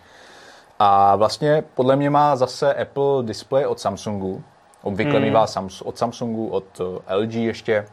A 0.78 1.16
vlastně 1.16 1.64
podle 1.74 1.96
mě 1.96 2.10
má 2.10 2.36
zase 2.36 2.74
Apple 2.74 3.22
display 3.22 3.66
od 3.66 3.80
Samsungu. 3.80 4.44
Obvykle 4.82 5.20
mývá 5.20 5.46
Sams- 5.46 5.82
od 5.84 5.98
Samsungu, 5.98 6.48
od 6.48 6.80
eh, 7.08 7.16
LG 7.16 7.34
ještě. 7.34 7.86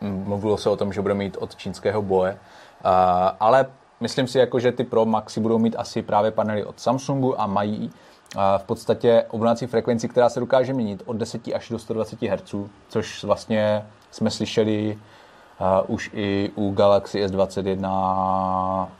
Mluvilo 0.00 0.56
se 0.56 0.70
o 0.70 0.76
tom, 0.76 0.92
že 0.92 1.02
bude 1.02 1.14
mít 1.14 1.36
od 1.40 1.56
čínského 1.56 2.02
boje. 2.02 2.32
Uh, 2.32 2.90
ale 3.40 3.66
myslím 4.00 4.26
si, 4.26 4.38
jako, 4.38 4.60
že 4.60 4.72
ty 4.72 4.84
Pro 4.84 5.04
Maxi 5.04 5.40
budou 5.40 5.58
mít 5.58 5.76
asi 5.78 6.02
právě 6.02 6.30
panely 6.30 6.64
od 6.64 6.80
Samsungu 6.80 7.40
a 7.40 7.46
mají 7.46 7.90
uh, 8.36 8.42
v 8.58 8.64
podstatě 8.64 9.24
obnovací 9.30 9.66
frekvenci, 9.66 10.08
která 10.08 10.28
se 10.28 10.40
dokáže 10.40 10.72
měnit 10.72 11.02
od 11.06 11.16
10 11.16 11.48
až 11.54 11.68
do 11.68 11.78
120 11.78 12.22
Hz, 12.22 12.54
což 12.88 13.24
vlastně 13.24 13.86
jsme 14.10 14.30
slyšeli 14.30 14.98
uh, 15.62 15.94
už 15.94 16.10
i 16.14 16.50
u 16.54 16.72
Galaxy 16.72 17.26
S21 17.26 17.88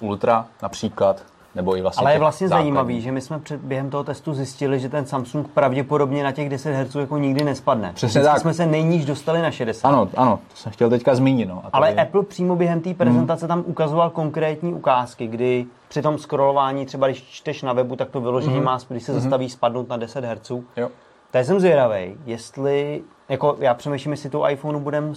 Ultra 0.01 0.47
například, 0.63 1.23
nebo 1.55 1.77
i 1.77 1.83
vlastně 1.83 2.01
Ale 2.01 2.13
je 2.13 2.19
vlastně 2.19 2.49
základních. 2.49 2.75
zajímavý, 2.75 3.01
že 3.01 3.13
my 3.13 3.21
jsme 3.21 3.39
před, 3.39 3.61
během 3.61 3.91
toho 3.91 4.05
testu 4.05 4.35
zjistili, 4.35 4.81
že 4.81 4.89
ten 4.89 5.07
Samsung 5.07 5.49
pravděpodobně 5.49 6.25
na 6.25 6.33
těch 6.33 6.49
10 6.49 6.73
Hz 6.75 6.95
jako 6.95 7.19
nikdy 7.19 7.45
nespadne. 7.45 7.93
Přesně 7.95 8.21
Vždycky 8.21 8.35
tak. 8.35 8.41
jsme 8.43 8.55
se 8.55 8.67
nejníž 8.67 9.05
dostali 9.05 9.43
na 9.43 9.51
60. 9.51 9.89
Ano, 9.89 10.09
ano, 10.17 10.39
to 10.51 10.57
jsem 10.57 10.73
chtěl 10.73 10.91
teďka 10.91 11.15
zmínit. 11.15 11.49
No. 11.49 11.63
A 11.65 11.69
Ale 11.73 11.89
tady- 11.89 12.01
Apple 12.01 12.23
přímo 12.23 12.57
během 12.57 12.81
té 12.81 12.95
prezentace 12.95 13.49
tam 13.49 13.65
ukazoval 13.67 14.11
konkrétní 14.11 14.75
ukázky, 14.75 15.27
kdy 15.27 15.67
při 15.89 16.03
tom 16.03 16.19
scrollování, 16.19 16.87
třeba 16.87 17.07
když 17.07 17.23
čteš 17.23 17.63
na 17.63 17.73
webu, 17.73 17.97
tak 17.97 18.11
to 18.11 18.21
vyložení 18.21 18.61
má, 18.61 18.79
když 18.89 19.03
se 19.03 19.13
zastaví 19.13 19.51
spadnout 19.51 19.89
na 19.89 19.97
10 19.97 20.25
Hz. 20.25 20.51
Jo. 20.77 20.89
Tak 21.31 21.45
jsem 21.45 21.61
zvědavý, 21.61 22.15
jestli, 22.27 23.03
jako 23.29 23.57
já 23.59 23.75
přemýšlím, 23.75 24.13
jestli 24.13 24.31
tu 24.31 24.47
iPhoneu 24.47 24.81
budeme 24.81 25.15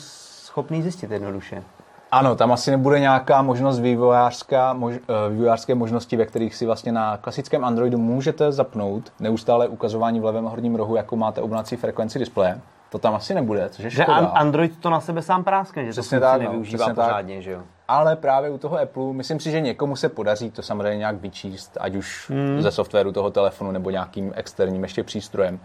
schopný 0.56 0.82
zjistit 0.82 1.12
jednoduše. 1.12 1.64
Ano, 2.12 2.36
tam 2.36 2.52
asi 2.52 2.72
nebude 2.72 3.00
nějaká 3.00 3.42
možnost 3.42 3.80
vývojářská, 3.80 4.74
mož, 4.74 4.96
eh, 4.96 5.30
vývojářské 5.30 5.76
možnosti, 5.76 6.18
ve 6.18 6.26
kterých 6.26 6.56
si 6.56 6.66
vlastně 6.66 6.92
na 6.92 7.18
klasickém 7.18 7.66
Androidu 7.66 7.98
můžete 7.98 8.52
zapnout 8.52 9.14
neustále 9.20 9.68
ukazování 9.68 10.20
v 10.20 10.26
levém 10.26 10.46
horním 10.46 10.76
rohu, 10.76 10.96
jako 10.96 11.16
máte 11.16 11.42
obnací 11.42 11.76
frekvenci 11.76 12.20
displeje. 12.20 12.60
To 12.90 13.00
tam 13.00 13.16
asi 13.16 13.34
nebude, 13.34 13.70
což 13.70 13.84
je 13.84 13.90
Že 13.90 14.04
škoda. 14.04 14.18
an- 14.18 14.32
Android 14.34 14.80
to 14.80 14.90
na 14.90 15.02
sebe 15.02 15.22
sám 15.22 15.44
práskne, 15.44 15.86
že 15.86 15.92
Přesně 15.92 16.20
to 16.20 16.26
tak, 16.26 16.42
no, 16.42 16.48
nevyužívá 16.48 16.86
přesně 16.86 16.96
tak. 16.96 17.06
pořádně, 17.06 17.42
že 17.42 17.52
jo. 17.52 17.62
Ale 17.88 18.16
právě 18.16 18.50
u 18.50 18.58
toho 18.58 18.80
Apple, 18.80 19.14
myslím 19.14 19.40
si, 19.40 19.52
že 19.52 19.62
někomu 19.62 19.96
se 19.96 20.10
podaří 20.10 20.52
to 20.52 20.62
samozřejmě 20.62 20.98
nějak 20.98 21.16
vyčíst, 21.16 21.78
ať 21.82 21.96
už 21.96 22.30
hmm. 22.30 22.62
ze 22.62 22.72
softwaru 22.72 23.12
toho 23.12 23.32
telefonu 23.32 23.72
nebo 23.72 23.90
nějakým 23.90 24.34
externím 24.36 24.84
ještě 24.84 25.04
přístrojem. 25.04 25.60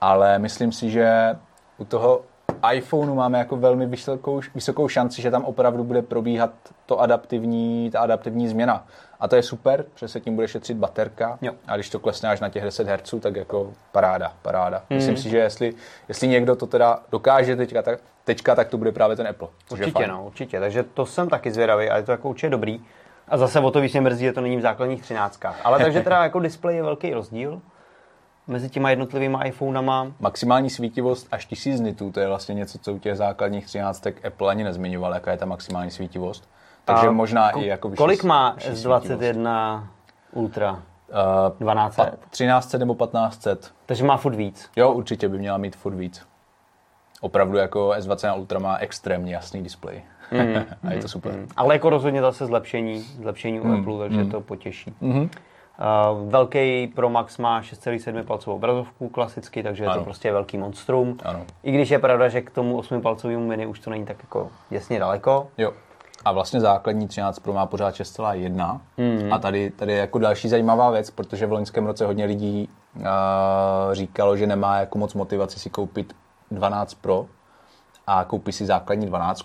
Ale 0.00 0.38
myslím 0.38 0.72
si, 0.72 0.90
že 0.90 1.36
u 1.78 1.84
toho 1.84 2.20
iPhoneu 2.72 3.14
máme 3.14 3.38
jako 3.38 3.56
velmi 3.56 3.86
vysokou, 3.86 4.40
vysokou 4.54 4.88
šanci, 4.88 5.22
že 5.22 5.30
tam 5.30 5.44
opravdu 5.44 5.84
bude 5.84 6.02
probíhat 6.02 6.50
to 6.86 7.00
adaptivní, 7.00 7.90
ta 7.90 8.00
adaptivní 8.00 8.48
změna. 8.48 8.86
A 9.20 9.28
to 9.28 9.36
je 9.36 9.42
super, 9.42 9.82
protože 9.82 10.08
se 10.08 10.20
tím 10.20 10.34
bude 10.34 10.48
šetřit 10.48 10.76
baterka. 10.76 11.38
Jo. 11.42 11.52
A 11.66 11.74
když 11.74 11.90
to 11.90 11.98
klesne 11.98 12.28
až 12.28 12.40
na 12.40 12.48
těch 12.48 12.64
10 12.64 12.88
Hz, 12.88 13.14
tak 13.20 13.36
jako 13.36 13.72
paráda, 13.92 14.32
paráda. 14.42 14.82
Mm. 14.90 14.96
Myslím 14.96 15.16
si, 15.16 15.30
že 15.30 15.38
jestli, 15.38 15.74
jestli 16.08 16.28
někdo 16.28 16.56
to 16.56 16.66
teda 16.66 17.00
dokáže 17.10 17.56
teďka, 17.56 17.82
tak, 17.82 17.98
teďka, 18.24 18.54
tak 18.54 18.68
to 18.68 18.78
bude 18.78 18.92
právě 18.92 19.16
ten 19.16 19.26
Apple. 19.26 19.48
Určitě, 19.70 20.06
no, 20.06 20.24
určitě. 20.26 20.60
Takže 20.60 20.82
to 20.82 21.06
jsem 21.06 21.28
taky 21.28 21.50
zvědavý 21.50 21.90
a 21.90 21.96
je 21.96 22.02
to 22.02 22.12
jako 22.12 22.28
určitě 22.28 22.50
dobrý. 22.50 22.80
A 23.28 23.36
zase 23.36 23.60
o 23.60 23.70
to 23.70 23.80
víc 23.80 23.92
mě 23.92 24.00
mrzí, 24.00 24.24
že 24.24 24.32
to 24.32 24.40
není 24.40 24.56
v 24.56 24.60
základních 24.60 25.02
třináctkách. 25.02 25.60
Ale 25.64 25.78
takže 25.78 26.00
teda 26.02 26.22
jako 26.22 26.40
displej 26.40 26.76
je 26.76 26.82
velký 26.82 27.14
rozdíl 27.14 27.60
mezi 28.46 28.68
těma 28.68 28.90
jednotlivými 28.90 29.38
iPhonama. 29.44 30.12
Maximální 30.20 30.70
svítivost 30.70 31.28
až 31.32 31.46
1000 31.46 31.80
nitů, 31.80 32.12
to 32.12 32.20
je 32.20 32.28
vlastně 32.28 32.54
něco, 32.54 32.78
co 32.78 32.92
u 32.92 32.98
těch 32.98 33.16
základních 33.16 33.66
13 33.66 34.06
Apple 34.26 34.50
ani 34.50 34.64
nezmiňoval, 34.64 35.14
jaká 35.14 35.30
je 35.30 35.36
ta 35.36 35.46
maximální 35.46 35.90
svítivost. 35.90 36.48
Takže 36.84 37.06
A 37.06 37.10
možná 37.10 37.52
ko- 37.52 37.62
i 37.62 37.66
jako 37.66 37.88
vyšší, 37.88 37.98
Kolik 37.98 38.24
má 38.24 38.50
vyšší 38.54 38.68
S21 38.70 39.84
Ultra? 40.32 40.72
Uh, 40.72 41.58
1200? 41.58 42.02
1300 42.30 42.78
nebo 42.78 42.94
1500. 42.94 43.72
Takže 43.86 44.04
má 44.04 44.16
furt 44.16 44.34
víc. 44.34 44.70
Jo, 44.76 44.92
určitě 44.92 45.28
by 45.28 45.38
měla 45.38 45.58
mít 45.58 45.76
furt 45.76 45.94
víc. 45.94 46.22
Opravdu 47.20 47.56
jako 47.58 47.88
S21 47.98 48.38
Ultra 48.38 48.58
má 48.58 48.76
extrémně 48.76 49.34
jasný 49.34 49.62
displej. 49.62 50.02
Mm. 50.32 50.64
a 50.88 50.92
je 50.92 51.00
to 51.02 51.08
super. 51.08 51.46
Ale 51.56 51.74
jako 51.74 51.90
rozhodně 51.90 52.20
zase 52.20 52.46
zlepšení, 52.46 53.00
zlepšení 53.00 53.60
u 53.60 53.78
Apple, 53.78 53.98
takže 53.98 54.24
to 54.24 54.40
potěší. 54.40 54.94
Uh, 55.78 56.30
velký 56.30 56.86
Pro 56.86 57.10
Max 57.10 57.38
má 57.38 57.60
6,7 57.62 58.24
palcovou 58.24 58.56
obrazovku 58.56 59.08
klasicky, 59.08 59.62
takže 59.62 59.84
je 59.84 59.88
to 59.88 59.92
Ano. 59.92 60.04
prostě 60.04 60.32
velký 60.32 60.58
monstrum. 60.58 61.18
Ano. 61.24 61.40
I 61.62 61.72
když 61.72 61.90
je 61.90 61.98
pravda, 61.98 62.28
že 62.28 62.40
k 62.40 62.50
tomu 62.50 62.78
8 62.78 63.02
palcovému 63.02 63.46
mini 63.46 63.66
už 63.66 63.80
to 63.80 63.90
není 63.90 64.06
tak 64.06 64.16
jako 64.22 64.50
jasně 64.70 64.98
daleko. 64.98 65.48
Jo. 65.58 65.72
A 66.24 66.32
vlastně 66.32 66.60
základní 66.60 67.08
13 67.08 67.38
Pro 67.38 67.52
má 67.52 67.66
pořád 67.66 67.94
6,1. 67.94 68.80
Mm. 68.96 69.32
A 69.32 69.38
tady, 69.38 69.70
tady 69.70 69.92
je 69.92 69.98
jako 69.98 70.18
další 70.18 70.48
zajímavá 70.48 70.90
věc, 70.90 71.10
protože 71.10 71.46
v 71.46 71.52
loňském 71.52 71.86
roce 71.86 72.06
hodně 72.06 72.24
lidí 72.24 72.68
uh, 72.96 73.02
říkalo, 73.92 74.36
že 74.36 74.46
nemá 74.46 74.78
jako 74.78 74.98
moc 74.98 75.14
motivaci 75.14 75.58
si 75.58 75.70
koupit 75.70 76.16
12 76.50 76.94
Pro 76.94 77.26
a 78.06 78.24
koupí 78.24 78.52
si 78.52 78.66
základní 78.66 79.06
12. 79.06 79.42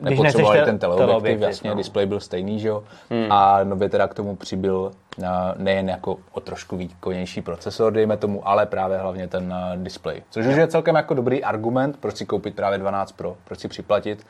Nepotřebovali 0.00 0.58
ten 0.58 0.78
te- 0.78 0.78
teleobjektiv, 0.78 1.06
teleobjektiv, 1.06 1.46
jasně, 1.46 1.70
no. 1.70 1.76
displej 1.76 2.06
byl 2.06 2.20
stejný, 2.20 2.60
že 2.60 2.68
jo. 2.68 2.84
A 3.30 3.64
nově 3.64 3.88
teda 3.88 4.08
k 4.08 4.14
tomu 4.14 4.36
přibyl 4.36 4.90
uh, 5.18 5.26
nejen 5.56 5.88
jako 5.88 6.16
o 6.32 6.40
trošku 6.40 6.76
výkonnější 6.76 7.42
procesor, 7.42 7.92
dejme 7.92 8.16
tomu, 8.16 8.48
ale 8.48 8.66
právě 8.66 8.98
hlavně 8.98 9.28
ten 9.28 9.44
uh, 9.44 9.82
displej. 9.82 10.22
Což 10.30 10.46
už 10.46 10.56
je 10.56 10.66
celkem 10.66 10.94
jako 10.94 11.14
dobrý 11.14 11.44
argument, 11.44 11.96
proč 12.00 12.16
si 12.16 12.26
koupit 12.26 12.56
právě 12.56 12.78
12 12.78 13.12
Pro, 13.12 13.36
proč 13.44 13.58
si 13.58 13.68
připlatit. 13.68 14.26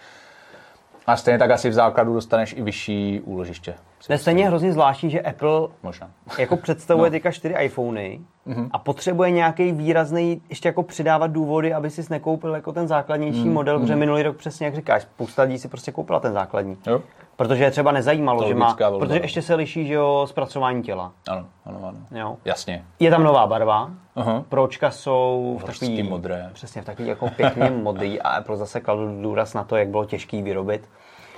A 1.06 1.16
stejně 1.16 1.38
tak 1.38 1.50
asi 1.50 1.70
v 1.70 1.72
základu 1.72 2.14
dostaneš 2.14 2.52
i 2.52 2.62
vyšší 2.62 3.20
úložiště. 3.24 3.74
To 4.06 4.12
je 4.12 4.18
stejně 4.18 4.48
hrozně 4.48 4.72
zvláštní, 4.72 5.10
že 5.10 5.20
Apple 5.20 5.68
Možná. 5.82 6.10
jako 6.38 6.56
představuje 6.56 7.10
no. 7.10 7.12
teďka 7.12 7.30
čtyři 7.30 7.54
iPhony 7.60 8.20
mm-hmm. 8.46 8.68
a 8.72 8.78
potřebuje 8.78 9.30
nějaký 9.30 9.72
výrazný 9.72 10.42
ještě 10.48 10.68
jako 10.68 10.82
přidávat 10.82 11.26
důvody, 11.30 11.74
aby 11.74 11.90
si 11.90 12.02
nekoupil 12.10 12.54
jako 12.54 12.72
ten 12.72 12.88
základnější 12.88 13.44
mm, 13.44 13.52
model, 13.52 13.80
protože 13.80 13.96
minulý 13.96 14.22
rok 14.22 14.36
přesně 14.36 14.66
jak 14.66 14.74
říkáš, 14.74 15.02
spousta 15.02 15.42
lidí 15.42 15.58
si 15.58 15.68
prostě 15.68 15.92
koupila 15.92 16.20
ten 16.20 16.32
základní. 16.32 16.76
Jo? 16.86 17.02
Protože 17.36 17.64
je 17.64 17.70
třeba 17.70 17.92
nezajímalo, 17.92 18.42
To 18.42 18.48
že 18.48 18.54
má, 18.54 18.76
volba, 18.80 18.98
protože 18.98 19.18
no. 19.18 19.24
ještě 19.24 19.42
se 19.42 19.54
liší, 19.54 19.86
že 19.86 19.94
jo, 19.94 20.26
zpracování 20.28 20.82
těla. 20.82 21.12
Ano, 21.28 21.46
ano, 21.64 21.80
ano. 21.82 21.98
Jo. 22.10 22.36
Jasně. 22.44 22.84
Je 23.00 23.10
tam 23.10 23.22
nová 23.22 23.46
barva, 23.46 23.90
Aha. 24.16 24.44
Pročka 24.48 24.90
jsou 24.90 25.58
v 25.60 25.64
takový, 25.64 26.02
modré. 26.02 26.50
Přesně, 26.52 26.82
v 26.82 26.84
takový 26.84 27.08
jako 27.08 27.30
pěkně 27.30 27.70
modrý 27.70 28.20
a 28.20 28.28
Apple 28.28 28.56
zase 28.56 28.80
kladl 28.80 29.22
důraz 29.22 29.54
na 29.54 29.64
to, 29.64 29.76
jak 29.76 29.88
bylo 29.88 30.04
těžký 30.04 30.42
vyrobit. 30.42 30.88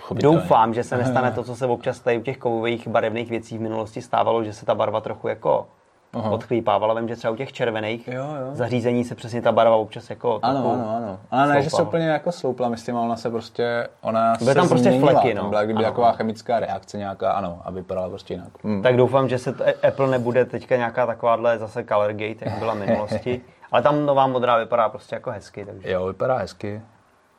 Pochopitelně. 0.08 0.36
Doufám, 0.38 0.74
že 0.74 0.84
se 0.84 0.96
nestane 0.96 1.30
to, 1.32 1.42
co 1.44 1.56
se 1.56 1.66
občas 1.66 2.00
tady 2.00 2.18
u 2.18 2.22
těch 2.22 2.38
kovových 2.38 2.88
barevných 2.88 3.30
věcí 3.30 3.58
v 3.58 3.60
minulosti 3.60 4.02
stávalo, 4.02 4.44
že 4.44 4.52
se 4.52 4.66
ta 4.66 4.74
barva 4.74 5.00
trochu 5.00 5.28
jako 5.28 5.66
Aha. 6.12 6.30
odchlípávala. 6.30 6.94
Vím, 6.94 7.08
že 7.08 7.16
třeba 7.16 7.32
u 7.32 7.36
těch 7.36 7.52
červených 7.52 8.08
Jo, 8.08 8.22
jo. 8.22 8.48
zařízení 8.52 9.04
se 9.04 9.14
přesně 9.14 9.42
ta 9.42 9.52
barva 9.52 9.76
občas 9.76 10.10
jako 10.10 10.38
Ano, 10.42 10.72
ano, 10.72 10.96
ano. 10.96 11.18
Ale 11.30 11.48
ne, 11.48 11.62
že 11.62 11.70
se 11.70 11.82
úplně 11.82 12.08
jako 12.08 12.32
sloupla, 12.32 12.68
myslím, 12.68 12.96
ona 12.96 13.16
se 13.16 13.30
prostě, 13.30 13.88
ona 14.00 14.34
Byly 14.38 14.54
tam 14.54 14.68
prostě 14.68 14.88
změnila. 14.88 15.12
fleky, 15.12 15.34
no. 15.34 15.40
Tam 15.40 15.50
byla 15.50 15.64
kdyby 15.64 15.78
Ano, 15.78 15.88
taková 15.88 16.12
chemická 16.12 16.60
reakce 16.60 16.98
nějaká, 16.98 17.32
ano, 17.32 17.60
a 17.64 17.70
vypadala 17.70 18.08
prostě 18.08 18.34
jinak. 18.34 18.48
Hm. 18.64 18.82
Tak 18.82 18.96
doufám, 18.96 19.28
že 19.28 19.38
se 19.38 19.52
t- 19.52 19.72
Apple 19.88 20.08
nebude 20.08 20.44
teďka 20.44 20.76
nějaká 20.76 21.06
takováhle 21.06 21.58
zase 21.58 21.84
Colorgate, 21.84 22.44
jak 22.44 22.58
byla 22.58 22.74
v 22.74 22.78
minulosti. 22.78 23.40
Ale 23.72 23.82
tam 23.82 24.06
nová 24.06 24.26
modrá 24.26 24.56
vypadá 24.56 24.88
prostě 24.88 25.14
jako 25.16 25.30
hezky, 25.30 25.64
takže, 25.64 25.90
Jo, 25.90 26.06
vypadá 26.06 26.36
hezky, 26.36 26.82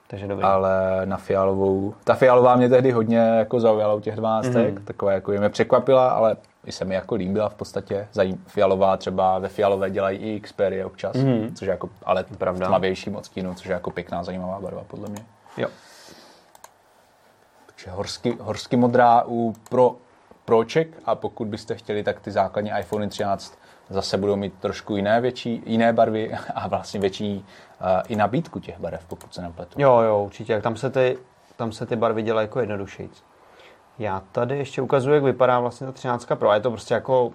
takže 0.10 0.28
dobrý. 0.28 0.43
ale 0.43 1.01
na 1.05 1.18
fialovou, 1.18 1.93
ta 2.03 2.14
fialová 2.16 2.55
mě 2.55 2.70
tehdy 2.70 2.91
hodně 2.91 3.18
jako 3.18 3.60
zaujala 3.60 3.93
u 3.93 3.99
těch 3.99 4.16
12, 4.16 4.45
Mhm. 4.47 4.55
mm-hmm. 4.55 4.84
taková 4.84 5.12
jako 5.12 5.32
mě 5.32 5.49
překvapila, 5.49 6.10
ale 6.10 6.36
i 6.66 6.72
se 6.72 6.86
mi 6.86 6.95
jako 6.95 7.16
líbila 7.16 7.49
v 7.49 7.55
podstatě. 7.55 8.07
Zajím, 8.14 8.43
fialová 8.47 8.97
třeba 8.97 9.39
ve 9.39 9.47
fialové 9.47 9.89
dělají 9.89 10.18
i 10.18 10.39
Xperia 10.39 10.86
občas, 10.86 11.16
mm-hmm. 11.16 11.53
což 11.53 11.68
je 11.68 11.72
jako, 11.72 11.89
ale. 12.03 12.26
Pravda. 12.38 12.68
tmavějším 12.68 13.16
odstínu, 13.16 13.53
což 13.53 13.66
je 13.66 13.74
jako 13.74 13.91
pěkná, 13.91 14.24
zajímavá 14.24 14.60
barva 14.60 14.84
podle 14.88 15.10
mě. 15.10 15.26
Jo. 15.57 15.68
Takže 17.66 17.91
horsky, 17.91 18.38
horsky 18.39 18.78
modrá 18.78 19.24
u 19.28 19.53
pro, 19.70 19.95
proček 20.45 20.88
a 21.05 21.16
pokud 21.16 21.47
byste 21.47 21.76
chtěli, 21.76 22.03
tak 22.03 22.20
ty 22.20 22.32
základní 22.32 22.72
iPhone 22.80 23.07
13 23.07 23.53
zase 23.89 24.17
budou 24.17 24.35
mít 24.35 24.53
trošku 24.59 24.95
jiné, 24.95 25.21
větší, 25.21 25.63
jiné 25.65 25.93
barvy 25.93 26.35
a 26.55 26.67
vlastně 26.67 26.99
větší 26.99 27.45
uh, 27.81 27.87
i 28.07 28.15
nabídku 28.15 28.59
těch 28.59 28.79
barev, 28.79 29.05
pokud 29.07 29.33
se 29.33 29.41
nepletu. 29.41 29.81
Jo, 29.81 29.99
jo, 29.99 30.23
určitě. 30.23 30.53
Jak 30.53 30.63
Tam 30.63 30.75
se 30.75 30.89
ty, 30.89 31.17
tam 31.55 31.71
se 31.71 31.85
ty 31.85 31.95
barvy 31.95 32.23
dělají 32.23 32.45
jako 32.45 32.59
jednodušejc. 32.59 33.23
Já 33.99 34.21
tady 34.31 34.57
ještě 34.57 34.81
ukazuju, 34.81 35.15
jak 35.15 35.23
vypadá 35.23 35.59
vlastně 35.59 35.87
ta 35.87 35.93
13 35.93 36.25
Pro. 36.35 36.49
A 36.49 36.55
je 36.55 36.61
to 36.61 36.71
prostě 36.71 36.93
jako... 36.93 37.31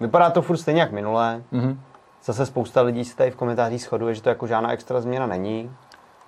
Vypadá 0.00 0.30
to 0.30 0.42
furt 0.42 0.56
stejně 0.56 0.80
jak 0.80 0.92
minulé. 0.92 1.42
Mm-hmm. 1.52 1.76
Zase 2.24 2.46
spousta 2.46 2.82
lidí 2.82 3.04
se 3.04 3.16
tady 3.16 3.30
v 3.30 3.36
komentářích 3.36 3.82
shoduje, 3.82 4.14
že 4.14 4.22
to 4.22 4.28
jako 4.28 4.46
žádná 4.46 4.72
extra 4.72 5.00
změna 5.00 5.26
není. 5.26 5.70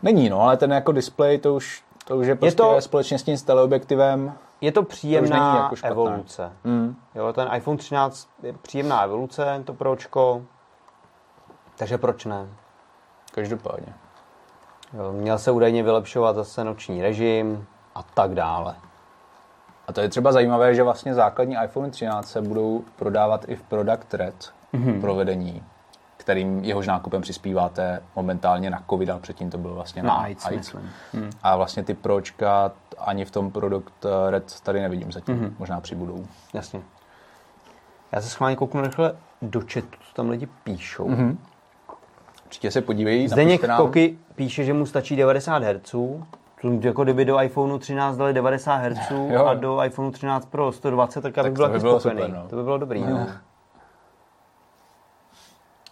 Není, 0.02 0.28
no, 0.28 0.40
ale 0.40 0.56
ten 0.56 0.72
jako 0.72 0.92
display, 0.92 1.38
to 1.38 1.54
už, 1.54 1.82
to 2.04 2.16
už 2.16 2.26
je 2.26 2.34
prostě 2.34 2.56
to- 2.56 2.80
společně 2.80 3.18
s 3.18 3.22
tím 3.22 3.36
s 3.36 3.42
teleobjektivem. 3.42 4.32
Je 4.64 4.72
to 4.72 4.82
příjemná 4.82 5.52
není 5.52 5.62
jako 5.62 5.76
špatná. 5.76 5.90
evoluce. 5.90 6.52
Mm. 6.64 6.96
Jo, 7.14 7.32
ten 7.32 7.48
iPhone 7.54 7.78
13 7.78 8.28
je 8.42 8.52
příjemná 8.52 9.02
evoluce, 9.02 9.62
to 9.64 9.74
pročko. 9.74 10.42
Takže 11.76 11.98
proč 11.98 12.24
ne? 12.24 12.46
Každopádně. 13.32 13.94
Jo, 14.98 15.12
měl 15.12 15.38
se 15.38 15.50
údajně 15.50 15.82
vylepšovat 15.82 16.36
zase 16.36 16.64
noční 16.64 17.02
režim 17.02 17.66
a 17.94 18.02
tak 18.02 18.34
dále. 18.34 18.74
A 19.88 19.92
to 19.92 20.00
je 20.00 20.08
třeba 20.08 20.32
zajímavé, 20.32 20.74
že 20.74 20.82
vlastně 20.82 21.14
základní 21.14 21.56
iPhone 21.64 21.90
13 21.90 22.28
se 22.28 22.42
budou 22.42 22.84
prodávat 22.96 23.44
i 23.48 23.56
v 23.56 23.62
Product 23.62 24.14
Red 24.14 24.52
mm-hmm. 24.74 25.00
provedení, 25.00 25.62
kterým 26.16 26.64
jehož 26.64 26.86
nákupem 26.86 27.22
přispíváte 27.22 28.02
momentálně 28.16 28.70
na 28.70 28.82
COVID, 28.90 29.10
ale 29.10 29.20
předtím 29.20 29.50
to 29.50 29.58
bylo 29.58 29.74
vlastně 29.74 30.02
na, 30.02 30.08
Na 30.08 30.14
AIDS, 30.14 30.48
myslím. 30.50 30.90
Hmm. 31.12 31.30
A 31.42 31.56
vlastně 31.56 31.84
ty 31.84 31.94
pročka 31.94 32.72
ani 32.98 33.24
v 33.24 33.30
tom 33.30 33.50
Product 33.50 34.06
Red 34.30 34.60
tady 34.60 34.80
nevidím 34.80 35.12
zatím. 35.12 35.40
Mm-hmm. 35.40 35.52
Možná 35.58 35.80
přibudou. 35.80 36.26
Jasně. 36.54 36.80
Já 38.12 38.20
se 38.20 38.28
schválně 38.28 38.56
kouknu 38.56 38.80
rychle 38.80 39.16
do 39.42 39.60
chatu, 39.60 39.98
co 40.08 40.14
tam 40.14 40.30
lidi 40.30 40.48
píšou. 40.64 41.08
Mm-hmm. 41.08 41.36
Určitě 42.44 42.70
se 42.70 42.80
podívej, 42.80 43.28
Zdeněk 43.28 43.64
nám. 43.64 43.80
Koky 43.80 44.18
píše, 44.34 44.64
že 44.64 44.72
mu 44.72 44.86
stačí 44.86 45.16
90 45.16 45.62
Hz. 45.62 45.94
Jako 46.80 47.04
kdyby 47.04 47.24
do 47.24 47.40
iPhoneu 47.40 47.78
13 47.78 48.16
dali 48.16 48.32
90 48.32 48.76
Hz 48.76 49.10
Jo. 49.28 49.44
a 49.46 49.54
do 49.54 49.82
iPhoneu 49.82 50.10
13 50.10 50.46
Pro 50.46 50.72
120, 50.72 51.20
tak, 51.20 51.34
tak 51.34 51.44
to 51.44 51.50
bych 51.50 51.56
byl 51.56 51.66
by 51.66 51.72
taky 51.72 51.82
bylo 51.82 52.00
spokojený. 52.00 52.26
super, 52.26 52.42
no. 52.42 52.48
To 52.48 52.56
by 52.56 52.62
bylo 52.62 52.78
dobrý. 52.78 53.00
No. 53.00 53.26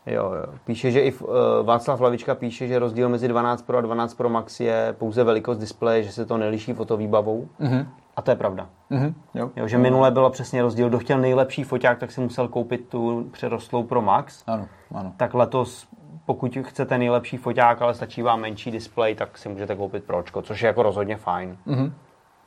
Jo, 0.07 0.33
jo. 0.35 0.55
Píše, 0.65 0.91
že 0.91 1.01
i 1.01 1.13
uh, 1.13 1.29
Václav 1.63 2.01
Lavička 2.01 2.35
píše, 2.35 2.67
že 2.67 2.79
rozdíl 2.79 3.09
mezi 3.09 3.29
12 3.29 3.63
Pro 3.63 3.79
a 3.79 3.81
12 3.81 4.15
Pro 4.15 4.29
Max 4.29 4.61
je 4.61 4.95
pouze 4.99 5.25
velikost 5.25 5.59
displeje, 5.59 6.03
že 6.03 6.13
se 6.13 6.27
to 6.27 6.37
neliší 6.37 6.73
fotovýbavou. 6.73 7.49
Mm-hmm. 7.61 7.87
A 8.17 8.23
to 8.23 8.31
je 8.31 8.37
pravda. 8.37 8.69
Mm-hmm. 8.91 9.15
Jo. 9.35 9.51
Jo, 9.57 9.69
že 9.69 9.79
minule 9.79 10.11
bylo 10.11 10.31
přesně 10.31 10.63
rozdíl. 10.63 10.89
Kdo 10.89 10.99
chtěl 10.99 11.19
nejlepší 11.19 11.65
foťák, 11.65 11.99
tak 11.99 12.13
si 12.13 12.21
musel 12.21 12.49
koupit 12.49 12.89
tu 12.89 13.29
přerostlou 13.33 13.83
Pro 13.83 14.03
Max. 14.03 14.45
Ano, 14.47 14.69
ano. 14.95 15.13
Tak 15.17 15.35
letos, 15.35 15.87
pokud 16.27 16.59
chcete 16.63 16.99
nejlepší 16.99 17.37
foťák, 17.37 17.83
ale 17.83 17.95
stačí 17.95 18.23
vám 18.23 18.41
menší 18.41 18.71
displej, 18.71 19.15
tak 19.15 19.39
si 19.39 19.49
můžete 19.49 19.77
koupit 19.77 20.05
Pročko, 20.05 20.43
což 20.43 20.63
je 20.63 20.67
jako 20.67 20.83
rozhodně 20.83 21.17
fajn. 21.17 21.57
Mm-hmm. 21.67 21.93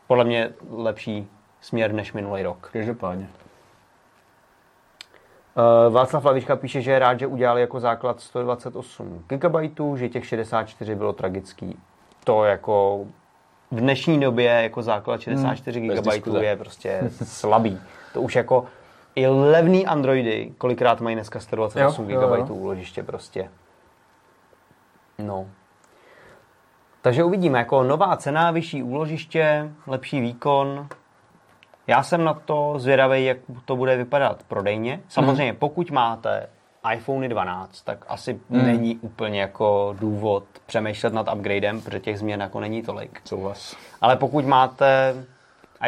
Podle 0.08 0.24
mě 0.24 0.50
lepší 0.72 1.28
směr 1.62 1.94
než 1.94 2.14
minulý 2.14 2.44
rok. 2.44 2.70
Každopádně. 2.74 3.28
Uh, 5.58 5.94
Václav 5.94 6.26
Lavička 6.26 6.56
píše, 6.56 6.82
že 6.82 6.92
je 6.92 7.00
rád, 7.00 7.20
že 7.20 7.28
udělali 7.28 7.62
jako 7.62 7.80
základ 7.80 8.22
128 8.22 9.24
GB, 9.28 9.56
že 9.96 10.10
těch 10.10 10.26
64 10.26 10.96
bylo 10.96 11.14
tragický. 11.14 11.80
To 12.24 12.44
jako 12.44 13.06
v 13.72 13.80
dnešní 13.80 14.20
době 14.20 14.46
jako 14.46 14.82
základ 14.82 15.22
64 15.22 15.80
Hmm, 15.80 15.90
GB 15.90 16.28
je 16.42 16.56
prostě 16.56 17.02
slabý. 17.24 17.80
To 18.14 18.22
už 18.22 18.36
jako 18.36 18.66
i 19.16 19.28
levný 19.28 19.86
Androidy, 19.88 20.54
kolikrát 20.58 21.02
mají 21.02 21.16
dneska 21.16 21.40
128 21.40 22.10
Jo, 22.10 22.22
jo, 22.22 22.28
GB 22.28 22.50
jo. 22.50 22.56
úložiště 22.56 23.04
prostě. 23.04 23.50
No. 25.20 25.48
Takže 27.02 27.24
uvidíme, 27.24 27.60
jako 27.60 27.84
nová 27.84 28.18
cena, 28.18 28.52
vyšší 28.52 28.84
úložiště, 28.84 29.72
lepší 29.88 30.22
výkon. 30.22 30.88
Já 31.88 32.04
jsem 32.04 32.24
na 32.24 32.34
to 32.34 32.74
zvědavý, 32.78 33.26
jak 33.26 33.38
to 33.66 33.76
bude 33.76 33.98
vypadat 33.98 34.44
prodejně. 34.48 35.00
Samozřejmě, 35.10 35.52
mm. 35.52 35.58
pokud 35.58 35.92
máte 35.92 36.48
iPhone 36.94 37.30
12, 37.30 37.82
tak 37.82 38.06
asi 38.08 38.40
mm. 38.50 38.66
není 38.66 38.96
úplně 38.96 39.42
jako 39.42 39.96
důvod 40.00 40.44
přemýšlet 40.66 41.14
nad 41.14 41.34
upgradem, 41.34 41.82
protože 41.82 42.00
těch 42.00 42.20
změn 42.20 42.42
jako 42.42 42.60
není 42.60 42.84
tolik. 42.84 43.22
Souhlas. 43.26 43.76
Ale 44.02 44.16
pokud 44.16 44.46
máte 44.46 45.16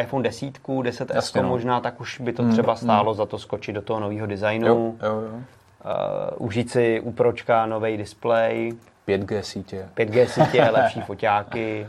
iPhone 0.00 0.22
10, 0.22 0.58
10S 0.58 1.14
Jasně, 1.14 1.42
no. 1.42 1.48
možná, 1.48 1.80
tak 1.80 2.00
už 2.00 2.20
by 2.20 2.32
to 2.32 2.42
mm, 2.42 2.52
třeba 2.52 2.76
stálo 2.76 3.12
mm. 3.12 3.16
za 3.16 3.26
to 3.26 3.38
skočit 3.38 3.74
do 3.74 3.82
toho 3.82 4.00
nového 4.00 4.26
designu. 4.26 4.66
Jo, 4.66 5.08
jo, 5.08 5.20
jo. 5.20 5.30
Uh, 5.30 6.46
užít 6.46 6.70
si 6.70 7.00
u 7.00 7.12
Pročka 7.12 7.66
nový 7.66 7.96
display. 7.96 8.72
5G 9.08 9.40
sítě. 9.40 9.88
5G 9.96 10.26
sítě, 10.26 10.64
lepší 10.72 11.00
foťáky. 11.00 11.86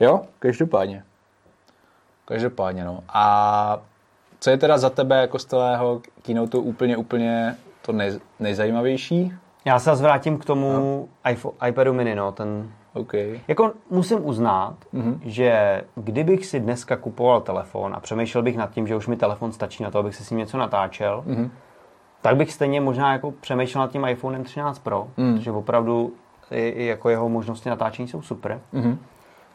Jo, 0.00 0.20
každopádně. 0.38 1.02
Každopádně, 2.28 2.84
no. 2.84 3.00
A 3.08 3.78
co 4.40 4.50
je 4.50 4.56
teda 4.56 4.78
za 4.78 4.90
tebe 4.90 5.20
jako 5.20 5.38
z 5.38 5.44
celého 5.44 6.00
keynote 6.22 6.58
úplně, 6.58 6.96
úplně 6.96 7.56
to 7.82 7.92
nej, 7.92 8.18
nejzajímavější? 8.40 9.32
Já 9.64 9.78
se 9.78 9.94
vrátím 9.94 10.38
k 10.38 10.44
tomu 10.44 10.72
no. 10.72 11.30
iPhone, 11.30 11.56
iPadu 11.68 11.92
mini, 11.92 12.14
no, 12.14 12.32
ten... 12.32 12.70
Okay. 12.92 13.40
Jako 13.48 13.72
musím 13.90 14.26
uznat, 14.26 14.74
mm-hmm. 14.94 15.18
že 15.24 15.82
kdybych 15.94 16.46
si 16.46 16.60
dneska 16.60 16.96
kupoval 16.96 17.40
telefon 17.40 17.94
a 17.94 18.00
přemýšlel 18.00 18.42
bych 18.42 18.56
nad 18.56 18.70
tím, 18.70 18.86
že 18.86 18.96
už 18.96 19.06
mi 19.06 19.16
telefon 19.16 19.52
stačí 19.52 19.82
na 19.82 19.90
to, 19.90 19.98
abych 19.98 20.16
si 20.16 20.24
s 20.24 20.30
ním 20.30 20.38
něco 20.38 20.58
natáčel, 20.58 21.24
mm-hmm. 21.26 21.50
tak 22.22 22.36
bych 22.36 22.52
stejně 22.52 22.80
možná 22.80 23.12
jako 23.12 23.30
přemýšlel 23.30 23.84
nad 23.84 23.90
tím 23.90 24.04
iPhone 24.04 24.44
13 24.44 24.78
Pro, 24.78 25.08
mm. 25.16 25.36
protože 25.36 25.52
opravdu 25.52 26.12
i, 26.50 26.68
i 26.68 26.86
jako 26.86 27.08
jeho 27.08 27.28
možnosti 27.28 27.68
natáčení 27.68 28.08
jsou 28.08 28.22
super. 28.22 28.60
Mm-hmm. 28.74 28.96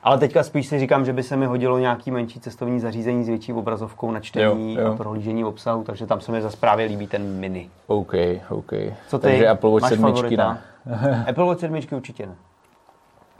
Ale 0.03 0.17
teďka 0.17 0.43
spíš 0.43 0.67
si 0.67 0.79
říkám, 0.79 1.05
že 1.05 1.13
by 1.13 1.23
se 1.23 1.35
mi 1.35 1.45
hodilo 1.45 1.79
nějaký 1.79 2.11
menší 2.11 2.39
cestovní 2.39 2.79
zařízení 2.79 3.23
s 3.23 3.27
větší 3.27 3.53
obrazovkou 3.53 4.11
na 4.11 4.19
čtení 4.19 4.73
jo, 4.73 4.81
jo. 4.81 4.93
a 4.93 4.95
prohlížení 4.95 5.45
obsahu, 5.45 5.83
takže 5.83 6.05
tam 6.05 6.21
se 6.21 6.31
mi 6.31 6.41
zase 6.41 6.57
právě 6.57 6.85
líbí 6.85 7.07
ten 7.07 7.39
mini. 7.39 7.69
OK, 7.87 8.13
OK. 8.49 8.71
Co 9.07 9.19
ty? 9.19 9.21
Takže 9.21 9.47
Apple 9.47 9.69
Watch 9.69 9.87
7 9.87 10.13
ne? 10.37 10.61
Apple 11.29 11.45
Watch 11.45 11.59
7 11.59 11.79
určitě 11.91 12.25
ne. 12.25 12.35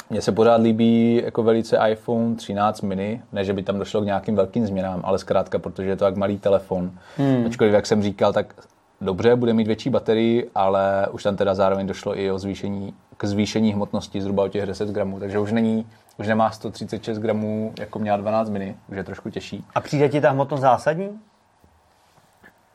Mně 0.10 0.22
se 0.22 0.32
pořád 0.32 0.62
líbí 0.62 1.22
jako 1.26 1.44
velice 1.44 1.80
iPhone 1.90 2.36
13 2.36 2.82
mini, 2.82 3.22
ne, 3.32 3.44
že 3.44 3.54
by 3.54 3.64
tam 3.64 3.80
došlo 3.80 4.02
k 4.02 4.06
nějakým 4.06 4.36
velkým 4.36 4.68
změnám, 4.68 5.02
ale 5.04 5.18
zkrátka, 5.18 5.60
protože 5.60 5.90
je 5.90 5.96
to 5.96 6.06
tak 6.06 6.16
malý 6.16 6.38
telefon. 6.38 6.92
Hmm. 7.18 7.46
Ačkoliv, 7.46 7.74
jak 7.74 7.86
jsem 7.86 8.04
říkal, 8.04 8.34
tak 8.34 8.54
dobře, 9.02 9.36
bude 9.36 9.54
mít 9.54 9.68
větší 9.68 9.90
baterii, 9.90 10.50
ale 10.56 11.08
už 11.12 11.24
tam 11.24 11.36
teda 11.36 11.56
zároveň 11.56 11.88
došlo 11.88 12.20
i 12.20 12.32
o 12.32 12.40
zvýšení, 12.40 12.94
k 13.18 13.26
zvýšení 13.26 13.74
hmotnosti 13.74 14.22
zhruba 14.22 14.44
o 14.44 14.48
těch 14.48 14.66
10 14.66 14.90
gramů, 14.90 15.20
takže 15.20 15.40
už 15.40 15.52
není 15.52 15.86
už 16.18 16.28
nemá 16.28 16.52
136 16.52 17.20
gramů, 17.20 17.74
jako 17.80 18.00
měla 18.00 18.18
12 18.18 18.50
mini, 18.50 18.76
už 18.90 18.98
je 18.98 19.04
trošku 19.04 19.30
těžší. 19.30 19.66
A 19.76 19.82
přijde 19.82 20.10
ti 20.10 20.22
ta 20.22 20.30
hmotnost 20.30 20.62
zásadní? 20.62 21.20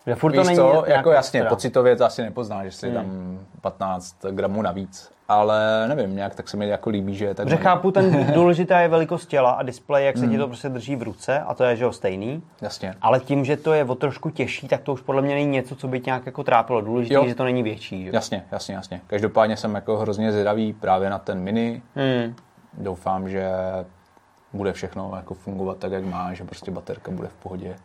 Že 0.07 0.15
furt 0.15 0.33
Víš 0.33 0.41
to 0.41 0.47
není 0.47 0.57
to, 0.57 0.85
jako 0.87 1.11
jasně, 1.11 1.41
teda. 1.41 1.51
pocitově 1.51 1.97
to 1.97 2.05
asi 2.05 2.23
nepoznáš, 2.23 2.65
jestli 2.65 2.91
hmm. 2.91 2.97
tam 2.97 3.39
15 3.61 4.17
gramů 4.31 4.63
navíc. 4.63 5.13
Ale 5.29 5.89
nevím, 5.89 6.17
nějak 6.17 6.35
tak 6.35 6.49
se 6.49 6.57
mi 6.57 6.69
jako 6.69 6.91
líbí, 6.91 7.15
že 7.15 7.25
je 7.25 7.35
tak... 7.35 7.49
Že 7.49 7.57
chápu, 7.57 7.91
ten 7.91 8.27
důležitá 8.35 8.81
je 8.81 8.89
velikost 8.89 9.27
těla 9.27 9.51
a 9.51 9.63
displej, 9.63 10.07
jak 10.07 10.17
se 10.17 10.23
hmm. 10.23 10.33
ti 10.33 10.39
to 10.39 10.47
prostě 10.47 10.69
drží 10.69 10.97
v 10.97 11.03
ruce 11.03 11.41
a 11.41 11.55
to 11.55 11.65
je, 11.65 11.77
že 11.77 11.85
ho 11.85 11.93
stejný. 11.93 12.43
Jasně. 12.61 12.95
Ale 13.03 13.21
tím, 13.21 13.45
že 13.45 13.57
to 13.57 13.73
je 13.73 13.85
o 13.85 13.95
trošku 13.95 14.31
těžší, 14.31 14.69
tak 14.69 14.81
to 14.81 14.93
už 14.93 15.01
podle 15.01 15.23
mě 15.23 15.35
není 15.35 15.51
něco, 15.51 15.77
co 15.77 15.89
by 15.89 16.01
tě 16.01 16.09
nějak 16.09 16.27
jako 16.27 16.45
trápilo. 16.45 16.81
Důležité 16.81 17.15
je, 17.15 17.29
že 17.29 17.35
to 17.35 17.45
není 17.45 17.63
větší. 17.63 18.05
Že? 18.05 18.11
Jasně, 18.13 18.45
jasně, 18.53 18.75
jasně. 18.75 19.01
Každopádně 19.07 19.57
jsem 19.57 19.75
jako 19.75 19.97
hrozně 19.97 20.33
zvědavý 20.33 20.73
právě 20.73 21.11
na 21.11 21.19
ten 21.19 21.41
mini. 21.41 21.83
Hmm 21.95 22.35
doufám, 22.79 23.29
že 23.29 23.51
bude 24.53 24.73
všechno 24.73 25.13
jako 25.17 25.35
fungovat 25.35 25.79
tak, 25.79 25.93
jak 25.93 26.05
má, 26.05 26.35
že 26.35 26.45
prostě 26.45 26.71
baterka 26.71 27.11
bude 27.11 27.29
v 27.29 27.35
pohodě, 27.35 27.77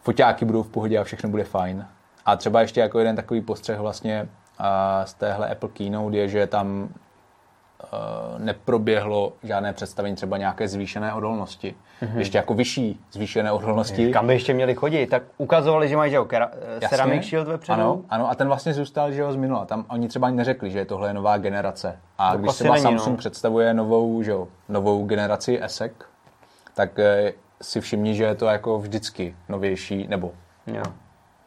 foťáky 0.00 0.44
budou 0.44 0.62
v 0.62 0.68
pohodě 0.68 0.98
a 0.98 1.04
všechno 1.04 1.30
bude 1.30 1.44
fajn. 1.44 1.86
A 2.26 2.36
třeba 2.36 2.60
ještě 2.60 2.80
jako 2.80 2.98
jeden 2.98 3.16
takový 3.16 3.40
postřeh 3.40 3.78
vlastně 3.78 4.28
z 5.04 5.14
téhle 5.14 5.48
Apple 5.48 5.68
Keynote 5.68 6.16
je, 6.16 6.28
že 6.28 6.46
tam 6.46 6.88
neproběhlo 8.38 9.32
žádné 9.42 9.72
představení 9.72 10.16
třeba 10.16 10.36
nějaké 10.36 10.68
zvýšené 10.68 11.14
odolnosti. 11.14 11.74
Mm-hmm. 12.02 12.18
Ještě 12.18 12.38
jako 12.38 12.54
vyšší 12.54 13.00
zvýšené 13.12 13.52
odolnosti. 13.52 14.12
Kam 14.12 14.26
by 14.26 14.32
ještě 14.32 14.54
měli 14.54 14.74
chodit? 14.74 15.06
Tak 15.06 15.22
ukazovali, 15.38 15.88
že 15.88 15.96
mají 15.96 16.10
že 16.10 16.18
kera, 16.26 16.50
eh, 16.82 16.88
Ceramic 16.88 17.24
Shield 17.24 17.48
vepředu. 17.48 17.80
Ano, 17.80 18.00
ano, 18.10 18.30
a 18.30 18.34
ten 18.34 18.46
vlastně 18.46 18.74
zůstal, 18.74 19.12
že 19.12 19.22
ho 19.22 19.32
z 19.32 19.36
minula. 19.36 19.64
Tam 19.64 19.84
oni 19.88 20.08
třeba 20.08 20.26
ani 20.26 20.36
neřekli, 20.36 20.70
že 20.70 20.78
je 20.78 20.84
tohle 20.84 21.08
je 21.08 21.14
nová 21.14 21.38
generace. 21.38 21.98
A 22.18 22.32
to 22.32 22.38
když 22.38 22.52
třeba 22.52 22.78
Samsung 22.78 23.16
no. 23.16 23.18
představuje 23.18 23.74
novou, 23.74 24.22
že 24.22 24.30
jo, 24.30 24.48
novou 24.68 25.04
generaci 25.04 25.62
ESEC, 25.62 25.92
tak 26.74 26.98
eh, 26.98 27.32
si 27.62 27.80
všimni, 27.80 28.14
že 28.14 28.24
je 28.24 28.34
to 28.34 28.46
jako 28.46 28.78
vždycky 28.78 29.36
novější, 29.48 30.06
nebo 30.08 30.32
jo 30.66 30.82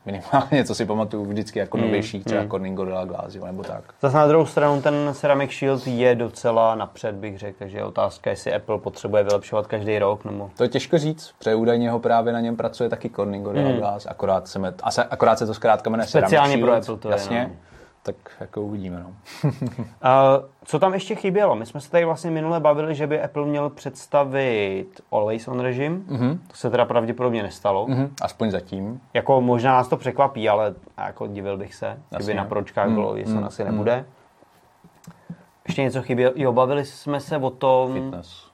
minimálně, 0.07 0.65
co 0.65 0.75
si 0.75 0.85
pamatuju 0.85 1.25
vždycky 1.25 1.59
jako 1.59 1.77
mm, 1.77 1.83
novější, 1.83 2.23
třeba 2.23 2.41
mm. 2.41 2.49
Corning 2.49 2.77
Gorilla 2.77 3.05
Glass, 3.05 3.35
nebo 3.35 3.63
tak. 3.63 3.83
Zase 4.01 4.17
na 4.17 4.27
druhou 4.27 4.45
stranu 4.45 4.81
ten 4.81 5.09
Ceramic 5.13 5.51
Shield 5.51 5.87
je 5.87 6.15
docela 6.15 6.75
napřed, 6.75 7.15
bych 7.15 7.37
řekl, 7.37 7.55
takže 7.59 7.77
je 7.77 7.83
otázka, 7.83 8.29
jestli 8.29 8.53
Apple 8.53 8.77
potřebuje 8.77 9.23
vylepšovat 9.23 9.67
každý 9.67 9.99
rok. 9.99 10.25
Nebo... 10.25 10.49
To 10.57 10.63
je 10.63 10.69
těžko 10.69 10.97
říct, 10.97 11.33
protože 11.39 11.55
údajně 11.55 11.91
ho 11.91 11.99
právě 11.99 12.33
na 12.33 12.39
něm 12.39 12.55
pracuje 12.55 12.89
taky 12.89 13.09
Corning 13.09 13.45
Gorilla 13.45 13.69
mm. 13.69 13.77
Glass, 13.77 14.05
akorát 14.05 14.47
se, 14.47 14.59
akorát 15.09 15.39
se 15.39 15.45
to 15.45 15.53
zkrátka 15.53 15.89
jmenuje 15.89 16.07
Speciálně 16.07 16.29
Ceramic 16.29 16.53
Shield, 16.53 16.85
pro 16.85 16.93
Apple 16.93 16.97
to 16.97 17.09
jasně. 17.09 17.37
Je, 17.37 17.43
no 17.43 17.55
tak 18.07 18.15
jako 18.39 18.61
uvidíme. 18.61 19.03
No. 19.03 19.13
uh, 19.43 19.51
co 20.65 20.79
tam 20.79 20.93
ještě 20.93 21.15
chybělo? 21.15 21.55
My 21.55 21.65
jsme 21.65 21.81
se 21.81 21.91
tady 21.91 22.05
vlastně 22.05 22.31
minule 22.31 22.59
bavili, 22.59 22.95
že 22.95 23.07
by 23.07 23.21
Apple 23.21 23.45
měl 23.45 23.69
představit 23.69 25.01
Always 25.11 25.47
On 25.47 25.59
režim. 25.59 26.05
Mm-hmm. 26.09 26.37
To 26.47 26.55
se 26.55 26.69
teda 26.69 26.85
pravděpodobně 26.85 27.43
nestalo. 27.43 27.87
Mm-hmm. 27.87 28.09
Aspoň 28.21 28.51
zatím. 28.51 29.01
Jako 29.13 29.41
možná 29.41 29.71
nás 29.71 29.87
to 29.87 29.97
překvapí, 29.97 30.49
ale 30.49 30.75
jako 30.97 31.27
divil 31.27 31.57
bych 31.57 31.75
se, 31.75 31.97
kdyby 32.15 32.33
na 32.33 32.45
pročkách 32.45 32.87
mm. 32.87 32.95
bylo, 32.95 33.15
jestli 33.15 33.37
mm. 33.37 33.43
asi 33.43 33.63
nebude. 33.63 34.05
Ještě 35.67 35.81
něco 35.81 36.01
chybělo. 36.01 36.33
Jo, 36.35 36.51
bavili 36.51 36.85
jsme 36.85 37.19
se 37.19 37.37
o 37.37 37.49
tom... 37.49 37.93
Fitness 37.93 38.46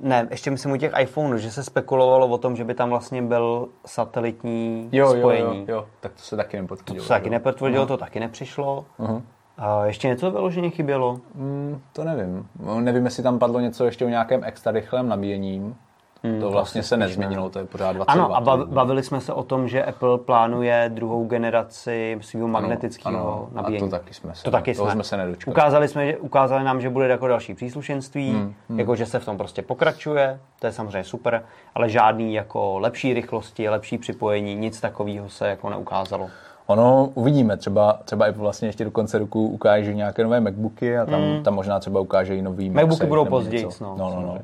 ne, 0.00 0.26
ještě 0.30 0.50
myslím 0.50 0.72
u 0.72 0.76
těch 0.76 0.92
iPhoneů, 1.00 1.38
že 1.38 1.50
se 1.50 1.64
spekulovalo 1.64 2.28
o 2.28 2.38
tom, 2.38 2.56
že 2.56 2.64
by 2.64 2.74
tam 2.74 2.90
vlastně 2.90 3.22
byl 3.22 3.68
satelitní 3.86 4.88
jo, 4.92 5.10
spojení. 5.10 5.58
Jo, 5.58 5.64
jo, 5.68 5.74
jo, 5.74 5.86
tak 6.00 6.12
to 6.12 6.22
se 6.22 6.36
taky 6.36 6.56
nepotvrdilo. 6.56 6.96
To 6.96 7.02
se 7.02 7.08
taky 7.08 7.30
nepotvrdilo, 7.30 7.84
uh-huh. 7.84 7.88
to 7.88 7.96
taky 7.96 8.20
nepřišlo. 8.20 8.84
Uh-huh. 8.98 9.22
A 9.58 9.86
ještě 9.86 10.08
něco 10.08 10.30
vyloženě 10.30 10.70
chybělo? 10.70 11.20
Mm, 11.34 11.80
to 11.92 12.04
nevím. 12.04 12.48
Nevím, 12.80 13.04
jestli 13.04 13.22
tam 13.22 13.38
padlo 13.38 13.60
něco 13.60 13.84
ještě 13.84 14.04
o 14.04 14.08
nějakém 14.08 14.44
extra 14.44 14.72
rychlém 14.72 15.08
nabíjením. 15.08 15.76
Hmm, 16.22 16.40
to 16.40 16.50
vlastně 16.50 16.82
se 16.82 16.96
nezměnilo, 16.96 17.44
ne. 17.44 17.50
to 17.50 17.58
je 17.58 17.64
pořád 17.64 17.92
20 17.92 18.10
Ano, 18.10 18.36
a 18.36 18.56
bavili 18.56 19.02
jsme 19.02 19.20
se 19.20 19.32
o 19.32 19.42
tom, 19.42 19.68
že 19.68 19.84
Apple 19.84 20.18
plánuje 20.18 20.90
druhou 20.94 21.26
generaci 21.26 22.18
svého 22.20 22.48
magnetického 22.48 23.32
ano, 23.34 23.48
nabíjení. 23.52 23.86
A 23.86 23.90
to 23.90 23.96
taky 23.98 24.14
jsme 24.14 24.34
se, 24.34 24.44
to 24.44 24.50
taky 24.50 24.74
jsme. 24.74 24.90
jsme 24.90 25.04
se 25.04 25.16
nedočkali. 25.16 25.54
Ukázali, 25.54 25.88
jsme, 25.88 26.06
že, 26.06 26.16
ukázali 26.16 26.64
nám, 26.64 26.80
že 26.80 26.90
bude 26.90 27.08
jako 27.08 27.28
další 27.28 27.54
příslušenství, 27.54 28.30
hmm, 28.30 28.54
hmm. 28.68 28.78
jako 28.78 28.96
že 28.96 29.06
se 29.06 29.18
v 29.18 29.24
tom 29.24 29.36
prostě 29.36 29.62
pokračuje, 29.62 30.40
to 30.58 30.66
je 30.66 30.72
samozřejmě 30.72 31.04
super, 31.04 31.42
ale 31.74 31.88
žádný 31.88 32.34
jako 32.34 32.78
lepší 32.78 33.14
rychlosti, 33.14 33.68
lepší 33.68 33.98
připojení, 33.98 34.54
nic 34.54 34.80
takového 34.80 35.28
se 35.28 35.48
jako 35.48 35.70
neukázalo. 35.70 36.30
Ono 36.66 37.10
uvidíme, 37.14 37.56
třeba, 37.56 37.98
třeba 38.04 38.28
i 38.28 38.32
vlastně 38.32 38.68
ještě 38.68 38.84
do 38.84 38.90
konce 38.90 39.18
roku 39.18 39.48
ukáže 39.48 39.94
nějaké 39.94 40.22
nové 40.22 40.40
MacBooky 40.40 40.98
a 40.98 41.06
tam, 41.06 41.20
hmm. 41.20 41.42
tam 41.42 41.54
možná 41.54 41.80
třeba 41.80 42.00
ukáže 42.00 42.36
i 42.36 42.42
nový 42.42 42.70
MacBooky 42.70 43.06
budou 43.06 43.24
později, 43.24 43.68
no, 43.80 43.94
no, 43.98 44.10
no, 44.10 44.20
no 44.22 44.38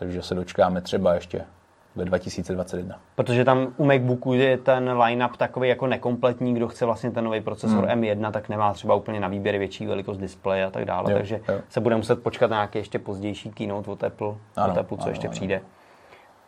takže 0.00 0.22
se 0.22 0.34
dočkáme 0.34 0.80
třeba 0.80 1.14
ještě 1.14 1.44
ve 1.96 2.04
2021. 2.04 2.98
Protože 3.14 3.44
tam 3.44 3.74
u 3.76 3.84
MacBooku 3.84 4.32
je 4.32 4.58
ten 4.58 4.98
line-up 4.98 5.36
takový 5.36 5.68
jako 5.68 5.86
nekompletní, 5.86 6.54
kdo 6.54 6.68
chce 6.68 6.86
vlastně 6.86 7.10
ten 7.10 7.24
nový 7.24 7.40
procesor 7.40 7.84
hmm. 7.84 8.00
M1, 8.00 8.32
tak 8.32 8.48
nemá 8.48 8.72
třeba 8.72 8.94
úplně 8.94 9.20
na 9.20 9.28
výběr 9.28 9.58
větší 9.58 9.86
velikost 9.86 10.18
displeje 10.18 10.64
a 10.64 10.70
tak 10.70 10.84
dále, 10.84 11.12
jo, 11.12 11.18
takže 11.18 11.40
jo. 11.48 11.60
se 11.68 11.80
bude 11.80 11.96
muset 11.96 12.22
počkat 12.22 12.50
na 12.50 12.56
nějaký 12.56 12.78
ještě 12.78 12.98
pozdější 12.98 13.50
keynote 13.50 13.90
od 13.90 14.04
Apple, 14.04 14.34
ano, 14.56 14.72
od 14.72 14.78
Apple 14.78 14.96
co 14.96 15.02
ano, 15.02 15.10
ještě 15.10 15.26
ano. 15.26 15.32
přijde. 15.32 15.60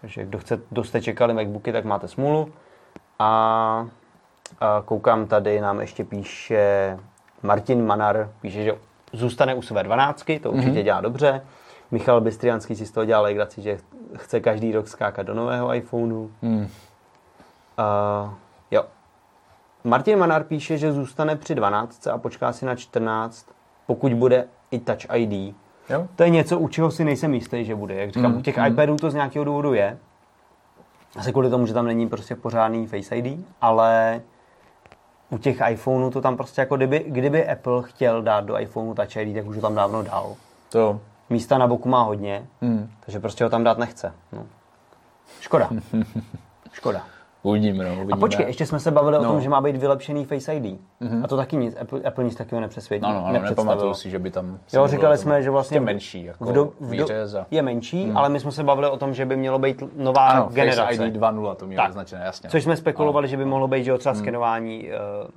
Takže 0.01 0.25
kdo 0.25 0.39
chce, 0.39 0.61
kdo 0.71 0.85
jste 0.85 1.01
čekali 1.01 1.35
MacBooky, 1.35 1.73
tak 1.73 1.85
máte 1.85 2.09
smůlu. 2.09 2.49
A, 3.19 3.29
a 4.61 4.83
koukám 4.85 5.27
tady, 5.27 5.61
nám 5.61 5.81
ještě 5.81 6.05
píše 6.05 6.99
Martin 7.43 7.87
Manar, 7.87 8.31
píše, 8.41 8.65
že 8.65 8.73
zůstane 9.13 9.55
u 9.55 9.63
své 9.63 9.83
12, 9.83 10.25
to 10.43 10.51
určitě 10.51 10.71
mm-hmm. 10.71 10.83
dělá 10.83 11.01
dobře. 11.01 11.43
Michal 11.93 12.21
Bystrianský 12.21 12.77
si 12.77 12.87
z 12.87 12.91
toho 12.91 13.05
dělal 13.05 13.23
legraci, 13.23 13.63
že 13.63 13.79
chce 14.17 14.41
každý 14.41 14.73
rok 14.73 14.89
skákat 14.89 15.27
do 15.27 15.35
nového 15.35 15.75
iPhoneu. 15.75 16.31
Hmm. 16.43 16.61
Uh, 16.61 18.35
jo. 18.71 18.85
Martin 19.85 20.19
Manar 20.19 20.45
píše, 20.45 20.79
že 20.79 20.93
zůstane 20.93 21.37
při 21.37 21.55
12 21.55 22.07
a 22.07 22.19
počká 22.19 22.53
si 22.53 22.67
na 22.67 22.77
14, 22.77 23.47
pokud 23.87 24.13
bude 24.15 24.45
i 24.71 24.79
Touch 24.79 25.15
ID. 25.15 25.55
Jo? 25.91 26.07
To 26.17 26.23
je 26.23 26.31
něco, 26.31 26.59
u 26.59 26.69
čeho 26.69 26.91
si 26.91 27.05
nejsem 27.05 27.35
jistý, 27.35 27.65
že 27.65 27.75
bude. 27.75 27.95
Jak 27.95 28.11
říkám, 28.11 28.31
hmm. 28.31 28.41
u 28.41 28.43
těch 28.43 28.59
hmm. 28.59 28.67
iPadů 28.67 28.97
to 28.97 29.11
z 29.11 29.15
nějakého 29.15 29.45
důvodu 29.45 29.75
je. 29.75 29.99
Asi 31.17 31.33
kvůli 31.33 31.51
tomu, 31.51 31.67
že 31.67 31.75
tam 31.75 31.87
není 31.87 32.09
prostě 32.09 32.37
pořádný 32.37 32.87
Face 32.87 33.17
ID, 33.17 33.47
ale 33.61 34.21
u 35.31 35.39
těch 35.39 35.57
iPhoneů 35.69 36.11
to 36.11 36.21
tam 36.21 36.37
prostě 36.37 36.61
jako 36.61 36.77
kdyby, 36.77 37.05
kdyby 37.09 37.49
Apple 37.49 37.83
chtěl 37.83 38.23
dát 38.23 38.45
do 38.45 38.59
iPhoneu 38.59 38.95
Touch 38.95 39.17
ID, 39.17 39.35
tak 39.35 39.47
už 39.47 39.57
to 39.57 39.63
tam 39.63 39.75
dávno 39.75 40.03
dal. 40.03 40.35
To 40.69 41.01
místa 41.33 41.59
na 41.59 41.67
boku 41.67 41.89
má 41.89 42.03
hodně, 42.03 42.47
hmm. 42.61 42.91
takže 43.01 43.21
prostě 43.21 43.45
ho 43.45 43.51
tam 43.51 43.65
dát 43.65 43.79
nechce. 43.79 44.13
No. 44.33 44.47
Škoda. 45.41 45.71
Škoda. 46.73 47.03
Uvidíme, 47.43 47.85
no, 47.85 47.91
uvidíme. 47.91 48.13
A 48.13 48.17
počkej, 48.17 48.47
ještě 48.47 48.67
jsme 48.67 48.81
se 48.81 48.91
bavili 48.91 49.17
no. 49.17 49.23
o 49.23 49.33
tom, 49.33 49.41
že 49.41 49.49
má 49.49 49.61
být 49.61 49.77
vylepšený 49.77 50.25
Face 50.25 50.55
ID. 50.55 50.65
Mm-hmm. 50.65 51.25
A 51.25 51.29
to 51.29 51.37
taky 51.37 51.57
nic, 51.57 51.77
Apple, 51.81 52.01
Apple 52.01 52.25
nic 52.25 52.35
takového 52.35 52.61
nepřesvědčí. 52.61 53.03
No, 53.09 53.15
no, 53.15 53.33
no 53.33 53.43
nepamatuju 53.43 53.95
si, 53.95 54.11
že 54.11 54.19
by 54.19 54.31
tam... 54.31 54.59
Jo, 54.73 54.87
říkali 54.89 55.19
jsme, 55.19 55.43
že 55.43 55.51
vlastně... 55.51 55.81
menší, 55.81 56.25
jako 56.25 56.45
v 56.45 56.53
do, 56.53 56.73
v 56.81 56.97
do, 56.97 57.07
za... 57.25 57.47
Je 57.51 57.63
menší, 57.63 58.07
mm. 58.07 58.17
ale 58.17 58.29
my 58.29 58.41
jsme 58.41 58.53
se 58.53 58.65
bavili 58.65 58.89
o 58.89 58.97
tom, 58.97 59.15
že 59.15 59.27
by 59.27 59.37
mělo 59.37 59.59
být 59.59 59.83
nová 59.97 60.27
ano, 60.27 60.49
generace. 60.53 60.97
Face 60.97 61.07
ID 61.07 61.17
2.0 61.17 61.55
to 61.55 61.67
mělo 61.67 61.89
označené, 61.89 62.25
jasně. 62.25 62.51
Což 62.51 62.65
jsme 62.65 62.77
spekulovali, 62.77 63.25
ano. 63.25 63.31
že 63.31 63.37
by 63.37 63.45
mohlo 63.45 63.69
být, 63.69 63.85
že 63.85 63.99
třeba 63.99 64.13
mm. 64.13 64.19
skenování 64.19 64.89
uh, 65.25 65.31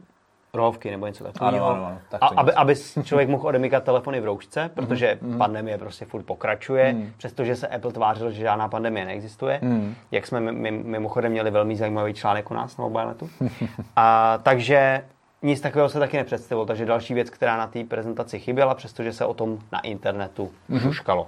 rohovky 0.56 0.92
nebo 0.92 1.08
něco 1.08 1.24
takového. 1.24 1.66
Ano, 1.66 1.76
ano, 1.76 1.86
ano, 1.86 1.98
tak 2.10 2.24
a, 2.24 2.28
aby, 2.28 2.54
aby 2.54 2.76
člověk 3.04 3.30
mohl 3.30 3.48
odemykat 3.48 3.84
telefony 3.84 4.22
v 4.22 4.26
roušce, 4.26 4.70
protože 4.74 5.18
mm. 5.22 5.38
pandemie 5.38 5.78
prostě 5.78 6.06
furt 6.06 6.24
pokračuje, 6.24 6.94
mm. 6.94 7.12
přestože 7.18 7.56
se 7.56 7.68
Apple 7.68 7.92
tvářil, 7.92 8.32
že 8.32 8.42
žádná 8.42 8.68
pandemie 8.68 9.06
neexistuje. 9.06 9.60
Mm. 9.62 9.96
Jak 10.12 10.28
jsme 10.28 10.40
mimochodem 10.72 11.32
měli 11.32 11.52
velmi 11.52 11.76
zajímavý 11.76 12.14
článek 12.14 12.52
u 12.52 12.54
nás 12.54 12.78
na 12.78 12.84
mobilenetu. 12.84 13.30
a 13.96 14.38
takže 14.44 15.04
nic 15.42 15.62
takového 15.62 15.90
se 15.90 16.00
taky 16.00 16.18
nepředstavilo, 16.18 16.66
takže 16.66 16.86
další 16.86 17.14
věc, 17.14 17.30
která 17.30 17.58
na 17.58 17.68
té 17.68 17.84
prezentaci 17.84 18.40
chyběla, 18.40 18.76
přestože 18.76 19.14
se 19.14 19.26
o 19.26 19.34
tom 19.34 19.60
na 19.72 19.80
internetu 19.80 20.52
mm-hmm. 20.70 20.82
šuškalo. 20.82 21.28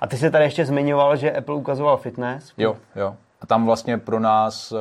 A 0.00 0.06
ty 0.06 0.16
jsi 0.16 0.30
tady 0.30 0.44
ještě 0.44 0.64
zmiňoval, 0.64 1.16
že 1.16 1.32
Apple 1.32 1.54
ukazoval 1.54 1.96
fitness. 1.96 2.52
Jo, 2.58 2.76
jo. 2.96 3.16
A 3.44 3.46
tam 3.46 3.66
vlastně 3.66 3.98
pro 3.98 4.20
nás 4.20 4.72
uh, 4.72 4.78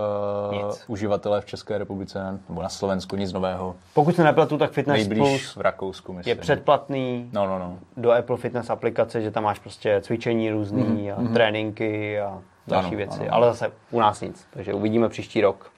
uživatele 0.88 1.42
v 1.42 1.46
České 1.46 1.78
republice 1.78 2.40
nebo 2.50 2.62
na 2.62 2.70
Slovensku 2.70 3.16
nic 3.16 3.34
nového. 3.34 3.76
Pokud 3.94 4.16
se 4.16 4.24
nepletu, 4.24 4.58
tak 4.58 4.72
Fitness 4.72 4.98
Nejblíž 4.98 5.20
Plus 5.20 5.56
v 5.56 5.62
Rakousku, 5.62 6.14
myslím. 6.14 6.32
je 6.38 6.42
předplatný 6.42 7.30
no, 7.34 7.48
no, 7.48 7.60
no. 7.60 7.78
do 7.98 8.12
Apple 8.12 8.38
Fitness 8.38 8.70
aplikace, 8.70 9.22
že 9.22 9.32
tam 9.32 9.44
máš 9.44 9.60
prostě 9.60 10.02
cvičení 10.02 10.52
různý 10.52 10.84
mm-hmm. 10.84 11.16
a 11.18 11.22
mhm. 11.22 11.34
tréninky 11.34 12.20
a 12.20 12.42
další 12.68 12.88
ano, 12.88 12.98
věci. 12.98 13.20
Ano. 13.20 13.34
Ale 13.34 13.48
zase 13.48 13.72
u 13.92 14.00
nás 14.00 14.22
nic, 14.22 14.48
takže 14.54 14.74
uvidíme 14.74 15.10
příští 15.10 15.42
rok. 15.42 15.72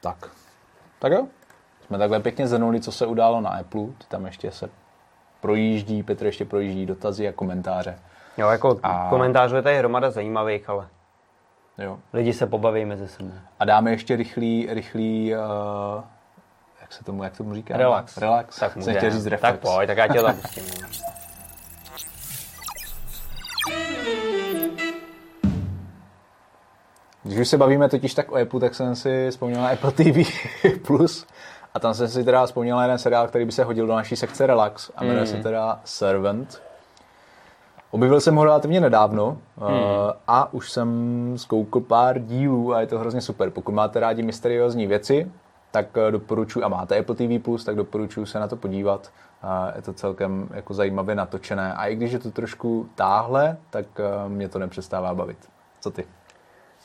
Tak. 0.00 0.30
Tak 0.98 1.12
jo. 1.12 1.26
Jsme 1.86 1.98
takhle 1.98 2.20
pěkně 2.20 2.46
zhrnuli, 2.46 2.80
co 2.80 2.92
se 2.92 3.06
událo 3.06 3.40
na 3.40 3.50
Apple. 3.50 3.86
Tam 4.08 4.26
ještě 4.26 4.50
se 4.50 4.70
projíždí, 5.40 6.02
Petr 6.02 6.26
ještě 6.26 6.44
projíždí 6.44 6.86
dotazy 6.86 7.28
a 7.28 7.32
komentáře. 7.32 7.98
Jo, 8.38 8.48
jako 8.48 8.80
a... 8.82 9.06
komentářů 9.10 9.56
je 9.56 9.62
tady 9.62 9.78
hromada 9.78 10.10
zajímavých, 10.10 10.68
ale 10.68 10.86
Jo. 11.78 11.98
Lidi 12.12 12.32
se 12.32 12.46
pobaví 12.46 12.84
mezi 12.84 13.08
sebou. 13.08 13.32
A 13.60 13.64
dáme 13.64 13.90
ještě 13.90 14.16
rychlý, 14.16 14.68
rychlý 14.70 15.34
uh, 15.34 16.04
jak 16.80 16.92
se 16.92 17.04
tomu, 17.04 17.22
jak 17.22 17.36
tomu 17.36 17.54
říká? 17.54 17.76
Relax. 17.76 18.16
Relax. 18.16 18.58
Tak 18.58 18.76
může. 18.76 18.94
chtěl 18.94 19.10
říct 19.10 19.26
reflex. 19.26 19.52
Tak 19.52 19.60
pojď, 19.60 19.86
tak 19.86 19.98
já 19.98 20.08
tě 20.08 20.22
tam 20.22 20.36
pustím. 20.36 20.64
Když 27.22 27.38
už 27.38 27.48
se 27.48 27.58
bavíme 27.58 27.88
totiž 27.88 28.14
tak 28.14 28.32
o 28.32 28.36
Apple, 28.36 28.60
tak 28.60 28.74
jsem 28.74 28.96
si 28.96 29.30
vzpomněl 29.30 29.62
na 29.62 29.68
Apple 29.68 29.92
TV 29.92 30.30
Plus 30.86 31.26
a 31.74 31.78
tam 31.78 31.94
jsem 31.94 32.08
si 32.08 32.24
teda 32.24 32.46
vzpomněl 32.46 32.76
na 32.76 32.82
jeden 32.82 32.98
seriál, 32.98 33.28
který 33.28 33.44
by 33.44 33.52
se 33.52 33.64
hodil 33.64 33.86
do 33.86 33.94
naší 33.94 34.16
sekce 34.16 34.46
Relax 34.46 34.90
a 34.96 35.04
jmenuje 35.04 35.20
mm. 35.20 35.26
se 35.26 35.36
teda 35.36 35.80
Servant. 35.84 36.62
Objevil 37.94 38.20
jsem 38.20 38.36
ho 38.36 38.44
relativně 38.44 38.80
nedávno 38.80 39.38
hmm. 39.56 39.78
a 40.26 40.52
už 40.52 40.72
jsem 40.72 40.88
zkoukl 41.36 41.80
pár 41.80 42.18
dílů 42.18 42.74
a 42.74 42.80
je 42.80 42.86
to 42.86 42.98
hrozně 42.98 43.20
super. 43.20 43.50
Pokud 43.50 43.72
máte 43.72 44.00
rádi 44.00 44.22
mysteriózní 44.22 44.86
věci, 44.86 45.30
tak 45.70 45.86
eh, 45.96 46.10
doporučuji, 46.10 46.64
a 46.64 46.68
máte 46.68 46.98
Apple 46.98 47.14
TV+, 47.14 47.40
tak 47.64 47.76
doporučuji 47.76 48.26
se 48.26 48.40
na 48.40 48.48
to 48.48 48.56
podívat. 48.56 49.10
Je 49.76 49.82
to 49.82 49.92
celkem 49.92 50.48
jako 50.54 50.74
zajímavě 50.74 51.14
natočené. 51.14 51.74
A 51.74 51.86
i 51.86 51.96
když 51.96 52.12
je 52.12 52.18
to 52.18 52.30
trošku 52.30 52.88
táhle, 52.94 53.56
tak 53.70 53.86
eh, 53.98 54.28
mě 54.28 54.48
to 54.48 54.58
nepřestává 54.58 55.14
bavit. 55.14 55.38
Co 55.80 55.90
ty? 55.90 56.04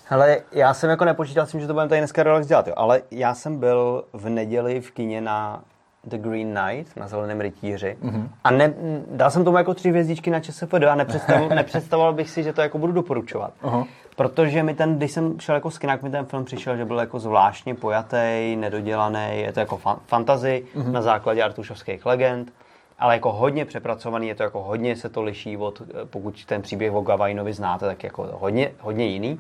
Hele, 0.06 0.38
já 0.52 0.74
jsem 0.74 0.90
jako 0.90 1.06
nepočítal 1.06 1.46
s 1.46 1.52
tím, 1.52 1.60
že 1.60 1.68
to 1.68 1.74
budeme 1.74 1.90
tady 1.90 2.02
dneska 2.02 2.24
relax 2.24 2.48
dělat, 2.48 2.68
jo. 2.68 2.74
ale 2.78 3.02
já 3.12 3.36
jsem 3.36 3.58
byl 3.58 4.04
v 4.14 4.30
neděli 4.30 4.82
v 4.82 4.92
kině 4.92 5.22
na 5.22 5.64
The 6.10 6.18
Green 6.18 6.56
Knight 6.56 6.98
na 6.98 7.08
Zeleném 7.08 7.42
rytíři. 7.42 7.98
Mm-hmm. 8.04 8.28
A 8.44 8.52
ne, 8.52 8.74
dal 9.12 9.32
jsem 9.32 9.44
tomu 9.44 9.58
jako 9.58 9.74
tři 9.74 9.90
hvězdičky 9.90 10.32
na 10.32 10.40
ČSFD 10.40 10.74
a 10.74 10.96
nepředstavoval, 10.96 11.50
nepředstavoval 11.56 12.14
bych 12.14 12.30
si, 12.30 12.44
že 12.44 12.54
to 12.54 12.62
jako 12.62 12.78
budu 12.78 12.94
doporučovat. 12.94 13.54
Uh-huh. 13.64 13.86
Protože 14.16 14.64
mi 14.64 14.74
ten, 14.74 14.98
když 14.98 15.12
jsem 15.12 15.40
šel 15.40 15.56
jako 15.56 15.72
skinák, 15.72 16.04
mi 16.04 16.10
ten 16.10 16.26
film 16.26 16.46
přišel, 16.46 16.78
že 16.78 16.86
byl 16.86 17.00
jako 17.00 17.20
zvláštně 17.20 17.76
pojatý, 17.76 18.56
nedodělaný, 18.56 19.28
je 19.32 19.54
to 19.54 19.60
jako 19.60 19.78
fan, 19.78 19.98
fantasy 20.08 20.64
mm-hmm. 20.76 20.92
na 20.92 21.02
základě 21.02 21.44
artušovských 21.44 22.06
legend 22.06 22.52
ale 23.00 23.14
jako 23.14 23.32
hodně 23.32 23.66
přepracovaný, 23.66 24.28
je 24.28 24.36
to 24.36 24.44
jako 24.44 24.64
hodně 24.64 24.96
se 24.96 25.10
to 25.10 25.22
liší 25.22 25.58
od, 25.58 25.82
pokud 26.06 26.46
ten 26.46 26.62
příběh 26.62 26.94
o 26.94 27.02
Gavajnovi 27.02 27.54
znáte, 27.54 27.86
tak 27.86 28.04
jako 28.04 28.30
hodně, 28.34 28.72
hodně 28.80 29.06
jiný. 29.06 29.40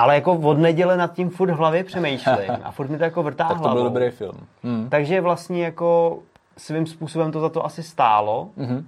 Ale 0.00 0.14
jako 0.14 0.32
od 0.32 0.58
neděle 0.58 0.96
nad 0.96 1.12
tím 1.12 1.30
furt 1.30 1.50
v 1.50 1.56
hlavě 1.56 1.84
přemýšlím 1.84 2.50
a 2.62 2.70
furt 2.70 2.88
mi 2.88 2.98
to 2.98 3.04
jako 3.04 3.22
vrtá 3.22 3.48
Tak 3.48 3.60
to 3.60 3.68
byl 3.68 3.84
dobrý 3.84 4.10
film. 4.10 4.46
Hmm. 4.62 4.88
Takže 4.90 5.20
vlastně 5.20 5.64
jako 5.64 6.18
svým 6.56 6.86
způsobem 6.86 7.32
to 7.32 7.40
za 7.40 7.48
to 7.48 7.64
asi 7.64 7.82
stálo. 7.82 8.48
Hmm 8.58 8.86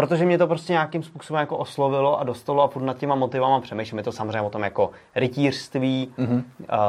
protože 0.00 0.24
mě 0.24 0.38
to 0.38 0.46
prostě 0.46 0.72
nějakým 0.72 1.02
způsobem 1.02 1.40
jako 1.40 1.56
oslovilo 1.56 2.20
a 2.20 2.24
dostalo 2.24 2.62
a 2.62 2.68
furt 2.68 2.82
nad 2.82 2.98
těma 2.98 3.14
motivama 3.14 3.60
přemýšlím. 3.60 3.98
Je 3.98 4.04
to 4.04 4.12
samozřejmě 4.12 4.40
o 4.40 4.50
tom 4.50 4.62
jako 4.62 4.90
rytířství, 5.16 6.12
mm-hmm. 6.18 6.42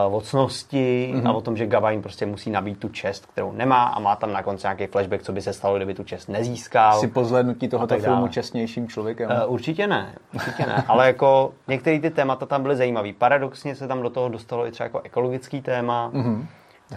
uh, 0.05 0.12
vocnosti 0.12 1.14
mm-hmm. 1.16 1.30
a 1.30 1.34
o 1.34 1.41
tom, 1.41 1.57
že 1.57 1.68
Gawain 1.68 2.01
prostě 2.01 2.26
musí 2.26 2.49
nabít 2.49 2.80
tu 2.80 2.89
čest, 2.89 3.26
kterou 3.26 3.51
nemá 3.51 3.84
a 3.84 3.99
má 3.99 4.16
tam 4.16 4.34
na 4.34 4.43
konci 4.43 4.68
nějaký 4.68 4.86
flashback, 4.86 5.24
co 5.24 5.32
by 5.32 5.41
se 5.41 5.53
stalo, 5.53 5.76
kdyby 5.76 5.93
tu 5.93 6.03
čest 6.03 6.28
nezískal. 6.28 6.99
Si 6.99 7.07
po 7.07 7.24
zhlédnutí 7.24 7.68
tohoto 7.68 7.99
filmu 7.99 8.28
čestnějším 8.28 8.88
člověkem? 8.88 9.30
Uh, 9.30 9.53
určitě 9.53 9.88
ne, 9.88 10.16
určitě 10.34 10.66
ne, 10.66 10.84
ale 10.88 11.07
jako 11.07 11.53
některé 11.68 11.99
ty 11.99 12.09
témata 12.09 12.45
tam 12.45 12.62
byly 12.62 12.76
zajímavé. 12.76 13.14
Paradoxně 13.14 13.76
se 13.76 13.88
tam 13.88 14.01
do 14.01 14.09
toho 14.09 14.30
dostalo 14.30 14.68
i 14.68 14.72
třeba 14.72 14.86
jako 14.86 15.01
ekologický 15.03 15.62
téma. 15.62 16.12
Mm-hmm 16.14 16.45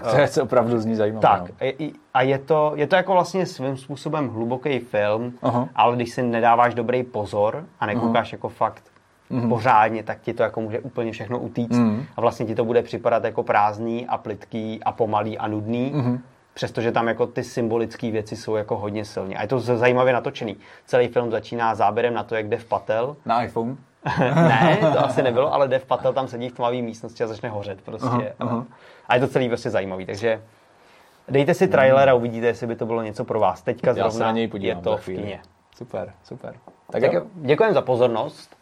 to 0.00 0.16
je 0.16 0.42
opravdu 0.42 0.78
zní 0.78 0.94
zajímavé. 0.94 1.22
Tak, 1.22 1.42
no. 1.80 1.88
a 2.14 2.22
je 2.22 2.38
to, 2.38 2.72
je 2.74 2.86
to 2.86 2.96
jako 2.96 3.12
vlastně 3.12 3.46
svým 3.46 3.76
způsobem 3.76 4.28
hluboký 4.28 4.78
film, 4.78 5.32
uh-huh. 5.42 5.68
ale 5.74 5.96
když 5.96 6.10
si 6.10 6.22
nedáváš 6.22 6.74
dobrý 6.74 7.02
pozor 7.02 7.64
a 7.80 7.86
nekoukáš 7.86 8.28
uh-huh. 8.28 8.34
jako 8.34 8.48
fakt 8.48 8.82
uh-huh. 9.30 9.48
pořádně, 9.48 10.02
tak 10.02 10.20
ti 10.20 10.34
to 10.34 10.42
jako 10.42 10.60
může 10.60 10.80
úplně 10.80 11.12
všechno 11.12 11.38
utíct 11.38 11.78
uh-huh. 11.78 12.04
a 12.16 12.20
vlastně 12.20 12.46
ti 12.46 12.54
to 12.54 12.64
bude 12.64 12.82
připadat 12.82 13.24
jako 13.24 13.42
prázdný 13.42 14.06
a 14.06 14.18
plitký 14.18 14.80
a 14.84 14.92
pomalý 14.92 15.38
a 15.38 15.48
nudný. 15.48 15.92
Uh-huh. 15.94 16.20
Přestože 16.54 16.92
tam 16.92 17.08
jako 17.08 17.26
ty 17.26 17.44
symbolické 17.44 18.10
věci 18.10 18.36
jsou 18.36 18.54
jako 18.54 18.76
hodně 18.76 19.04
silně. 19.04 19.36
A 19.36 19.42
je 19.42 19.48
to 19.48 19.60
zajímavě 19.60 20.12
natočený. 20.12 20.56
Celý 20.86 21.08
film 21.08 21.30
začíná 21.30 21.74
záběrem 21.74 22.14
na 22.14 22.22
to, 22.22 22.34
jak 22.34 22.48
jde 22.48 22.56
v 22.56 22.64
Patel. 22.64 23.16
Na 23.26 23.42
iPhone? 23.42 23.76
ne, 24.34 24.78
to 24.92 25.04
asi 25.04 25.22
nebylo, 25.22 25.54
ale 25.54 25.68
Dev 25.68 25.86
Patel 25.86 26.12
tam 26.12 26.28
sedí 26.28 26.48
v 26.48 26.52
tmavé 26.52 26.82
místnosti 26.82 27.24
a 27.24 27.26
začne 27.26 27.48
hořet 27.48 27.80
prostě. 27.82 28.08
Uh-huh, 28.08 28.32
uh-huh. 28.38 28.64
A 29.08 29.14
je 29.14 29.20
to 29.20 29.28
celý 29.28 29.48
prostě 29.48 29.70
zajímavý, 29.70 30.06
takže 30.06 30.42
dejte 31.28 31.54
si 31.54 31.68
trailer 31.68 32.08
a 32.08 32.14
uvidíte, 32.14 32.46
jestli 32.46 32.66
by 32.66 32.76
to 32.76 32.86
bylo 32.86 33.02
něco 33.02 33.24
pro 33.24 33.40
vás. 33.40 33.62
Teďka 33.62 33.94
zrovna 33.94 34.06
Já 34.06 34.10
se 34.10 34.24
na 34.24 34.32
něj 34.32 34.48
podívám 34.48 34.76
je 34.78 34.82
to 34.82 34.96
v 34.96 35.04
kině. 35.04 35.40
Super, 35.76 36.12
super. 36.24 36.54
Tak, 36.90 37.02
tak 37.02 37.12
děkujeme 37.34 37.74
za 37.74 37.82
pozornost. 37.82 38.56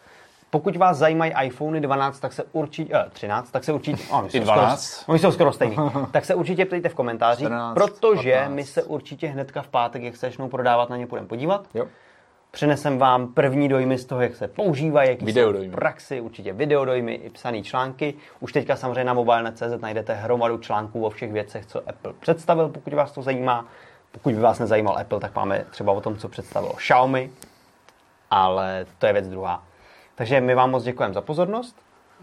Pokud 0.49 0.75
vás 0.75 0.97
zajímají 0.97 1.33
iPhone 1.43 1.81
12, 1.81 2.19
tak 2.19 2.33
se 2.33 2.43
určitě, 2.51 2.95
eh, 2.95 3.09
13, 3.09 3.51
tak 3.51 3.63
se 3.63 3.73
určitě, 3.73 4.03
oh, 4.11 4.25
I 4.33 4.39
12. 4.39 4.83
Skoro, 4.83 5.13
oni 5.13 5.19
jsou 5.19 5.31
skoro 5.31 5.51
stejný, 5.53 5.75
tak 6.11 6.25
se 6.25 6.35
určitě 6.35 6.65
ptejte 6.65 6.89
v 6.89 6.93
komentářích, 6.93 7.47
14, 7.47 7.73
protože 7.73 8.33
15. 8.33 8.55
my 8.55 8.63
se 8.63 8.83
určitě 8.83 9.27
hnedka 9.27 9.61
v 9.61 9.67
pátek, 9.67 10.03
jak 10.03 10.15
se 10.15 10.25
začnou 10.25 10.49
prodávat, 10.49 10.89
na 10.89 10.97
ně 10.97 11.07
půjdeme 11.07 11.27
podívat. 11.27 11.67
Jo. 11.73 11.87
Přinesem 12.55 12.97
vám 12.97 13.27
první 13.27 13.69
dojmy 13.69 13.97
z 13.97 14.05
toho, 14.05 14.21
jak 14.21 14.35
se 14.35 14.47
používají, 14.47 15.09
jaký 15.09 15.33
jsou 15.33 15.51
v 15.51 15.71
praxi, 15.71 16.21
určitě 16.21 16.53
videodojmy 16.53 17.13
i 17.13 17.29
psané 17.29 17.63
články. 17.63 18.13
Už 18.39 18.53
teďka 18.53 18.75
samozřejmě 18.75 19.03
na 19.03 19.13
mobile.cz 19.13 19.81
najdete 19.81 20.13
hromadu 20.13 20.57
článků 20.57 21.05
o 21.05 21.09
všech 21.09 21.31
věcech, 21.31 21.65
co 21.65 21.89
Apple 21.89 22.13
představil, 22.19 22.69
pokud 22.69 22.93
vás 22.93 23.11
to 23.11 23.21
zajímá. 23.21 23.65
Pokud 24.11 24.33
by 24.33 24.39
vás 24.39 24.59
nezajímal 24.59 24.97
Apple, 24.97 25.19
tak 25.19 25.35
máme 25.35 25.65
třeba 25.69 25.91
o 25.91 26.01
tom, 26.01 26.17
co 26.17 26.29
představilo 26.29 26.73
Xiaomi, 26.73 27.31
ale 28.31 28.85
to 28.99 29.05
je 29.05 29.13
věc 29.13 29.29
druhá. 29.29 29.63
Takže 30.15 30.41
my 30.41 30.55
vám 30.55 30.71
moc 30.71 30.83
děkujeme 30.83 31.13
za 31.13 31.21
pozornost. 31.21 31.75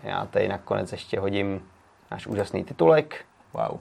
Já 0.02 0.26
tady 0.26 0.48
nakonec 0.48 0.92
ještě 0.92 1.20
hodím 1.20 1.62
náš 2.10 2.26
úžasný 2.26 2.64
titulek. 2.64 3.24
Wow. 3.52 3.78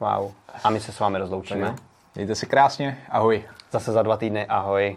Wow. 0.00 0.32
A 0.64 0.70
my 0.70 0.80
se 0.80 0.92
s 0.92 1.00
vámi 1.00 1.18
rozloučíme. 1.18 1.74
Mějte 2.14 2.34
se 2.34 2.46
krásně. 2.46 2.98
Ahoj. 3.10 3.44
Zase 3.70 3.92
za 3.92 4.02
dva 4.02 4.16
týdny. 4.16 4.46
Ahoj. 4.46 4.96